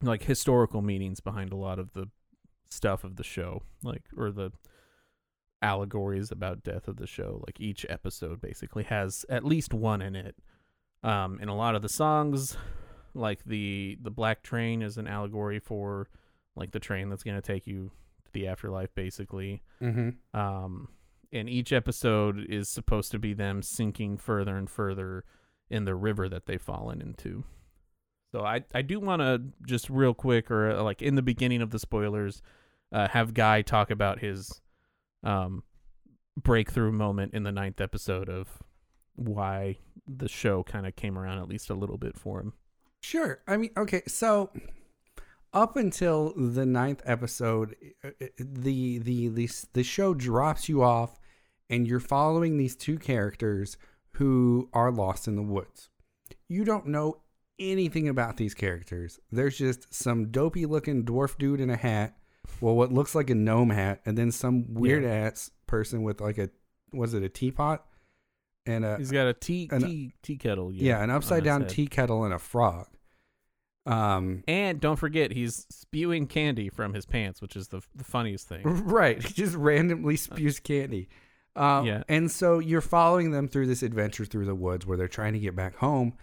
like 0.00 0.22
historical 0.22 0.80
meanings 0.80 1.18
behind 1.18 1.52
a 1.52 1.56
lot 1.56 1.80
of 1.80 1.92
the 1.92 2.06
stuff 2.70 3.02
of 3.02 3.16
the 3.16 3.24
show, 3.24 3.62
like 3.82 4.04
or 4.16 4.30
the 4.30 4.52
allegories 5.60 6.30
about 6.30 6.62
death 6.62 6.86
of 6.86 6.98
the 6.98 7.06
show. 7.08 7.42
Like 7.44 7.58
each 7.58 7.84
episode 7.88 8.40
basically 8.40 8.84
has 8.84 9.26
at 9.28 9.44
least 9.44 9.74
one 9.74 10.00
in 10.00 10.14
it. 10.14 10.36
Um, 11.02 11.38
and 11.40 11.50
a 11.50 11.54
lot 11.54 11.74
of 11.74 11.82
the 11.82 11.88
songs, 11.88 12.56
like 13.14 13.42
the 13.44 13.98
the 14.00 14.12
Black 14.12 14.44
Train, 14.44 14.82
is 14.82 14.98
an 14.98 15.08
allegory 15.08 15.58
for 15.58 16.06
like 16.54 16.70
the 16.70 16.78
train 16.78 17.08
that's 17.08 17.24
gonna 17.24 17.42
take 17.42 17.66
you 17.66 17.90
to 18.24 18.30
the 18.32 18.46
afterlife, 18.46 18.94
basically. 18.94 19.64
Mm-hmm. 19.82 20.38
Um, 20.40 20.90
and 21.32 21.48
each 21.48 21.72
episode 21.72 22.46
is 22.48 22.68
supposed 22.68 23.10
to 23.12 23.18
be 23.18 23.34
them 23.34 23.62
sinking 23.62 24.18
further 24.18 24.56
and 24.56 24.68
further 24.68 25.24
in 25.70 25.84
the 25.84 25.94
river 25.94 26.28
that 26.28 26.46
they've 26.46 26.60
fallen 26.60 27.00
into. 27.00 27.44
So 28.32 28.44
I 28.44 28.64
I 28.74 28.82
do 28.82 29.00
want 29.00 29.20
to 29.20 29.42
just 29.66 29.90
real 29.90 30.14
quick 30.14 30.50
or 30.50 30.70
uh, 30.70 30.82
like 30.82 31.02
in 31.02 31.14
the 31.14 31.22
beginning 31.22 31.62
of 31.62 31.70
the 31.70 31.78
spoilers, 31.78 32.42
uh, 32.92 33.08
have 33.08 33.34
Guy 33.34 33.62
talk 33.62 33.90
about 33.90 34.20
his 34.20 34.60
um 35.22 35.62
breakthrough 36.36 36.92
moment 36.92 37.34
in 37.34 37.42
the 37.42 37.52
ninth 37.52 37.80
episode 37.80 38.28
of 38.28 38.48
why 39.14 39.76
the 40.06 40.28
show 40.28 40.62
kind 40.62 40.86
of 40.86 40.96
came 40.96 41.18
around 41.18 41.38
at 41.38 41.48
least 41.48 41.70
a 41.70 41.74
little 41.74 41.98
bit 41.98 42.18
for 42.18 42.40
him. 42.40 42.54
Sure. 43.02 43.40
I 43.46 43.56
mean, 43.56 43.70
okay, 43.76 44.02
so 44.06 44.50
up 45.52 45.76
until 45.76 46.32
the 46.36 46.64
ninth 46.64 47.02
episode, 47.04 47.76
uh, 48.04 48.08
uh, 48.20 48.26
the 48.38 48.98
the 48.98 49.28
the 49.28 49.50
the 49.74 49.82
show 49.82 50.14
drops 50.14 50.68
you 50.68 50.82
off, 50.82 51.18
and 51.72 51.88
you're 51.88 51.98
following 52.00 52.56
these 52.56 52.76
two 52.76 52.98
characters 52.98 53.76
who 54.12 54.68
are 54.72 54.92
lost 54.92 55.26
in 55.26 55.34
the 55.34 55.42
woods. 55.42 55.88
You 56.48 56.64
don't 56.64 56.86
know 56.86 57.22
anything 57.58 58.08
about 58.08 58.36
these 58.36 58.54
characters. 58.54 59.18
There's 59.32 59.56
just 59.58 59.92
some 59.94 60.30
dopey 60.30 60.66
looking 60.66 61.04
dwarf 61.04 61.36
dude 61.38 61.60
in 61.60 61.70
a 61.70 61.76
hat, 61.76 62.16
well, 62.60 62.74
what 62.76 62.92
looks 62.92 63.14
like 63.14 63.30
a 63.30 63.34
gnome 63.34 63.70
hat, 63.70 64.00
and 64.04 64.16
then 64.18 64.30
some 64.30 64.74
weird 64.74 65.04
ass 65.04 65.50
person 65.66 66.02
with 66.02 66.20
like 66.20 66.38
a 66.38 66.50
was 66.92 67.14
it 67.14 67.22
a 67.22 67.28
teapot 67.28 67.84
and 68.66 68.84
a 68.84 68.98
He's 68.98 69.10
got 69.10 69.26
a 69.26 69.32
tea 69.32 69.68
an- 69.72 69.80
tea 69.82 70.12
tea 70.22 70.36
kettle. 70.36 70.72
yeah, 70.72 71.02
an 71.02 71.10
upside 71.10 71.42
down 71.44 71.62
head. 71.62 71.70
tea 71.70 71.86
kettle 71.86 72.24
and 72.24 72.34
a 72.34 72.38
frog. 72.38 72.86
Um, 73.84 74.44
And 74.46 74.80
don't 74.80 74.96
forget, 74.98 75.32
he's 75.32 75.66
spewing 75.70 76.26
candy 76.28 76.68
from 76.68 76.94
his 76.94 77.04
pants, 77.06 77.40
which 77.42 77.56
is 77.56 77.68
the 77.68 77.80
the 77.94 78.04
funniest 78.04 78.46
thing. 78.48 78.62
right, 78.84 79.20
he 79.22 79.32
just 79.32 79.54
randomly 79.56 80.16
spews 80.16 80.60
candy. 80.60 81.08
Um, 81.54 81.84
Yeah. 81.86 82.02
and 82.08 82.30
so 82.30 82.58
you're 82.58 82.80
following 82.80 83.30
them 83.30 83.46
through 83.48 83.66
this 83.66 83.82
adventure 83.82 84.24
through 84.24 84.46
the 84.46 84.54
woods 84.54 84.86
where 84.86 84.96
they're 84.96 85.08
trying 85.08 85.34
to 85.34 85.38
get 85.38 85.54
back 85.54 85.76
home. 85.76 86.14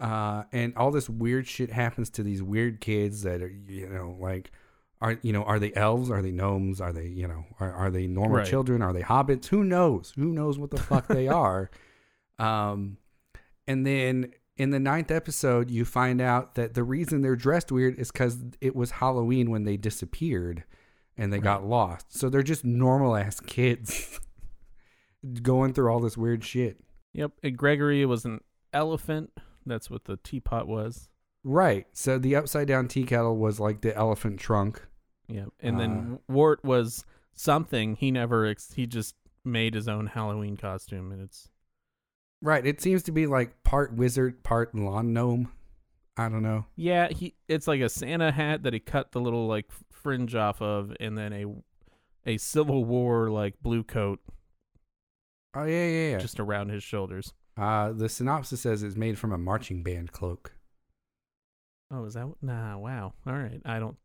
Uh, 0.00 0.44
and 0.52 0.72
all 0.76 0.90
this 0.92 1.08
weird 1.10 1.46
shit 1.48 1.70
happens 1.72 2.08
to 2.10 2.22
these 2.22 2.40
weird 2.42 2.80
kids 2.80 3.22
that 3.22 3.42
are, 3.42 3.48
you 3.66 3.88
know, 3.88 4.16
like, 4.20 4.52
are 5.00 5.18
you 5.22 5.32
know, 5.32 5.42
are 5.44 5.58
they 5.58 5.72
elves? 5.74 6.10
Are 6.10 6.22
they 6.22 6.30
gnomes? 6.32 6.80
Are 6.80 6.92
they, 6.92 7.06
you 7.06 7.26
know, 7.26 7.44
are, 7.60 7.72
are 7.72 7.90
they 7.90 8.06
normal 8.06 8.38
Right. 8.38 8.46
children? 8.46 8.80
Are 8.82 8.92
they 8.92 9.02
hobbits? 9.02 9.46
Who 9.46 9.64
knows? 9.64 10.12
Who 10.16 10.32
knows 10.32 10.58
what 10.58 10.70
the 10.70 10.78
fuck 10.78 11.06
they 11.08 11.26
are? 11.46 11.70
Um, 12.38 12.98
and 13.66 13.84
then 13.86 14.32
in 14.56 14.70
the 14.70 14.78
ninth 14.80 15.10
episode, 15.10 15.70
you 15.70 15.84
find 15.84 16.20
out 16.20 16.54
that 16.56 16.74
the 16.74 16.82
reason 16.84 17.22
they're 17.22 17.36
dressed 17.36 17.70
weird 17.72 17.98
is 17.98 18.10
because 18.10 18.38
it 18.60 18.74
was 18.76 18.92
Halloween 18.92 19.50
when 19.50 19.64
they 19.64 19.76
disappeared 19.76 20.64
and 21.16 21.32
they 21.32 21.38
got 21.38 21.64
lost. 21.64 22.16
So 22.16 22.28
they're 22.28 22.42
just 22.42 22.64
normal 22.64 23.16
ass 23.16 23.40
kids 23.40 24.20
going 25.42 25.72
through 25.72 25.90
all 25.90 26.00
this 26.00 26.16
weird 26.16 26.44
shit. 26.44 26.80
Yep. 27.12 27.32
And 27.42 27.56
Gregory 27.56 28.04
was 28.06 28.24
an 28.24 28.40
elephant. 28.72 29.30
That's 29.66 29.90
what 29.90 30.04
the 30.04 30.16
teapot 30.18 30.66
was. 30.66 31.08
Right. 31.44 31.86
So 31.92 32.18
the 32.18 32.36
upside 32.36 32.68
down 32.68 32.88
tea 32.88 33.04
kettle 33.04 33.36
was 33.36 33.60
like 33.60 33.80
the 33.80 33.96
elephant 33.96 34.40
trunk. 34.40 34.82
Yeah, 35.28 35.46
and 35.60 35.78
then 35.78 36.20
uh. 36.28 36.32
Wirt 36.32 36.64
was 36.64 37.04
something 37.34 37.96
he 37.96 38.10
never. 38.10 38.46
Ex- 38.46 38.72
he 38.72 38.86
just 38.86 39.14
made 39.44 39.74
his 39.74 39.86
own 39.86 40.06
Halloween 40.06 40.56
costume, 40.56 41.12
and 41.12 41.20
it's 41.22 41.50
Right. 42.40 42.64
It 42.64 42.80
seems 42.80 43.02
to 43.04 43.12
be 43.12 43.26
like 43.26 43.62
part 43.62 43.92
wizard, 43.94 44.42
part 44.42 44.74
lawn 44.74 45.12
gnome. 45.12 45.52
I 46.16 46.28
don't 46.28 46.42
know. 46.42 46.64
yeah. 46.76 47.08
He 47.08 47.34
it's 47.46 47.68
like 47.68 47.80
a 47.80 47.88
Santa 47.88 48.32
hat 48.32 48.62
that 48.62 48.72
he 48.72 48.80
cut 48.80 49.12
the 49.12 49.20
little 49.20 49.46
like 49.46 49.66
fringe 49.90 50.34
off 50.34 50.62
of, 50.62 50.94
and 50.98 51.16
then 51.18 51.32
a 51.32 51.44
a 52.30 52.38
Civil 52.38 52.84
War 52.84 53.30
like 53.30 53.60
blue 53.62 53.84
coat 53.84 54.20
Oh 55.54 55.64
yeah, 55.64 55.86
yeah, 55.86 56.10
yeah. 56.10 56.18
just 56.18 56.38
around 56.40 56.68
his 56.68 56.82
shoulders. 56.82 57.32
uh, 57.56 57.92
the 57.92 58.08
synopsis 58.08 58.60
says 58.60 58.82
it's 58.82 58.96
made 58.96 59.18
from 59.18 59.32
a 59.32 59.38
marching 59.38 59.82
band 59.82 60.12
cloak. 60.12 60.52
Oh, 61.90 62.04
is 62.04 62.14
that 62.14 62.28
nah? 62.42 62.76
Wow. 62.78 63.14
All 63.26 63.32
right. 63.32 63.60
I 63.64 63.78
don't. 63.78 63.96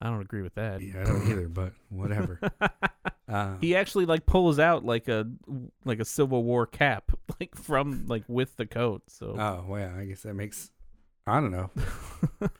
I 0.00 0.08
don't 0.10 0.20
agree 0.20 0.42
with 0.42 0.54
that. 0.56 0.80
Yeah, 0.82 1.00
I 1.00 1.04
don't 1.04 1.28
either, 1.30 1.48
but 1.48 1.72
whatever. 1.88 2.40
Uh, 3.28 3.56
he 3.60 3.74
actually 3.74 4.06
like 4.06 4.24
pulls 4.24 4.60
out 4.60 4.84
like 4.84 5.08
a 5.08 5.26
like 5.84 5.98
a 5.98 6.04
Civil 6.04 6.44
War 6.44 6.64
cap, 6.64 7.10
like 7.40 7.56
from 7.56 8.06
like 8.06 8.22
with 8.28 8.56
the 8.56 8.66
coat. 8.66 9.02
So 9.08 9.34
oh 9.36 9.64
well, 9.66 9.92
I 9.98 10.04
guess 10.04 10.22
that 10.22 10.34
makes. 10.34 10.70
I 11.26 11.40
don't 11.40 11.50
know. 11.50 11.70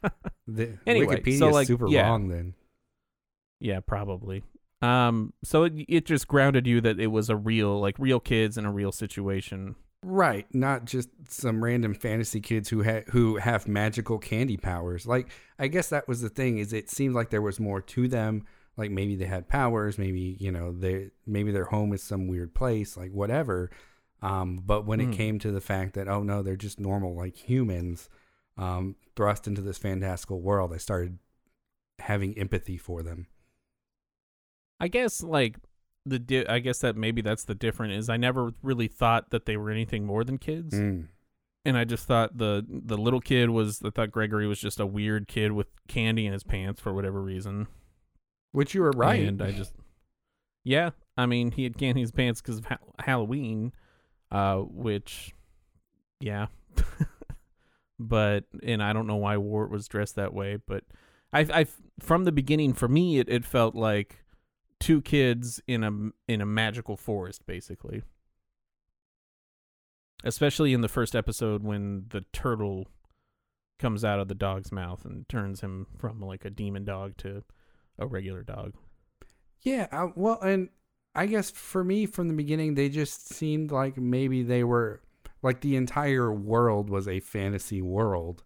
The 0.48 0.76
Anyway, 0.84 1.20
Wikipedia 1.22 1.38
so, 1.38 1.48
is 1.50 1.54
like, 1.54 1.66
super 1.68 1.86
yeah. 1.86 2.08
wrong 2.08 2.28
then. 2.28 2.54
yeah, 3.60 3.78
probably. 3.78 4.42
Um, 4.82 5.32
so 5.42 5.64
it 5.64 5.72
it 5.88 6.04
just 6.06 6.28
grounded 6.28 6.66
you 6.66 6.80
that 6.82 7.00
it 7.00 7.06
was 7.08 7.30
a 7.30 7.36
real 7.36 7.80
like 7.80 7.98
real 7.98 8.20
kids 8.20 8.58
in 8.58 8.64
a 8.66 8.72
real 8.72 8.92
situation. 8.92 9.74
Right, 10.02 10.46
not 10.54 10.84
just 10.84 11.08
some 11.28 11.64
random 11.64 11.94
fantasy 11.94 12.40
kids 12.40 12.68
who 12.68 12.84
ha- 12.84 13.02
who 13.08 13.36
have 13.36 13.66
magical 13.66 14.18
candy 14.18 14.56
powers. 14.56 15.06
Like 15.06 15.28
I 15.58 15.68
guess 15.68 15.88
that 15.88 16.06
was 16.06 16.20
the 16.20 16.28
thing 16.28 16.58
is 16.58 16.72
it 16.72 16.90
seemed 16.90 17.14
like 17.14 17.30
there 17.30 17.42
was 17.42 17.58
more 17.58 17.80
to 17.80 18.06
them. 18.06 18.44
Like 18.76 18.90
maybe 18.90 19.16
they 19.16 19.24
had 19.24 19.48
powers, 19.48 19.96
maybe 19.98 20.36
you 20.38 20.52
know 20.52 20.72
they 20.72 21.10
maybe 21.26 21.50
their 21.50 21.64
home 21.64 21.92
is 21.94 22.02
some 22.02 22.28
weird 22.28 22.54
place, 22.54 22.96
like 22.96 23.10
whatever. 23.12 23.70
Um, 24.22 24.62
but 24.64 24.86
when 24.86 25.00
Hmm. 25.00 25.10
it 25.10 25.16
came 25.16 25.38
to 25.40 25.50
the 25.50 25.60
fact 25.62 25.94
that 25.94 26.08
oh 26.08 26.22
no, 26.22 26.42
they're 26.42 26.56
just 26.56 26.78
normal 26.78 27.16
like 27.16 27.34
humans, 27.34 28.08
um, 28.58 28.96
thrust 29.16 29.46
into 29.46 29.62
this 29.62 29.78
fantastical 29.78 30.40
world, 30.42 30.72
I 30.74 30.76
started 30.76 31.18
having 32.00 32.38
empathy 32.38 32.76
for 32.76 33.02
them. 33.02 33.26
I 34.80 34.88
guess 34.88 35.22
like 35.22 35.56
the 36.04 36.18
di- 36.18 36.46
I 36.46 36.58
guess 36.60 36.78
that 36.80 36.96
maybe 36.96 37.20
that's 37.22 37.44
the 37.44 37.54
different 37.54 37.94
is 37.94 38.08
I 38.08 38.16
never 38.16 38.52
really 38.62 38.88
thought 38.88 39.30
that 39.30 39.46
they 39.46 39.56
were 39.56 39.70
anything 39.70 40.04
more 40.04 40.22
than 40.24 40.38
kids. 40.38 40.74
Mm. 40.74 41.08
and 41.64 41.76
I 41.76 41.84
just 41.84 42.06
thought 42.06 42.38
the 42.38 42.64
the 42.68 42.96
little 42.96 43.20
kid 43.20 43.50
was 43.50 43.82
I 43.84 43.90
thought 43.90 44.10
Gregory 44.12 44.46
was 44.46 44.60
just 44.60 44.78
a 44.78 44.86
weird 44.86 45.26
kid 45.28 45.52
with 45.52 45.66
candy 45.88 46.26
in 46.26 46.32
his 46.32 46.44
pants 46.44 46.80
for 46.80 46.92
whatever 46.94 47.20
reason. 47.22 47.66
Which 48.52 48.74
you 48.74 48.82
were 48.82 48.92
right. 48.92 49.26
And 49.26 49.42
I 49.42 49.50
just 49.52 49.74
yeah, 50.64 50.90
I 51.16 51.26
mean 51.26 51.50
he 51.52 51.64
had 51.64 51.76
candy 51.76 52.00
in 52.00 52.04
his 52.04 52.12
pants 52.12 52.40
because 52.40 52.58
of 52.58 52.66
ha- 52.66 52.78
Halloween, 53.00 53.72
uh, 54.30 54.58
which 54.58 55.34
yeah, 56.20 56.46
but 57.98 58.44
and 58.62 58.82
I 58.82 58.92
don't 58.92 59.06
know 59.06 59.16
why 59.16 59.36
Wirt 59.36 59.70
was 59.70 59.88
dressed 59.88 60.16
that 60.16 60.32
way, 60.34 60.58
but 60.66 60.84
I 61.32 61.40
I 61.40 61.66
from 62.00 62.24
the 62.24 62.32
beginning 62.32 62.74
for 62.74 62.88
me 62.88 63.18
it, 63.18 63.28
it 63.28 63.44
felt 63.44 63.74
like 63.74 64.24
two 64.80 65.00
kids 65.00 65.60
in 65.66 65.82
a 65.82 65.90
in 66.30 66.40
a 66.40 66.46
magical 66.46 66.96
forest 66.96 67.46
basically 67.46 68.02
especially 70.24 70.72
in 70.72 70.80
the 70.80 70.88
first 70.88 71.14
episode 71.14 71.62
when 71.62 72.06
the 72.08 72.24
turtle 72.32 72.86
comes 73.78 74.04
out 74.04 74.18
of 74.18 74.28
the 74.28 74.34
dog's 74.34 74.72
mouth 74.72 75.04
and 75.04 75.28
turns 75.28 75.60
him 75.60 75.86
from 75.98 76.20
like 76.20 76.44
a 76.44 76.50
demon 76.50 76.84
dog 76.84 77.16
to 77.18 77.42
a 77.98 78.06
regular 78.06 78.42
dog. 78.42 78.72
Yeah, 79.60 79.86
uh, 79.90 80.08
well, 80.14 80.40
and 80.40 80.68
I 81.14 81.26
guess 81.26 81.50
for 81.50 81.82
me 81.82 82.06
from 82.06 82.28
the 82.28 82.34
beginning, 82.34 82.74
they 82.74 82.88
just 82.88 83.28
seemed 83.28 83.70
like 83.70 83.96
maybe 83.96 84.42
they 84.42 84.64
were 84.64 85.00
like 85.42 85.60
the 85.60 85.76
entire 85.76 86.32
world 86.32 86.90
was 86.90 87.08
a 87.08 87.20
fantasy 87.20 87.82
world, 87.82 88.42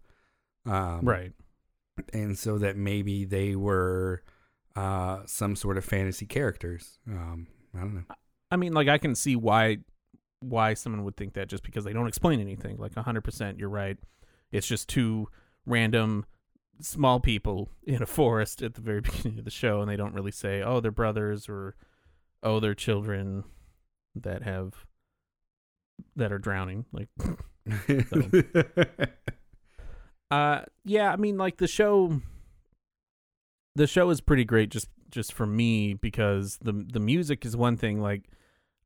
um, 0.67 1.01
right. 1.03 1.33
And 2.13 2.39
so 2.39 2.59
that 2.59 2.77
maybe 2.77 3.25
they 3.25 3.55
were 3.55 4.23
uh, 4.77 5.21
some 5.27 5.57
sort 5.57 5.77
of 5.77 5.85
fantasy 5.85 6.27
characters. 6.27 6.99
Um, 7.07 7.49
I 7.75 7.81
don't 7.81 7.95
know. 7.95 8.05
I 8.51 8.57
mean, 8.57 8.73
like 8.73 8.89
I 8.89 8.99
can 8.99 9.15
see 9.15 9.37
why 9.37 9.79
why 10.41 10.75
someone 10.75 11.05
would 11.05 11.17
think 11.17 11.35
that 11.35 11.49
just 11.49 11.63
because 11.63 11.85
they 11.85 11.93
don't 11.93 12.09
explain 12.09 12.41
anything. 12.41 12.79
Like 12.79 12.95
100% 12.95 13.59
you're 13.59 13.69
right. 13.69 13.99
It's 14.51 14.67
just 14.67 14.89
two 14.89 15.29
random 15.67 16.25
small 16.81 17.21
people 17.21 17.69
in 17.83 18.03
a 18.03 18.07
forest 18.07 18.63
at 18.63 18.75
the 18.75 18.81
very 18.81 19.01
beginning 19.03 19.39
of 19.39 19.45
the 19.45 19.51
show 19.51 19.81
and 19.81 19.91
they 19.91 19.97
don't 19.97 20.15
really 20.15 20.33
say, 20.33 20.63
"Oh, 20.63 20.81
they're 20.81 20.91
brothers" 20.91 21.49
or 21.49 21.77
"Oh, 22.43 22.59
they're 22.59 22.75
children 22.75 23.45
that 24.15 24.43
have 24.43 24.87
that 26.17 26.33
are 26.33 26.39
drowning." 26.39 26.87
Like 26.93 27.09
Uh 30.31 30.63
yeah, 30.85 31.13
I 31.13 31.17
mean 31.17 31.37
like 31.37 31.57
the 31.57 31.67
show 31.67 32.21
the 33.77 33.87
show 33.87 34.11
is 34.11 34.21
pretty 34.21 34.45
great 34.45 34.71
just 34.71 34.89
just 35.11 35.33
for 35.33 35.47
me 35.47 35.95
because 35.95 36.59
the 36.63 36.73
the 36.73 37.01
music 37.01 37.45
is 37.45 37.57
one 37.57 37.77
thing 37.77 38.01
like 38.01 38.29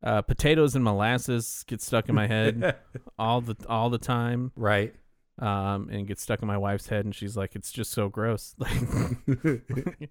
uh 0.03 0.23
potatoes 0.23 0.75
and 0.75 0.85
molasses 0.85 1.65
get 1.67 1.81
stuck 1.81 2.09
in 2.09 2.15
my 2.15 2.27
head 2.27 2.77
all 3.19 3.41
the 3.41 3.57
all 3.69 3.91
the 3.91 3.99
time. 3.99 4.53
Right. 4.57 4.95
um 5.39 5.89
and 5.91 6.07
gets 6.07 6.23
stuck 6.23 6.43
in 6.43 6.49
my 6.49 6.59
wife's 6.59 6.89
head 6.89 7.05
and 7.05 7.15
she's 7.15 7.37
like 7.37 7.55
it's 7.55 7.73
just 7.73 7.93
so 7.93 8.09
gross. 8.09 8.55
Like 8.59 10.11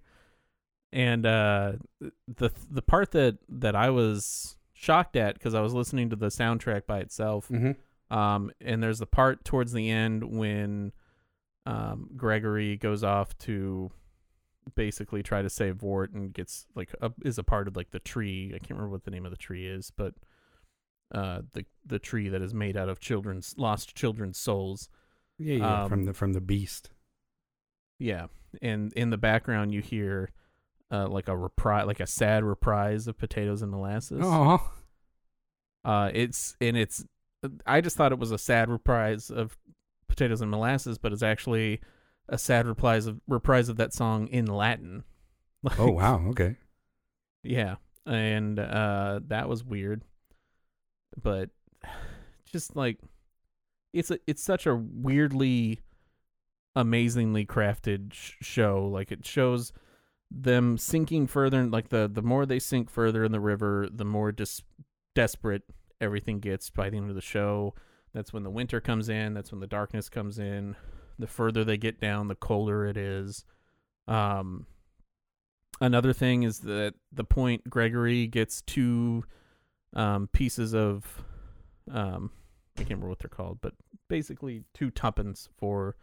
and 0.92 1.26
uh 1.26 1.72
the 2.28 2.50
the 2.70 2.82
part 2.82 3.10
that 3.12 3.38
that 3.48 3.74
I 3.74 3.90
was 3.90 4.56
shocked 4.72 5.16
at 5.16 5.40
cuz 5.40 5.54
I 5.54 5.60
was 5.60 5.72
listening 5.74 6.10
to 6.10 6.16
the 6.16 6.26
soundtrack 6.28 6.86
by 6.86 6.98
itself 7.00 7.48
hmm 7.48 7.72
um, 8.10 8.52
and 8.60 8.82
there's 8.82 8.98
the 8.98 9.06
part 9.06 9.44
towards 9.44 9.72
the 9.72 9.90
end 9.90 10.22
when 10.38 10.92
um, 11.66 12.10
Gregory 12.16 12.76
goes 12.76 13.02
off 13.02 13.36
to 13.38 13.90
basically 14.74 15.22
try 15.22 15.42
to 15.42 15.50
save 15.50 15.82
Wirt 15.82 16.12
and 16.12 16.32
gets 16.32 16.66
like 16.74 16.94
a, 17.00 17.12
is 17.24 17.38
a 17.38 17.42
part 17.44 17.68
of 17.68 17.76
like 17.76 17.90
the 17.90 17.98
tree. 17.98 18.52
I 18.54 18.58
can't 18.58 18.70
remember 18.72 18.90
what 18.90 19.04
the 19.04 19.10
name 19.10 19.24
of 19.24 19.30
the 19.30 19.36
tree 19.36 19.66
is, 19.66 19.90
but 19.90 20.14
uh, 21.14 21.42
the 21.52 21.64
the 21.84 21.98
tree 21.98 22.28
that 22.28 22.42
is 22.42 22.54
made 22.54 22.76
out 22.76 22.88
of 22.88 23.00
children's 23.00 23.54
lost 23.58 23.94
children's 23.94 24.38
souls. 24.38 24.88
Yeah, 25.38 25.56
yeah. 25.56 25.88
from 25.88 26.00
Um, 26.00 26.06
the 26.06 26.14
from 26.14 26.32
the 26.32 26.40
beast. 26.40 26.90
Yeah, 27.98 28.26
and 28.62 28.92
in 28.94 29.10
the 29.10 29.18
background 29.18 29.72
you 29.72 29.80
hear 29.80 30.30
uh, 30.90 31.08
like 31.08 31.28
a 31.28 31.36
reprise, 31.36 31.86
like 31.86 32.00
a 32.00 32.06
sad 32.06 32.44
reprise 32.44 33.06
of 33.06 33.18
potatoes 33.18 33.62
and 33.62 33.70
molasses. 33.70 34.20
Oh, 34.22 34.70
Uh, 35.84 36.10
it's 36.14 36.56
and 36.60 36.76
it's. 36.76 37.04
I 37.66 37.82
just 37.82 37.96
thought 37.96 38.12
it 38.12 38.18
was 38.18 38.30
a 38.32 38.38
sad 38.38 38.70
reprise 38.70 39.30
of 39.30 39.56
potatoes 40.08 40.40
and 40.40 40.50
molasses, 40.50 40.96
but 40.96 41.12
it's 41.12 41.22
actually 41.22 41.80
a 42.28 42.38
sad 42.38 42.66
reprise 42.66 43.06
of 43.06 43.20
reprise 43.28 43.68
of 43.68 43.76
that 43.76 43.92
song 43.92 44.28
in 44.28 44.46
Latin. 44.46 45.04
Like, 45.64 45.80
oh 45.80 45.92
wow. 45.92 46.20
Okay. 46.28 46.56
Yeah, 47.42 47.76
and 48.04 48.58
uh, 48.58 49.20
that 49.28 49.48
was 49.48 49.64
weird, 49.64 50.02
but 51.22 51.48
just 52.44 52.76
like 52.76 52.98
it's 53.94 54.10
a 54.10 54.18
it's 54.26 54.42
such 54.42 54.66
a 54.66 54.74
weirdly, 54.74 55.80
amazingly 56.76 57.46
crafted 57.46 58.12
sh- 58.12 58.32
show. 58.42 58.86
Like 58.92 59.10
it 59.10 59.24
shows 59.24 59.72
them 60.30 60.76
sinking 60.76 61.28
further, 61.28 61.60
and 61.60 61.72
like 61.72 61.88
the 61.88 62.10
the 62.12 62.20
more 62.20 62.44
they 62.44 62.58
sink 62.58 62.90
further 62.90 63.24
in 63.24 63.32
the 63.32 63.40
river, 63.40 63.88
the 63.90 64.04
more 64.04 64.32
dis- 64.32 64.60
desperate 65.14 65.62
everything 65.98 66.40
gets 66.40 66.68
by 66.68 66.90
the 66.90 66.98
end 66.98 67.08
of 67.08 67.16
the 67.16 67.22
show. 67.22 67.74
That's 68.12 68.32
when 68.32 68.42
the 68.42 68.50
winter 68.50 68.80
comes 68.80 69.08
in. 69.08 69.32
That's 69.32 69.50
when 69.50 69.60
the 69.60 69.66
darkness 69.66 70.08
comes 70.08 70.38
in. 70.38 70.76
The 71.18 71.26
further 71.26 71.64
they 71.64 71.76
get 71.76 72.00
down, 72.00 72.28
the 72.28 72.34
colder 72.34 72.84
it 72.86 72.96
is. 72.96 73.44
Um, 74.08 74.66
another 75.80 76.12
thing 76.12 76.42
is 76.42 76.60
that 76.60 76.94
the 77.12 77.24
point 77.24 77.68
Gregory 77.70 78.26
gets 78.26 78.62
two 78.62 79.24
um, 79.94 80.28
pieces 80.32 80.74
of 80.74 81.22
um, 81.90 82.30
I 82.76 82.80
can't 82.80 82.90
remember 82.90 83.08
what 83.08 83.20
they're 83.20 83.28
called, 83.28 83.58
but 83.60 83.74
basically 84.08 84.64
two 84.74 84.90
tuppence 84.90 85.48
for 85.56 85.96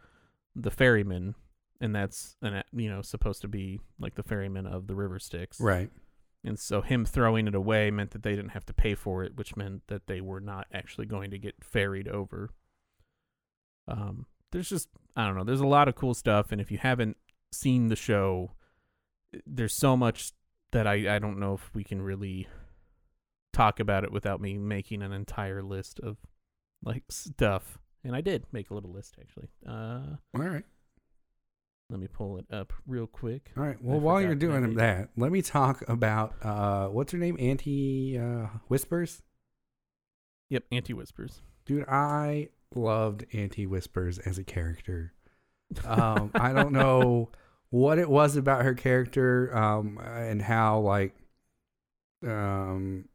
the 0.56 0.70
ferryman, 0.70 1.34
and 1.80 1.94
that's 1.94 2.36
an 2.42 2.62
you 2.72 2.88
know 2.88 3.02
supposed 3.02 3.42
to 3.42 3.48
be 3.48 3.80
like 4.00 4.14
the 4.14 4.22
ferryman 4.22 4.66
of 4.66 4.86
the 4.86 4.94
River 4.94 5.18
Styx, 5.18 5.60
Right. 5.60 5.90
and 6.44 6.58
so 6.58 6.80
him 6.80 7.04
throwing 7.04 7.46
it 7.48 7.54
away 7.54 7.90
meant 7.90 8.12
that 8.12 8.22
they 8.22 8.34
didn't 8.34 8.50
have 8.52 8.64
to 8.66 8.72
pay 8.72 8.94
for 8.94 9.22
it, 9.24 9.36
which 9.36 9.56
meant 9.56 9.82
that 9.88 10.06
they 10.06 10.20
were 10.22 10.40
not 10.40 10.66
actually 10.72 11.06
going 11.06 11.30
to 11.32 11.38
get 11.38 11.56
ferried 11.62 12.08
over. 12.08 12.50
Um, 13.88 14.26
there's 14.52 14.68
just 14.68 14.88
I 15.16 15.26
don't 15.26 15.36
know. 15.36 15.44
There's 15.44 15.60
a 15.60 15.66
lot 15.66 15.88
of 15.88 15.94
cool 15.94 16.14
stuff, 16.14 16.52
and 16.52 16.60
if 16.60 16.70
you 16.70 16.78
haven't 16.78 17.16
seen 17.52 17.88
the 17.88 17.96
show, 17.96 18.52
there's 19.46 19.74
so 19.74 19.96
much 19.96 20.32
that 20.72 20.86
I 20.86 21.16
I 21.16 21.18
don't 21.18 21.38
know 21.38 21.54
if 21.54 21.70
we 21.74 21.84
can 21.84 22.00
really 22.02 22.48
talk 23.52 23.78
about 23.80 24.04
it 24.04 24.12
without 24.12 24.40
me 24.40 24.56
making 24.56 25.02
an 25.02 25.12
entire 25.12 25.62
list 25.62 26.00
of 26.00 26.16
like 26.82 27.02
stuff. 27.10 27.78
And 28.04 28.16
I 28.16 28.20
did 28.22 28.46
make 28.52 28.70
a 28.70 28.74
little 28.74 28.90
list 28.92 29.16
actually. 29.20 29.48
Uh, 29.66 30.16
All 30.34 30.40
right. 30.42 30.64
let 31.90 32.00
me 32.00 32.08
pull 32.08 32.38
it 32.38 32.46
up 32.50 32.72
real 32.86 33.06
quick. 33.06 33.50
All 33.56 33.62
right. 33.62 33.76
Well, 33.82 33.98
I 33.98 34.00
while 34.00 34.20
you're 34.22 34.34
doing 34.34 34.62
made- 34.68 34.76
that, 34.78 35.10
let 35.16 35.30
me 35.30 35.42
talk 35.42 35.84
about 35.88 36.34
uh, 36.42 36.86
what's 36.88 37.12
her 37.12 37.18
name? 37.18 37.36
Auntie 37.38 38.18
uh, 38.18 38.46
Whispers. 38.68 39.22
Yep, 40.48 40.64
Auntie 40.72 40.94
Whispers. 40.94 41.42
Dude, 41.66 41.84
I 41.88 42.48
loved 42.76 43.24
Auntie 43.32 43.66
Whispers 43.66 44.18
as 44.18 44.38
a 44.38 44.44
character. 44.44 45.12
Um, 45.84 46.30
I 46.34 46.52
don't 46.52 46.72
know 46.72 47.30
what 47.70 47.98
it 47.98 48.08
was 48.10 48.36
about 48.36 48.62
her 48.64 48.74
character 48.74 49.56
um, 49.56 49.98
and 50.04 50.42
how 50.42 50.80
like 50.80 51.14
um, 52.26 53.08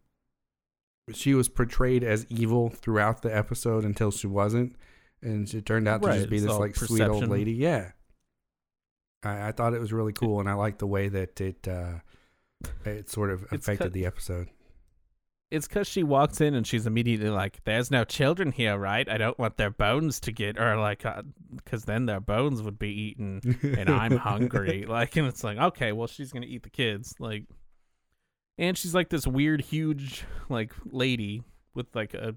she 1.14 1.34
was 1.34 1.48
portrayed 1.48 2.04
as 2.04 2.26
evil 2.30 2.70
throughout 2.70 3.22
the 3.22 3.36
episode 3.36 3.86
until 3.86 4.12
she 4.12 4.28
wasn't, 4.28 4.76
and 5.22 5.48
she 5.48 5.62
turned 5.62 5.88
out 5.88 6.02
to 6.02 6.08
Right, 6.08 6.18
just 6.18 6.30
be 6.30 6.40
this 6.40 6.52
like 6.54 6.76
sweet 6.76 7.02
old 7.04 7.28
lady. 7.28 7.54
Yeah, 7.54 7.92
I, 9.24 9.50
I 9.50 9.52
thought 9.52 9.74
it 9.74 9.80
was 9.80 9.94
really 9.94 10.14
cool, 10.14 10.40
and 10.40 10.50
I 10.50 10.54
liked 10.54 10.80
the 10.80 10.88
way 10.88 11.08
that 11.08 11.40
it 11.40 11.68
uh, 11.68 12.00
it 12.86 13.10
sort 13.10 13.30
of 13.32 13.44
affected 13.44 13.78
cut- 13.78 13.94
the 13.94 14.06
episode. 14.06 14.50
It's 15.50 15.68
because 15.68 15.88
she 15.88 16.04
walks 16.04 16.42
in 16.42 16.54
and 16.56 16.68
she's 16.68 16.86
immediately 16.86 17.30
like, 17.30 17.64
"There's 17.64 17.90
no 17.90 18.04
children 18.04 18.52
here, 18.52 18.78
right? 18.78 19.08
I 19.08 19.18
don't 19.18 19.40
want 19.40 19.56
their 19.58 19.70
bones 19.70 20.20
to 20.22 20.32
get, 20.32 20.60
or 20.60 20.78
like, 20.78 21.06
because 21.56 21.86
then 21.86 22.06
their 22.06 22.20
bones 22.20 22.62
would 22.62 22.78
be 22.78 22.90
eaten, 22.90 23.58
and 23.64 23.90
I'm 23.90 24.18
hungry." 24.18 24.86
Like, 24.86 25.16
and 25.16 25.26
it's 25.28 25.44
like, 25.44 25.58
okay, 25.58 25.94
well, 25.94 26.08
she's 26.08 26.32
gonna 26.34 26.48
eat 26.48 26.64
the 26.64 26.70
kids, 26.70 27.16
like, 27.20 27.46
and 28.58 28.78
she's 28.78 28.94
like 28.94 29.10
this 29.10 29.26
weird, 29.26 29.62
huge, 29.62 30.26
like, 30.50 30.74
lady 30.86 31.44
with 31.74 31.88
like 31.96 32.14
a, 32.14 32.36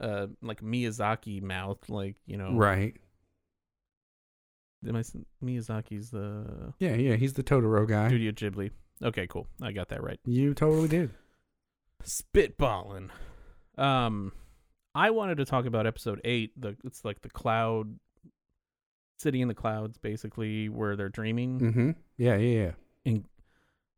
uh, 0.00 0.28
like 0.40 0.62
Miyazaki 0.62 1.42
mouth, 1.42 1.88
like, 1.90 2.16
you 2.26 2.36
know, 2.38 2.52
Right. 2.54 2.96
Am 4.86 4.96
I 4.96 5.02
Miyazaki's 5.44 6.10
the 6.10 6.72
Yeah, 6.78 6.94
yeah. 6.94 7.16
He's 7.16 7.32
the 7.32 7.42
Totoro 7.42 7.88
guy. 7.88 8.08
Studio 8.08 8.30
Ghibli? 8.32 8.70
Okay, 9.02 9.26
cool. 9.26 9.46
I 9.60 9.72
got 9.72 9.88
that 9.88 10.02
right. 10.02 10.20
You 10.24 10.54
totally 10.54 10.88
did. 10.88 11.10
Spitballing. 12.04 13.10
Um, 13.78 14.32
I 14.94 15.10
wanted 15.10 15.38
to 15.38 15.44
talk 15.44 15.66
about 15.66 15.86
episode 15.86 16.20
eight. 16.24 16.52
The 16.60 16.76
it's 16.84 17.04
like 17.04 17.22
the 17.22 17.30
cloud 17.30 17.98
city 19.18 19.40
in 19.40 19.48
the 19.48 19.54
clouds, 19.54 19.98
basically, 19.98 20.68
where 20.68 20.96
they're 20.96 21.08
dreaming. 21.08 21.60
Mm-hmm. 21.60 21.90
Yeah, 22.18 22.36
yeah, 22.36 22.72
yeah. 23.04 23.18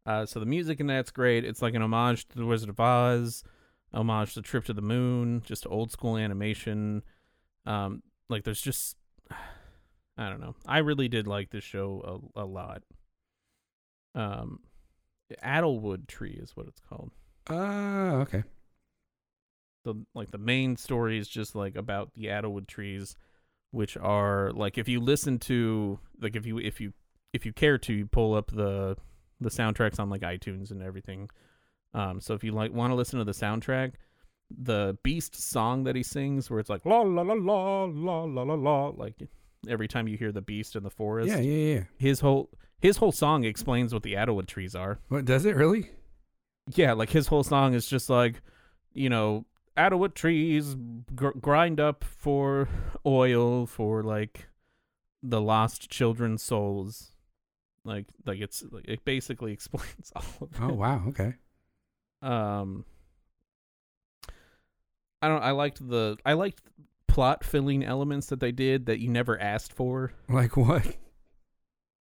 Uh, 0.07 0.25
so 0.25 0.41
the 0.41 0.47
music 0.47 0.81
in 0.81 0.87
that's 0.87 1.11
great. 1.11 1.45
It's 1.45 1.61
like 1.61 1.75
an 1.75 1.83
homage 1.83 2.27
to 2.29 2.39
the 2.39 2.47
Wizard 2.47 2.71
of 2.71 2.81
Oz, 2.81 3.45
homage 3.93 4.35
to 4.35 4.43
Trip 4.43 4.65
to 4.65 4.73
the 4.73 4.81
Moon, 4.81 5.43
just 5.45 5.67
old 5.67 5.93
school 5.93 6.17
animation. 6.17 7.03
Um, 7.67 8.03
like 8.31 8.45
there's 8.45 8.61
just, 8.61 8.97
I 9.31 10.31
don't 10.31 10.41
know. 10.41 10.55
I 10.67 10.79
really 10.79 11.09
did 11.09 11.27
like 11.27 11.51
this 11.51 11.65
show 11.65 12.23
a, 12.35 12.43
a 12.43 12.47
lot. 12.47 12.83
Um, 14.15 14.61
Edelwood 15.45 16.09
Tree 16.09 16.39
is 16.43 16.57
what 16.57 16.69
it's 16.69 16.81
called. 16.81 17.11
Ah, 17.49 18.13
okay. 18.17 18.43
the 19.85 19.95
like 20.15 20.31
the 20.31 20.39
main 20.39 20.77
story 20.77 21.19
is 21.19 21.29
just 21.29 21.55
like 21.55 21.77
about 21.77 22.13
the 22.15 22.27
Edelwood 22.27 22.67
trees, 22.67 23.17
which 23.71 23.97
are 23.97 24.51
like 24.53 24.77
if 24.79 24.89
you 24.89 25.01
listen 25.01 25.39
to 25.41 25.99
like 26.21 26.37
if 26.37 26.45
you 26.47 26.59
if 26.59 26.81
you 26.81 26.93
if 27.33 27.47
you 27.47 27.53
care 27.53 27.79
to 27.79 27.93
you 27.93 28.07
pull 28.07 28.35
up 28.35 28.51
the 28.51 28.97
the 29.41 29.51
soundtracks 29.51 29.99
on 30.01 30.11
like 30.11 30.23
iTunes 30.23 30.71
and 30.71 30.83
everything. 30.83 31.29
Um, 31.95 32.21
so 32.21 32.35
if 32.35 32.45
you 32.45 32.53
like 32.53 32.73
want 32.73 32.91
to 32.91 32.95
listen 32.97 33.19
to 33.19 33.25
the 33.25 33.33
soundtrack, 33.33 33.93
the 34.51 34.99
Beast 35.03 35.35
song 35.37 35.85
that 35.85 35.97
he 35.97 36.03
sings, 36.03 36.51
where 36.51 36.61
it's 36.61 36.69
like 36.69 36.85
la 36.85 37.01
la 37.01 37.23
la 37.23 37.35
la 37.35 37.85
la 37.85 38.25
la 38.25 38.43
la 38.43 38.55
la, 38.55 38.89
like 38.89 39.15
every 39.69 39.89
time 39.89 40.07
you 40.09 40.19
hear 40.19 40.33
the 40.33 40.43
Beast 40.43 40.77
in 40.77 40.83
the 40.83 40.91
forest, 40.91 41.29
Yeah, 41.31 41.39
yeah, 41.39 41.75
yeah. 41.75 41.85
his 41.99 42.21
whole 42.21 42.51
his 42.81 42.99
whole 42.99 43.13
song 43.13 43.45
explains 43.45 43.95
what 43.95 44.03
the 44.03 44.15
Edelwood 44.15 44.47
trees 44.47 44.75
are. 44.75 44.99
What 45.09 45.25
does 45.25 45.45
it 45.47 45.57
really? 45.57 45.91
Yeah, 46.75 46.93
like 46.93 47.11
his 47.11 47.29
whole 47.29 47.45
song 47.45 47.75
is 47.75 47.87
just 47.87 48.11
like, 48.11 48.43
you 48.93 49.09
know, 49.09 49.47
Edelwood 49.77 50.15
trees 50.15 50.77
gr- 51.15 51.31
grind 51.41 51.81
up 51.81 52.05
for 52.05 52.69
oil 53.07 53.67
for 53.67 54.03
like 54.03 54.49
the 55.23 55.41
lost 55.41 55.89
children's 55.91 56.43
souls. 56.43 57.13
Like, 57.85 58.07
like 58.27 58.41
it's 58.41 58.65
like, 58.71 58.87
it 58.87 59.05
basically 59.05 59.53
explains 59.55 60.13
all 60.15 60.25
of 60.41 60.53
it. 60.53 60.61
Oh, 60.61 60.75
wow. 60.75 61.03
Okay. 61.09 61.35
Um, 62.23 62.85
I 65.23 65.29
don't. 65.29 65.43
I 65.43 65.53
liked 65.53 65.87
the. 65.87 66.17
I 66.25 66.35
liked 66.35 66.63
plot 67.07 67.45
filling 67.45 67.85
elements 67.85 68.29
that 68.29 68.41
they 68.41 68.53
did 68.53 68.87
that 68.87 69.01
you 69.01 69.09
never 69.09 69.41
asked 69.41 69.73
for. 69.73 70.13
Like 70.29 70.57
what? 70.57 70.97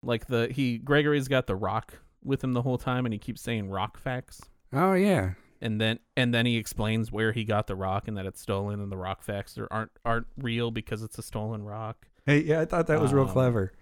Like 0.02 0.26
the 0.26 0.48
he 0.50 0.78
Gregory's 0.78 1.28
got 1.28 1.46
the 1.46 1.56
rock 1.56 1.98
with 2.22 2.42
him 2.42 2.52
the 2.52 2.62
whole 2.62 2.78
time, 2.78 3.06
and 3.06 3.12
he 3.12 3.18
keeps 3.18 3.40
saying 3.40 3.70
rock 3.70 3.98
facts. 3.98 4.40
Oh, 4.72 4.92
yeah. 4.94 5.32
and 5.60 5.80
then 5.80 5.98
and 6.16 6.34
then 6.34 6.44
he 6.46 6.56
explains 6.56 7.10
where 7.12 7.32
he 7.32 7.44
got 7.44 7.66
the 7.66 7.76
rock 7.76 8.08
and 8.08 8.16
that 8.16 8.26
it's 8.26 8.40
stolen 8.40 8.80
and 8.80 8.90
the 8.92 8.96
rock 8.96 9.22
facts 9.22 9.56
are, 9.58 9.68
aren't 9.70 9.90
aren't 10.04 10.26
real 10.36 10.70
because 10.70 11.02
it's 11.02 11.18
a 11.18 11.22
stolen 11.22 11.62
rock 11.62 12.06
Hey, 12.26 12.42
yeah, 12.42 12.60
I 12.60 12.64
thought 12.64 12.88
that 12.88 13.00
was 13.00 13.12
real 13.12 13.24
Um, 13.24 13.30
clever. 13.30 13.72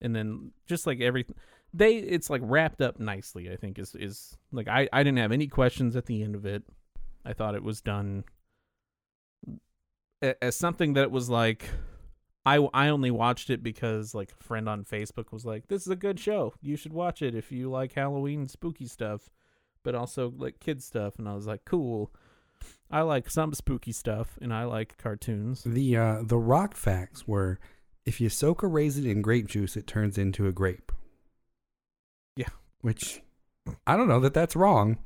and 0.00 0.14
then 0.16 0.50
just 0.66 0.86
like 0.86 1.00
everything 1.00 1.36
they 1.72 1.96
it's 1.96 2.28
like 2.28 2.42
wrapped 2.44 2.82
up 2.82 2.98
nicely 3.00 3.50
i 3.50 3.56
think 3.56 3.78
is 3.78 3.94
is 3.94 4.36
like 4.50 4.68
i 4.68 4.88
i 4.92 5.02
didn't 5.02 5.18
have 5.18 5.32
any 5.32 5.46
questions 5.46 5.94
at 5.96 6.04
the 6.06 6.22
end 6.22 6.34
of 6.34 6.44
it 6.44 6.62
i 7.24 7.32
thought 7.32 7.54
it 7.54 7.62
was 7.62 7.80
done 7.80 8.24
as 10.42 10.56
something 10.56 10.92
that 10.94 11.10
was 11.10 11.30
like 11.30 11.70
I, 12.44 12.56
I 12.74 12.88
only 12.88 13.10
watched 13.10 13.50
it 13.50 13.62
because 13.62 14.14
like 14.14 14.32
a 14.32 14.42
friend 14.42 14.68
on 14.68 14.84
Facebook 14.84 15.32
was 15.32 15.44
like, 15.44 15.68
"This 15.68 15.82
is 15.82 15.88
a 15.88 15.96
good 15.96 16.18
show. 16.18 16.54
You 16.60 16.76
should 16.76 16.92
watch 16.92 17.22
it 17.22 17.34
if 17.34 17.52
you 17.52 17.70
like 17.70 17.92
Halloween 17.92 18.48
spooky 18.48 18.86
stuff, 18.86 19.30
but 19.82 19.94
also 19.94 20.32
like 20.36 20.60
kid 20.60 20.82
stuff." 20.82 21.18
And 21.18 21.28
I 21.28 21.34
was 21.34 21.46
like, 21.46 21.64
"Cool. 21.64 22.12
I 22.90 23.02
like 23.02 23.30
some 23.30 23.54
spooky 23.54 23.92
stuff, 23.92 24.38
and 24.40 24.52
I 24.52 24.64
like 24.64 24.98
cartoons." 24.98 25.62
The 25.64 25.96
uh, 25.96 26.22
the 26.22 26.38
rock 26.38 26.74
facts 26.74 27.28
were 27.28 27.58
if 28.04 28.20
you 28.20 28.28
soak 28.28 28.62
a 28.62 28.66
raisin 28.66 29.06
in 29.06 29.22
grape 29.22 29.46
juice, 29.46 29.76
it 29.76 29.86
turns 29.86 30.18
into 30.18 30.46
a 30.46 30.52
grape. 30.52 30.90
Yeah. 32.36 32.48
Which 32.80 33.22
I 33.86 33.96
don't 33.96 34.08
know 34.08 34.20
that 34.20 34.34
that's 34.34 34.56
wrong. 34.56 34.98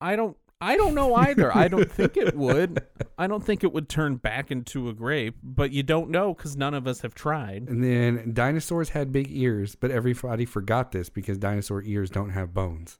I 0.00 0.16
don't 0.16 0.36
I 0.60 0.76
don't 0.76 0.94
know 0.94 1.14
either. 1.14 1.54
I 1.54 1.68
don't 1.68 1.90
think 1.90 2.16
it 2.16 2.34
would. 2.36 2.82
I 3.18 3.26
don't 3.26 3.44
think 3.44 3.62
it 3.62 3.72
would 3.72 3.88
turn 3.88 4.16
back 4.16 4.50
into 4.50 4.88
a 4.88 4.94
grape, 4.94 5.36
but 5.42 5.70
you 5.70 5.82
don't 5.82 6.08
know 6.10 6.32
because 6.32 6.56
none 6.56 6.72
of 6.72 6.86
us 6.86 7.02
have 7.02 7.14
tried. 7.14 7.68
And 7.68 7.84
then 7.84 8.32
dinosaurs 8.32 8.88
had 8.90 9.12
big 9.12 9.26
ears, 9.30 9.74
but 9.74 9.90
everybody 9.90 10.46
forgot 10.46 10.92
this 10.92 11.10
because 11.10 11.36
dinosaur 11.38 11.82
ears 11.82 12.08
don't 12.08 12.30
have 12.30 12.54
bones. 12.54 12.98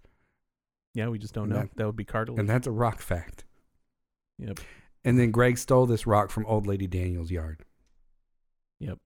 Yeah, 0.94 1.08
we 1.08 1.18
just 1.18 1.32
don't 1.34 1.44
And 1.44 1.52
know. 1.54 1.60
that- 1.60 1.76
That 1.76 1.86
would 1.86 1.96
be 1.96 2.04
cartilage. 2.04 2.38
And 2.40 2.48
that's 2.48 2.66
a 2.66 2.70
rock 2.72 3.00
fact. 3.00 3.44
Yep. 4.38 4.60
And 5.04 5.18
then 5.18 5.30
Greg 5.30 5.56
stole 5.56 5.86
this 5.86 6.06
rock 6.06 6.30
from 6.30 6.44
old 6.46 6.66
lady 6.66 6.86
Daniel's 6.86 7.30
yard. 7.30 7.64
Yep. 8.80 8.98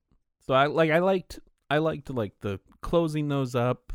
So 0.47 0.55
I 0.55 0.67
like 0.67 0.91
I 0.91 0.99
liked 0.99 1.39
I 1.69 1.79
liked 1.79 2.11
like 2.11 2.33
the 2.41 2.59
closing 2.81 3.29
those 3.29 3.55
up. 3.55 3.93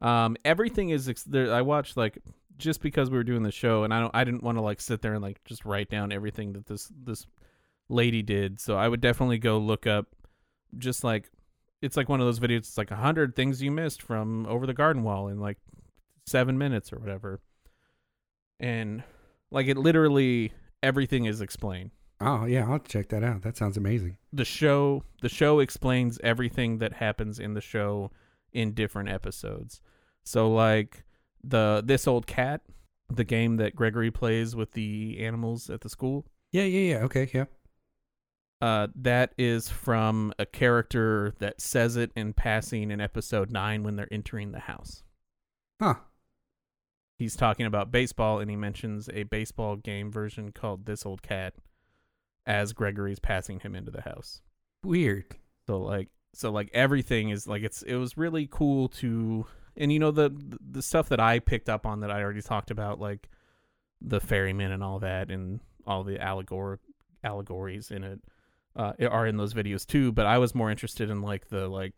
Um, 0.00 0.36
everything 0.44 0.88
is 0.90 1.08
ex- 1.08 1.22
there. 1.24 1.52
I 1.52 1.62
watched 1.62 1.96
like 1.96 2.18
just 2.58 2.82
because 2.82 3.10
we 3.10 3.16
were 3.16 3.24
doing 3.24 3.42
the 3.42 3.52
show, 3.52 3.84
and 3.84 3.94
I 3.94 4.00
don't 4.00 4.14
I 4.14 4.24
didn't 4.24 4.42
want 4.42 4.58
to 4.58 4.62
like 4.62 4.80
sit 4.80 5.02
there 5.02 5.14
and 5.14 5.22
like 5.22 5.42
just 5.44 5.64
write 5.64 5.88
down 5.88 6.12
everything 6.12 6.52
that 6.54 6.66
this 6.66 6.90
this 7.04 7.26
lady 7.88 8.22
did. 8.22 8.60
So 8.60 8.76
I 8.76 8.88
would 8.88 9.00
definitely 9.00 9.38
go 9.38 9.58
look 9.58 9.86
up 9.86 10.06
just 10.76 11.04
like 11.04 11.30
it's 11.80 11.96
like 11.96 12.08
one 12.08 12.20
of 12.20 12.26
those 12.26 12.40
videos. 12.40 12.58
It's 12.58 12.78
like 12.78 12.90
a 12.90 12.96
hundred 12.96 13.36
things 13.36 13.62
you 13.62 13.70
missed 13.70 14.02
from 14.02 14.46
over 14.46 14.66
the 14.66 14.74
garden 14.74 15.02
wall 15.02 15.28
in 15.28 15.38
like 15.40 15.58
seven 16.26 16.58
minutes 16.58 16.92
or 16.92 16.98
whatever, 16.98 17.40
and 18.60 19.02
like 19.50 19.66
it 19.66 19.76
literally 19.76 20.52
everything 20.82 21.24
is 21.24 21.40
explained 21.40 21.90
Oh 22.20 22.46
yeah, 22.46 22.68
I'll 22.68 22.80
check 22.80 23.08
that 23.10 23.22
out. 23.22 23.42
That 23.42 23.56
sounds 23.56 23.76
amazing. 23.76 24.16
the 24.32 24.44
show 24.44 25.04
the 25.22 25.28
show 25.28 25.60
explains 25.60 26.18
everything 26.24 26.78
that 26.78 26.94
happens 26.94 27.38
in 27.38 27.54
the 27.54 27.60
show 27.60 28.10
in 28.52 28.72
different 28.72 29.08
episodes. 29.08 29.80
So 30.24 30.50
like 30.50 31.04
the 31.44 31.82
this 31.84 32.06
old 32.06 32.26
cat, 32.26 32.62
the 33.08 33.24
game 33.24 33.56
that 33.56 33.74
Gregory 33.76 34.10
plays 34.10 34.54
with 34.56 34.72
the 34.72 35.18
animals 35.20 35.70
at 35.70 35.80
the 35.80 35.88
school, 35.88 36.26
Yeah, 36.52 36.64
yeah, 36.64 36.94
yeah. 36.96 37.04
Okay, 37.04 37.30
yeah. 37.32 37.44
uh 38.60 38.88
that 38.96 39.32
is 39.38 39.68
from 39.68 40.32
a 40.38 40.46
character 40.46 41.34
that 41.38 41.60
says 41.60 41.96
it 41.96 42.10
in 42.16 42.32
passing 42.32 42.90
in 42.90 43.00
episode 43.00 43.50
9 43.50 43.82
when 43.82 43.96
they're 43.96 44.12
entering 44.12 44.52
the 44.52 44.60
house. 44.60 45.02
Huh. 45.80 45.94
He's 47.18 47.34
talking 47.36 47.66
about 47.66 47.90
baseball 47.90 48.38
and 48.38 48.48
he 48.50 48.56
mentions 48.56 49.08
a 49.12 49.24
baseball 49.24 49.76
game 49.76 50.10
version 50.12 50.52
called 50.52 50.86
This 50.86 51.04
Old 51.04 51.20
Cat 51.22 51.54
as 52.46 52.72
Gregory's 52.72 53.18
passing 53.18 53.60
him 53.60 53.74
into 53.74 53.90
the 53.90 54.02
house. 54.02 54.40
Weird. 54.84 55.24
So 55.66 55.78
like 55.80 56.08
so 56.34 56.50
like 56.52 56.70
everything 56.72 57.30
is 57.30 57.46
like 57.46 57.62
it's 57.62 57.82
it 57.82 57.96
was 57.96 58.16
really 58.16 58.48
cool 58.50 58.88
to 58.88 59.46
and 59.78 59.92
you 59.92 59.98
know 59.98 60.10
the 60.10 60.30
the 60.60 60.82
stuff 60.82 61.08
that 61.08 61.20
I 61.20 61.38
picked 61.38 61.68
up 61.68 61.86
on 61.86 62.00
that 62.00 62.10
I 62.10 62.22
already 62.22 62.42
talked 62.42 62.70
about 62.70 63.00
like 63.00 63.28
the 64.00 64.20
ferryman 64.20 64.72
and 64.72 64.82
all 64.82 64.98
that 64.98 65.30
and 65.30 65.60
all 65.86 66.04
the 66.04 66.16
allegor 66.16 66.78
allegories 67.24 67.90
in 67.90 68.04
it 68.04 68.20
uh, 68.76 68.92
are 69.10 69.26
in 69.26 69.36
those 69.36 69.54
videos 69.54 69.86
too. 69.86 70.12
But 70.12 70.26
I 70.26 70.38
was 70.38 70.54
more 70.54 70.70
interested 70.70 71.10
in 71.10 71.22
like 71.22 71.48
the 71.48 71.68
like 71.68 71.94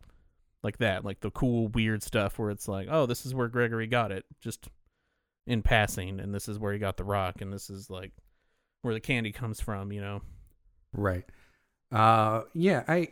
like 0.63 0.79
that, 0.79 1.05
like 1.05 1.21
the 1.21 1.31
cool 1.31 1.69
weird 1.69 2.03
stuff 2.03 2.39
where 2.39 2.51
it's 2.51 2.69
like, 2.69 2.89
oh, 2.91 3.07
this 3.07 3.25
is 3.25 3.35
where 3.35 3.49
Gregory 3.49 3.87
got 3.87 4.13
it, 4.13 4.25
just 4.41 4.69
in 5.47 5.63
passing, 5.63 6.21
and 6.21 6.35
this 6.35 6.49
is 6.49 6.59
where 6.59 6.73
he 6.73 6.79
got 6.79 6.99
the 6.99 7.05
rock, 7.05 7.41
and 7.41 7.53
this 7.53 7.71
is 7.71 7.89
like 7.89 8.13
where 8.83 8.95
the 8.95 9.01
candy 9.01 9.33
comes 9.33 9.61
from, 9.61 9.91
you 9.93 10.01
know. 10.01 10.23
Right. 10.93 11.25
Uh 11.91 12.43
yeah, 12.55 12.85
I 12.87 13.09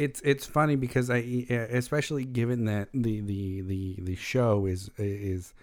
it's 0.00 0.20
it's 0.22 0.46
funny 0.46 0.76
because 0.76 1.10
I 1.10 1.18
especially 1.18 2.24
given 2.24 2.64
that 2.64 2.88
the 2.92 3.20
the 3.20 3.60
the 3.60 3.98
the 4.00 4.16
show 4.16 4.66
is 4.66 4.90
is 4.96 5.54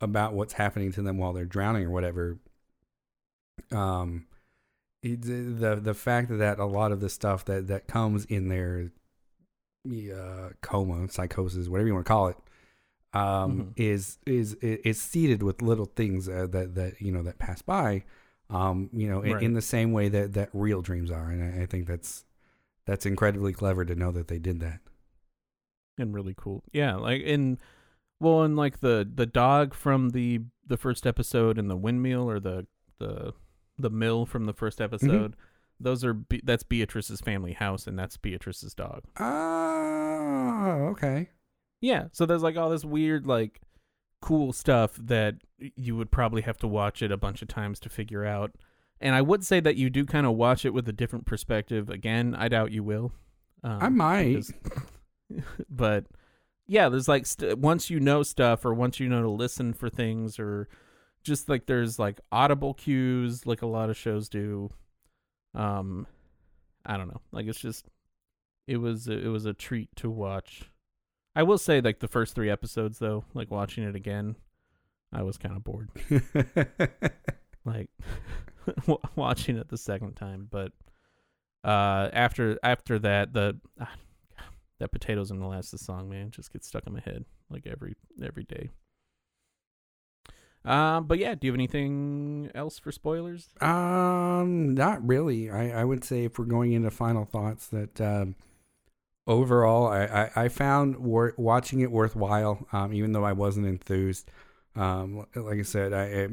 about 0.00 0.34
what's 0.34 0.54
happening 0.54 0.92
to 0.92 1.02
them 1.02 1.18
while 1.18 1.32
they're 1.32 1.44
drowning 1.44 1.84
or 1.84 1.90
whatever. 1.90 2.38
Um 3.72 4.26
it, 5.02 5.22
the 5.22 5.78
the 5.80 5.94
fact 5.94 6.36
that 6.36 6.58
a 6.58 6.64
lot 6.64 6.92
of 6.92 7.00
the 7.00 7.08
stuff 7.08 7.44
that 7.46 7.68
that 7.68 7.86
comes 7.86 8.24
in 8.26 8.48
their 8.48 8.90
uh, 9.88 10.50
coma, 10.60 11.08
psychosis, 11.08 11.68
whatever 11.68 11.86
you 11.86 11.94
want 11.94 12.06
to 12.06 12.08
call 12.08 12.28
it, 12.28 12.36
um, 13.14 13.22
mm-hmm. 13.22 13.68
is 13.76 14.18
is 14.26 14.54
is 14.54 15.00
seeded 15.00 15.42
with 15.42 15.62
little 15.62 15.86
things 15.86 16.28
uh, 16.28 16.46
that 16.50 16.74
that 16.74 17.00
you 17.00 17.12
know 17.12 17.22
that 17.22 17.38
pass 17.38 17.62
by, 17.62 18.04
um, 18.50 18.90
you 18.92 19.08
know, 19.08 19.22
in, 19.22 19.42
in, 19.42 19.54
the 19.54 19.62
same 19.62 19.92
way 19.92 20.08
that 20.08 20.34
that 20.34 20.50
real 20.52 20.82
dreams 20.82 21.10
are, 21.10 21.30
and 21.30 21.60
I, 21.60 21.62
I, 21.62 21.66
think 21.66 21.86
that's 21.86 22.24
that's 22.88 23.04
incredibly 23.04 23.52
clever 23.52 23.84
to 23.84 23.94
know 23.94 24.10
that 24.12 24.28
they 24.28 24.38
did 24.38 24.60
that, 24.60 24.80
and 25.98 26.14
really 26.14 26.34
cool. 26.34 26.64
Yeah, 26.72 26.94
like 26.96 27.20
in 27.20 27.58
well, 28.18 28.42
and 28.42 28.56
like 28.56 28.80
the 28.80 29.06
the 29.14 29.26
dog 29.26 29.74
from 29.74 30.10
the 30.10 30.40
the 30.66 30.78
first 30.78 31.06
episode, 31.06 31.58
and 31.58 31.68
the 31.68 31.76
windmill 31.76 32.28
or 32.30 32.40
the 32.40 32.66
the 32.98 33.34
the 33.76 33.90
mill 33.90 34.24
from 34.24 34.46
the 34.46 34.54
first 34.54 34.78
mm-hmm. 34.78 34.94
episode. 34.94 35.32
Mm-hmm. 35.32 35.40
Those 35.80 36.02
are 36.02 36.14
Be- 36.14 36.40
that's 36.42 36.62
Beatrice's 36.62 37.20
family 37.20 37.52
house, 37.52 37.86
and 37.86 37.98
that's 37.98 38.16
Beatrice's 38.16 38.74
dog. 38.74 39.04
Oh, 39.20 40.88
okay. 40.92 41.28
Yeah, 41.82 42.06
so 42.12 42.24
there's 42.24 42.42
like 42.42 42.56
all 42.56 42.70
this 42.70 42.86
weird 42.86 43.26
like 43.26 43.60
cool 44.22 44.54
stuff 44.54 44.96
that 44.96 45.34
you 45.58 45.94
would 45.94 46.10
probably 46.10 46.40
have 46.42 46.56
to 46.58 46.66
watch 46.66 47.02
it 47.02 47.12
a 47.12 47.18
bunch 47.18 47.42
of 47.42 47.48
times 47.48 47.78
to 47.80 47.90
figure 47.90 48.24
out. 48.24 48.52
And 49.00 49.14
I 49.14 49.22
would 49.22 49.44
say 49.44 49.60
that 49.60 49.76
you 49.76 49.90
do 49.90 50.04
kind 50.04 50.26
of 50.26 50.34
watch 50.34 50.64
it 50.64 50.74
with 50.74 50.88
a 50.88 50.92
different 50.92 51.26
perspective. 51.26 51.88
Again, 51.88 52.34
I 52.36 52.48
doubt 52.48 52.72
you 52.72 52.82
will. 52.82 53.12
Um, 53.62 53.78
I 53.80 53.88
might. 53.88 54.28
Because, 54.28 54.52
but 55.70 56.06
yeah, 56.66 56.88
there's 56.88 57.08
like 57.08 57.26
st- 57.26 57.58
once 57.58 57.90
you 57.90 58.00
know 58.00 58.22
stuff 58.22 58.64
or 58.64 58.74
once 58.74 58.98
you 58.98 59.08
know 59.08 59.22
to 59.22 59.30
listen 59.30 59.72
for 59.72 59.88
things 59.88 60.38
or 60.38 60.68
just 61.22 61.48
like 61.48 61.66
there's 61.66 61.98
like 61.98 62.20
audible 62.32 62.74
cues 62.74 63.46
like 63.46 63.62
a 63.62 63.66
lot 63.66 63.90
of 63.90 63.96
shows 63.96 64.28
do. 64.28 64.70
Um 65.54 66.06
I 66.84 66.96
don't 66.96 67.08
know. 67.08 67.20
Like 67.32 67.46
it's 67.46 67.60
just 67.60 67.88
it 68.66 68.76
was 68.78 69.08
it 69.08 69.28
was 69.28 69.46
a 69.46 69.54
treat 69.54 69.88
to 69.96 70.10
watch. 70.10 70.70
I 71.34 71.42
will 71.44 71.58
say, 71.58 71.80
like 71.80 72.00
the 72.00 72.08
first 72.08 72.34
three 72.34 72.50
episodes, 72.50 72.98
though, 72.98 73.24
like 73.32 73.50
watching 73.50 73.84
it 73.84 73.94
again, 73.94 74.34
I 75.12 75.22
was 75.22 75.38
kind 75.38 75.56
of 75.56 75.62
bored. 75.62 75.88
like 77.64 77.90
watching 79.16 79.56
it 79.56 79.68
the 79.68 79.78
second 79.78 80.14
time, 80.14 80.48
but 80.50 80.72
uh, 81.64 82.08
after 82.12 82.58
after 82.62 82.98
that, 82.98 83.32
the 83.32 83.58
uh, 83.80 83.86
that 84.78 84.92
potatoes 84.92 85.30
and 85.30 85.40
molasses 85.40 85.80
song, 85.80 86.08
man, 86.08 86.30
just 86.30 86.52
gets 86.52 86.66
stuck 86.66 86.86
in 86.86 86.92
my 86.92 87.00
head 87.00 87.24
like 87.50 87.66
every 87.66 87.94
every 88.22 88.44
day. 88.44 88.70
Um, 90.64 91.06
but 91.06 91.18
yeah, 91.18 91.34
do 91.34 91.46
you 91.46 91.52
have 91.52 91.56
anything 91.56 92.50
else 92.54 92.78
for 92.78 92.92
spoilers? 92.92 93.48
Um, 93.60 94.74
not 94.74 95.06
really. 95.06 95.50
I, 95.50 95.80
I 95.80 95.84
would 95.84 96.04
say 96.04 96.24
if 96.24 96.38
we're 96.38 96.44
going 96.44 96.72
into 96.72 96.90
final 96.90 97.24
thoughts, 97.24 97.68
that 97.68 98.00
um, 98.00 98.34
overall, 99.26 99.86
I, 99.86 100.04
I, 100.04 100.30
I 100.44 100.48
found 100.48 100.98
wor- 100.98 101.34
watching 101.38 101.80
it 101.80 101.90
worthwhile, 101.90 102.66
um, 102.72 102.92
even 102.92 103.12
though 103.12 103.24
I 103.24 103.32
wasn't 103.32 103.66
enthused. 103.66 104.30
Um, 104.76 105.26
like 105.34 105.58
I 105.58 105.62
said, 105.62 105.92
I 105.92 106.28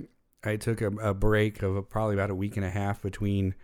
I 0.46 0.56
took 0.58 0.82
a, 0.82 0.88
a, 0.88 1.14
break 1.14 1.62
of 1.62 1.90
probably 1.90 2.16
about 2.16 2.30
a 2.30 2.36
week 2.36 2.58
and 2.58 2.66
a 2.66 2.70
half 2.70 3.02
between 3.02 3.56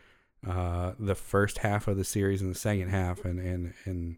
uh, 0.47 0.93
the 0.99 1.15
first 1.15 1.59
half 1.59 1.87
of 1.87 1.97
the 1.97 2.03
series 2.03 2.41
and 2.41 2.49
the 2.49 2.57
second 2.57 2.89
half, 2.89 3.23
and, 3.25 3.39
and, 3.39 3.73
and 3.85 4.17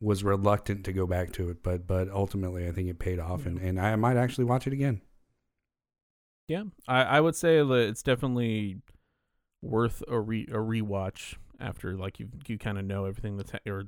was 0.00 0.22
reluctant 0.22 0.84
to 0.84 0.92
go 0.92 1.06
back 1.06 1.32
to 1.32 1.50
it. 1.50 1.62
But 1.62 1.86
but 1.86 2.08
ultimately, 2.10 2.68
I 2.68 2.72
think 2.72 2.88
it 2.88 2.98
paid 2.98 3.18
off, 3.18 3.46
and, 3.46 3.58
and 3.58 3.80
I 3.80 3.96
might 3.96 4.16
actually 4.16 4.44
watch 4.44 4.66
it 4.66 4.72
again. 4.72 5.00
Yeah, 6.46 6.64
I, 6.86 7.02
I 7.02 7.20
would 7.20 7.36
say 7.36 7.58
that 7.58 7.88
it's 7.88 8.02
definitely 8.02 8.78
worth 9.62 10.02
a 10.08 10.18
re 10.20 10.44
a 10.50 10.56
rewatch 10.56 11.34
after 11.60 11.96
like 11.96 12.20
you 12.20 12.28
you 12.46 12.58
kind 12.58 12.78
of 12.78 12.84
know 12.84 13.04
everything 13.04 13.36
that's 13.36 13.50
ha- 13.50 13.58
or 13.66 13.84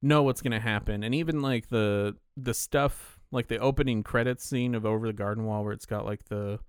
know 0.00 0.22
what's 0.22 0.40
gonna 0.40 0.60
happen, 0.60 1.02
and 1.02 1.14
even 1.14 1.42
like 1.42 1.68
the 1.68 2.16
the 2.36 2.54
stuff 2.54 3.18
like 3.30 3.48
the 3.48 3.58
opening 3.58 4.02
credits 4.02 4.44
scene 4.44 4.74
of 4.74 4.86
Over 4.86 5.08
the 5.08 5.12
Garden 5.12 5.44
Wall 5.44 5.64
where 5.64 5.72
it's 5.72 5.86
got 5.86 6.04
like 6.06 6.24
the 6.26 6.60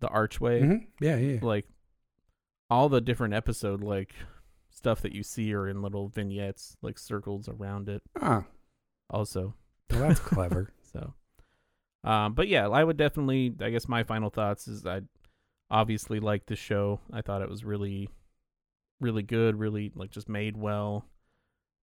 the 0.00 0.08
archway. 0.08 0.62
Mm-hmm. 0.62 1.04
Yeah, 1.04 1.16
yeah. 1.16 1.38
Like 1.42 1.66
all 2.70 2.88
the 2.88 3.00
different 3.00 3.34
episode 3.34 3.82
like 3.82 4.14
stuff 4.70 5.02
that 5.02 5.12
you 5.12 5.22
see 5.22 5.54
are 5.54 5.68
in 5.68 5.82
little 5.82 6.08
vignettes, 6.08 6.76
like 6.82 6.98
circles 6.98 7.48
around 7.48 7.88
it. 7.88 8.02
Ah. 8.20 8.44
Also. 9.10 9.54
Well, 9.90 10.00
that's 10.00 10.20
clever. 10.20 10.72
so. 10.92 11.14
Um, 12.04 12.34
but 12.34 12.48
yeah, 12.48 12.68
I 12.68 12.84
would 12.84 12.96
definitely. 12.96 13.54
I 13.60 13.70
guess 13.70 13.88
my 13.88 14.02
final 14.04 14.30
thoughts 14.30 14.68
is 14.68 14.86
I 14.86 15.02
obviously 15.70 16.20
liked 16.20 16.46
the 16.46 16.56
show. 16.56 17.00
I 17.12 17.22
thought 17.22 17.42
it 17.42 17.50
was 17.50 17.64
really, 17.64 18.08
really 19.00 19.22
good. 19.22 19.58
Really 19.58 19.92
like 19.94 20.10
just 20.10 20.28
made 20.28 20.56
well 20.56 21.06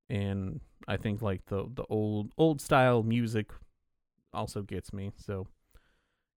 and 0.09 0.59
I 0.88 0.97
think 0.97 1.22
like 1.22 1.45
the 1.47 1.66
the 1.74 1.84
old 1.89 2.34
old 2.38 2.61
style 2.61 3.03
music 3.03 3.49
also 4.34 4.61
gets 4.61 4.93
me. 4.93 5.11
So 5.18 5.47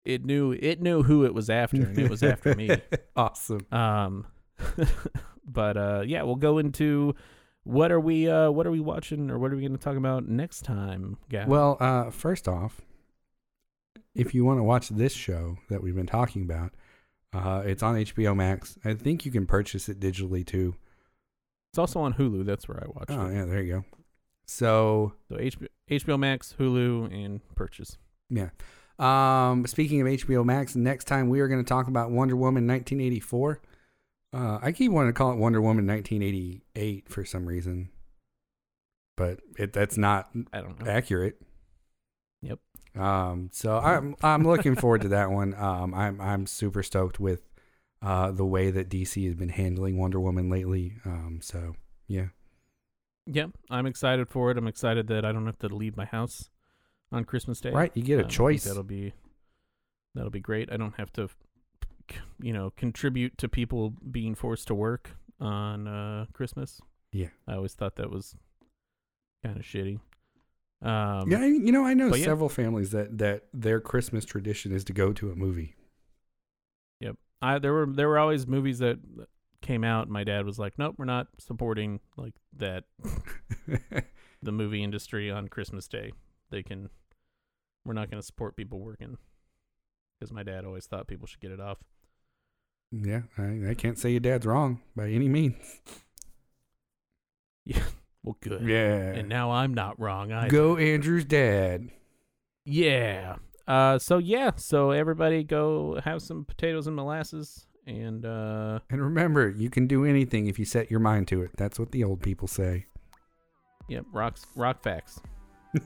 it 0.07 0.25
knew 0.25 0.53
it 0.53 0.81
knew 0.81 1.03
who 1.03 1.25
it 1.25 1.35
was 1.35 1.51
after, 1.51 1.77
and 1.77 1.99
it 1.99 2.11
was 2.11 2.23
after 2.23 2.55
me. 2.55 2.71
Awesome. 3.17 3.67
Um, 3.73 4.27
but 5.47 5.77
uh, 5.77 6.03
yeah, 6.07 6.23
we'll 6.23 6.37
go 6.37 6.59
into 6.59 7.15
what 7.65 7.91
are 7.91 7.99
we 7.99 8.29
uh 8.29 8.51
what 8.51 8.67
are 8.67 8.71
we 8.71 8.81
watching 8.81 9.31
or 9.31 9.39
what 9.39 9.53
are 9.53 9.57
we 9.57 9.63
going 9.63 9.73
to 9.73 9.83
talk 9.83 9.97
about 9.97 10.29
next 10.29 10.63
time, 10.63 11.17
guys? 11.31 11.49
Well, 11.49 11.77
uh, 11.81 12.11
first 12.11 12.47
off, 12.47 12.83
if 14.15 14.35
you 14.35 14.45
want 14.45 14.59
to 14.59 14.63
watch 14.63 14.89
this 14.91 15.13
show 15.13 15.57
that 15.69 15.83
we've 15.83 15.95
been 15.95 16.07
talking 16.07 16.43
about, 16.43 16.73
uh, 17.33 17.63
it's 17.65 17.83
on 17.83 17.97
HBO 17.97 18.37
Max. 18.37 18.79
I 18.85 18.95
think 18.95 19.25
you 19.25 19.33
can 19.33 19.47
purchase 19.47 19.89
it 19.89 19.99
digitally 19.99 20.47
too. 20.47 20.75
It's 21.73 21.79
also 21.79 22.01
on 22.01 22.15
Hulu. 22.15 22.45
That's 22.45 22.69
where 22.69 22.83
I 22.83 22.87
watch 22.89 23.07
oh, 23.11 23.27
it. 23.27 23.35
yeah, 23.35 23.45
there 23.45 23.63
you 23.63 23.73
go. 23.75 23.85
So, 24.47 25.13
so 25.29 25.37
HBO, 25.37 25.67
HBO 25.91 26.19
Max, 26.19 26.55
Hulu, 26.59 27.13
and 27.13 27.41
purchase. 27.55 27.99
Yeah. 28.31 28.51
Um, 28.99 29.67
speaking 29.67 30.01
of 30.01 30.07
HBO 30.07 30.45
Max, 30.45 30.75
next 30.75 31.05
time 31.05 31.29
we 31.29 31.41
are 31.41 31.49
going 31.49 31.63
to 31.63 31.69
talk 31.69 31.89
about 31.89 32.11
Wonder 32.11 32.37
Woman 32.37 32.67
1984. 32.67 33.61
Uh, 34.33 34.59
I 34.63 34.73
keep 34.73 34.91
wanting 34.91 35.13
to 35.13 35.17
call 35.17 35.33
it 35.33 35.37
Wonder 35.37 35.61
Woman 35.61 35.87
1988 35.87 37.09
for 37.09 37.25
some 37.25 37.47
reason, 37.47 37.91
but 39.17 39.41
it 39.59 39.73
that's 39.73 39.97
not 39.97 40.31
I 40.53 40.61
don't 40.61 40.83
know. 40.83 40.91
accurate. 40.91 41.41
Yep. 42.43 42.59
Um, 42.99 43.51
so 43.53 43.79
I'm 43.79 44.17
I'm 44.23 44.47
looking 44.47 44.75
forward 44.75 45.03
to 45.03 45.09
that 45.09 45.31
one. 45.31 45.55
Um, 45.55 45.95
I'm 45.95 46.21
I'm 46.21 46.47
super 46.47 46.83
stoked 46.83 47.21
with 47.21 47.43
uh, 48.03 48.31
the 48.31 48.45
way 48.45 48.71
that 48.71 48.89
DC 48.89 49.25
has 49.27 49.35
been 49.35 49.51
handling 49.51 49.99
Wonder 49.99 50.21
Woman 50.21 50.51
lately. 50.51 50.95
Um, 51.05 51.41
so 51.43 51.75
yeah. 52.09 52.29
Yeah, 53.27 53.47
I'm 53.71 53.87
excited 53.87 54.29
for 54.29 54.51
it. 54.51 54.59
I'm 54.59 54.69
excited 54.69 55.09
that 55.09 55.25
I 55.25 55.33
don't 55.33 55.47
have 55.47 55.59
to 55.61 55.69
leave 55.69 55.97
my 55.97 56.05
house 56.05 56.49
on 57.13 57.25
Christmas 57.25 57.61
Day. 57.61 57.71
Right, 57.71 57.93
you 57.95 58.03
get 58.03 58.21
a 58.21 58.25
um, 58.25 58.29
choice. 58.29 58.65
That'll 58.65 58.83
be 58.83 59.13
that'll 60.15 60.31
be 60.31 60.41
great. 60.41 60.71
I 60.73 60.77
don't 60.77 60.95
have 60.97 61.13
to, 61.15 61.29
you 62.41 62.53
know, 62.53 62.73
contribute 62.77 63.39
to 63.39 63.49
people 63.49 63.95
being 64.11 64.35
forced 64.35 64.67
to 64.69 64.75
work 64.75 65.11
on 65.41 65.87
uh, 65.87 66.27
Christmas. 66.33 66.81
Yeah, 67.13 67.29
I 67.47 67.55
always 67.55 67.75
thought 67.75 67.97
that 67.97 68.11
was 68.11 68.35
kind 69.45 69.57
of 69.57 69.63
shitty. 69.63 70.01
Um, 70.83 71.31
yeah, 71.31 71.45
you 71.45 71.73
know, 71.73 71.85
I 71.85 71.95
know 71.95 72.13
several 72.13 72.51
yeah. 72.51 72.55
families 72.55 72.91
that 72.91 73.19
that 73.19 73.45
their 73.55 73.81
Christmas 73.81 74.25
tradition 74.25 74.73
is 74.73 74.85
to 74.85 74.93
go 74.93 75.13
to 75.13 75.31
a 75.31 75.35
movie. 75.35 75.75
Yep, 77.01 77.17
I 77.41 77.59
there 77.59 77.73
were 77.73 77.87
there 77.87 78.09
were 78.09 78.19
always 78.19 78.47
movies 78.47 78.79
that 78.81 78.99
came 79.63 79.85
out. 79.85 80.09
My 80.09 80.25
dad 80.25 80.45
was 80.45 80.59
like, 80.59 80.75
"Nope, 80.79 80.97
we're 80.99 81.07
not 81.07 81.29
supporting 81.39 82.01
like 82.17 82.35
that." 82.57 82.85
the 84.43 84.53
movie 84.53 84.83
industry 84.83 85.31
on 85.31 85.49
Christmas 85.49 85.89
Day. 85.89 86.13
They 86.51 86.63
can. 86.63 86.91
We're 87.85 87.95
not 87.95 88.11
going 88.11 88.21
to 88.21 88.27
support 88.27 88.57
people 88.57 88.81
working 88.81 89.17
because 90.19 90.33
my 90.33 90.43
dad 90.43 90.65
always 90.65 90.87
thought 90.87 91.07
people 91.07 91.27
should 91.27 91.41
get 91.41 91.53
it 91.53 91.61
off. 91.61 91.79
Yeah, 92.91 93.23
I, 93.37 93.71
I 93.71 93.75
can't 93.75 93.99
say 93.99 94.11
your 94.11 94.21
dad's 94.21 94.47
wrong 94.47 94.81
by 94.95 95.09
any 95.11 95.29
means. 95.29 95.81
Yeah. 97.65 97.83
Well, 98.23 98.37
good. 98.41 98.63
Yeah. 98.63 99.13
And 99.13 99.29
now 99.29 99.51
I'm 99.51 99.75
not 99.75 99.99
wrong 99.99 100.31
either. 100.31 100.49
Go 100.51 100.77
Andrew's 100.77 101.25
dad. 101.25 101.89
Yeah. 102.65 103.37
Uh, 103.67 103.99
so 103.99 104.19
yeah, 104.19 104.53
so 104.55 104.93
everybody 104.93 105.43
go 105.43 106.01
have 106.05 106.23
some 106.23 106.45
potatoes 106.45 106.87
and 106.87 106.95
molasses, 106.95 107.67
and 107.89 108.25
uh, 108.25 108.79
And 108.89 109.03
remember, 109.03 109.51
you 109.51 109.69
can 109.69 109.89
do 109.89 110.05
anything 110.05 110.47
if 110.47 110.61
you 110.61 110.65
set 110.65 110.93
your 110.93 111.01
mind 111.01 111.27
to 111.29 111.43
it. 111.43 111.51
That's 111.57 111.77
what 111.81 111.91
the 111.91 112.05
old 112.05 112.23
people 112.23 112.47
say. 112.47 112.87
yep, 113.89 114.05
rocks, 114.13 114.47
rock 114.55 114.81
facts. 114.81 115.21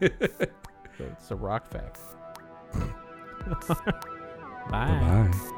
So 0.99 1.07
it's 1.13 1.31
a 1.31 1.35
rock 1.35 1.67
fact. 1.67 1.99
Bye. 4.71 4.87
Bye 4.87 5.31
bye. 5.33 5.57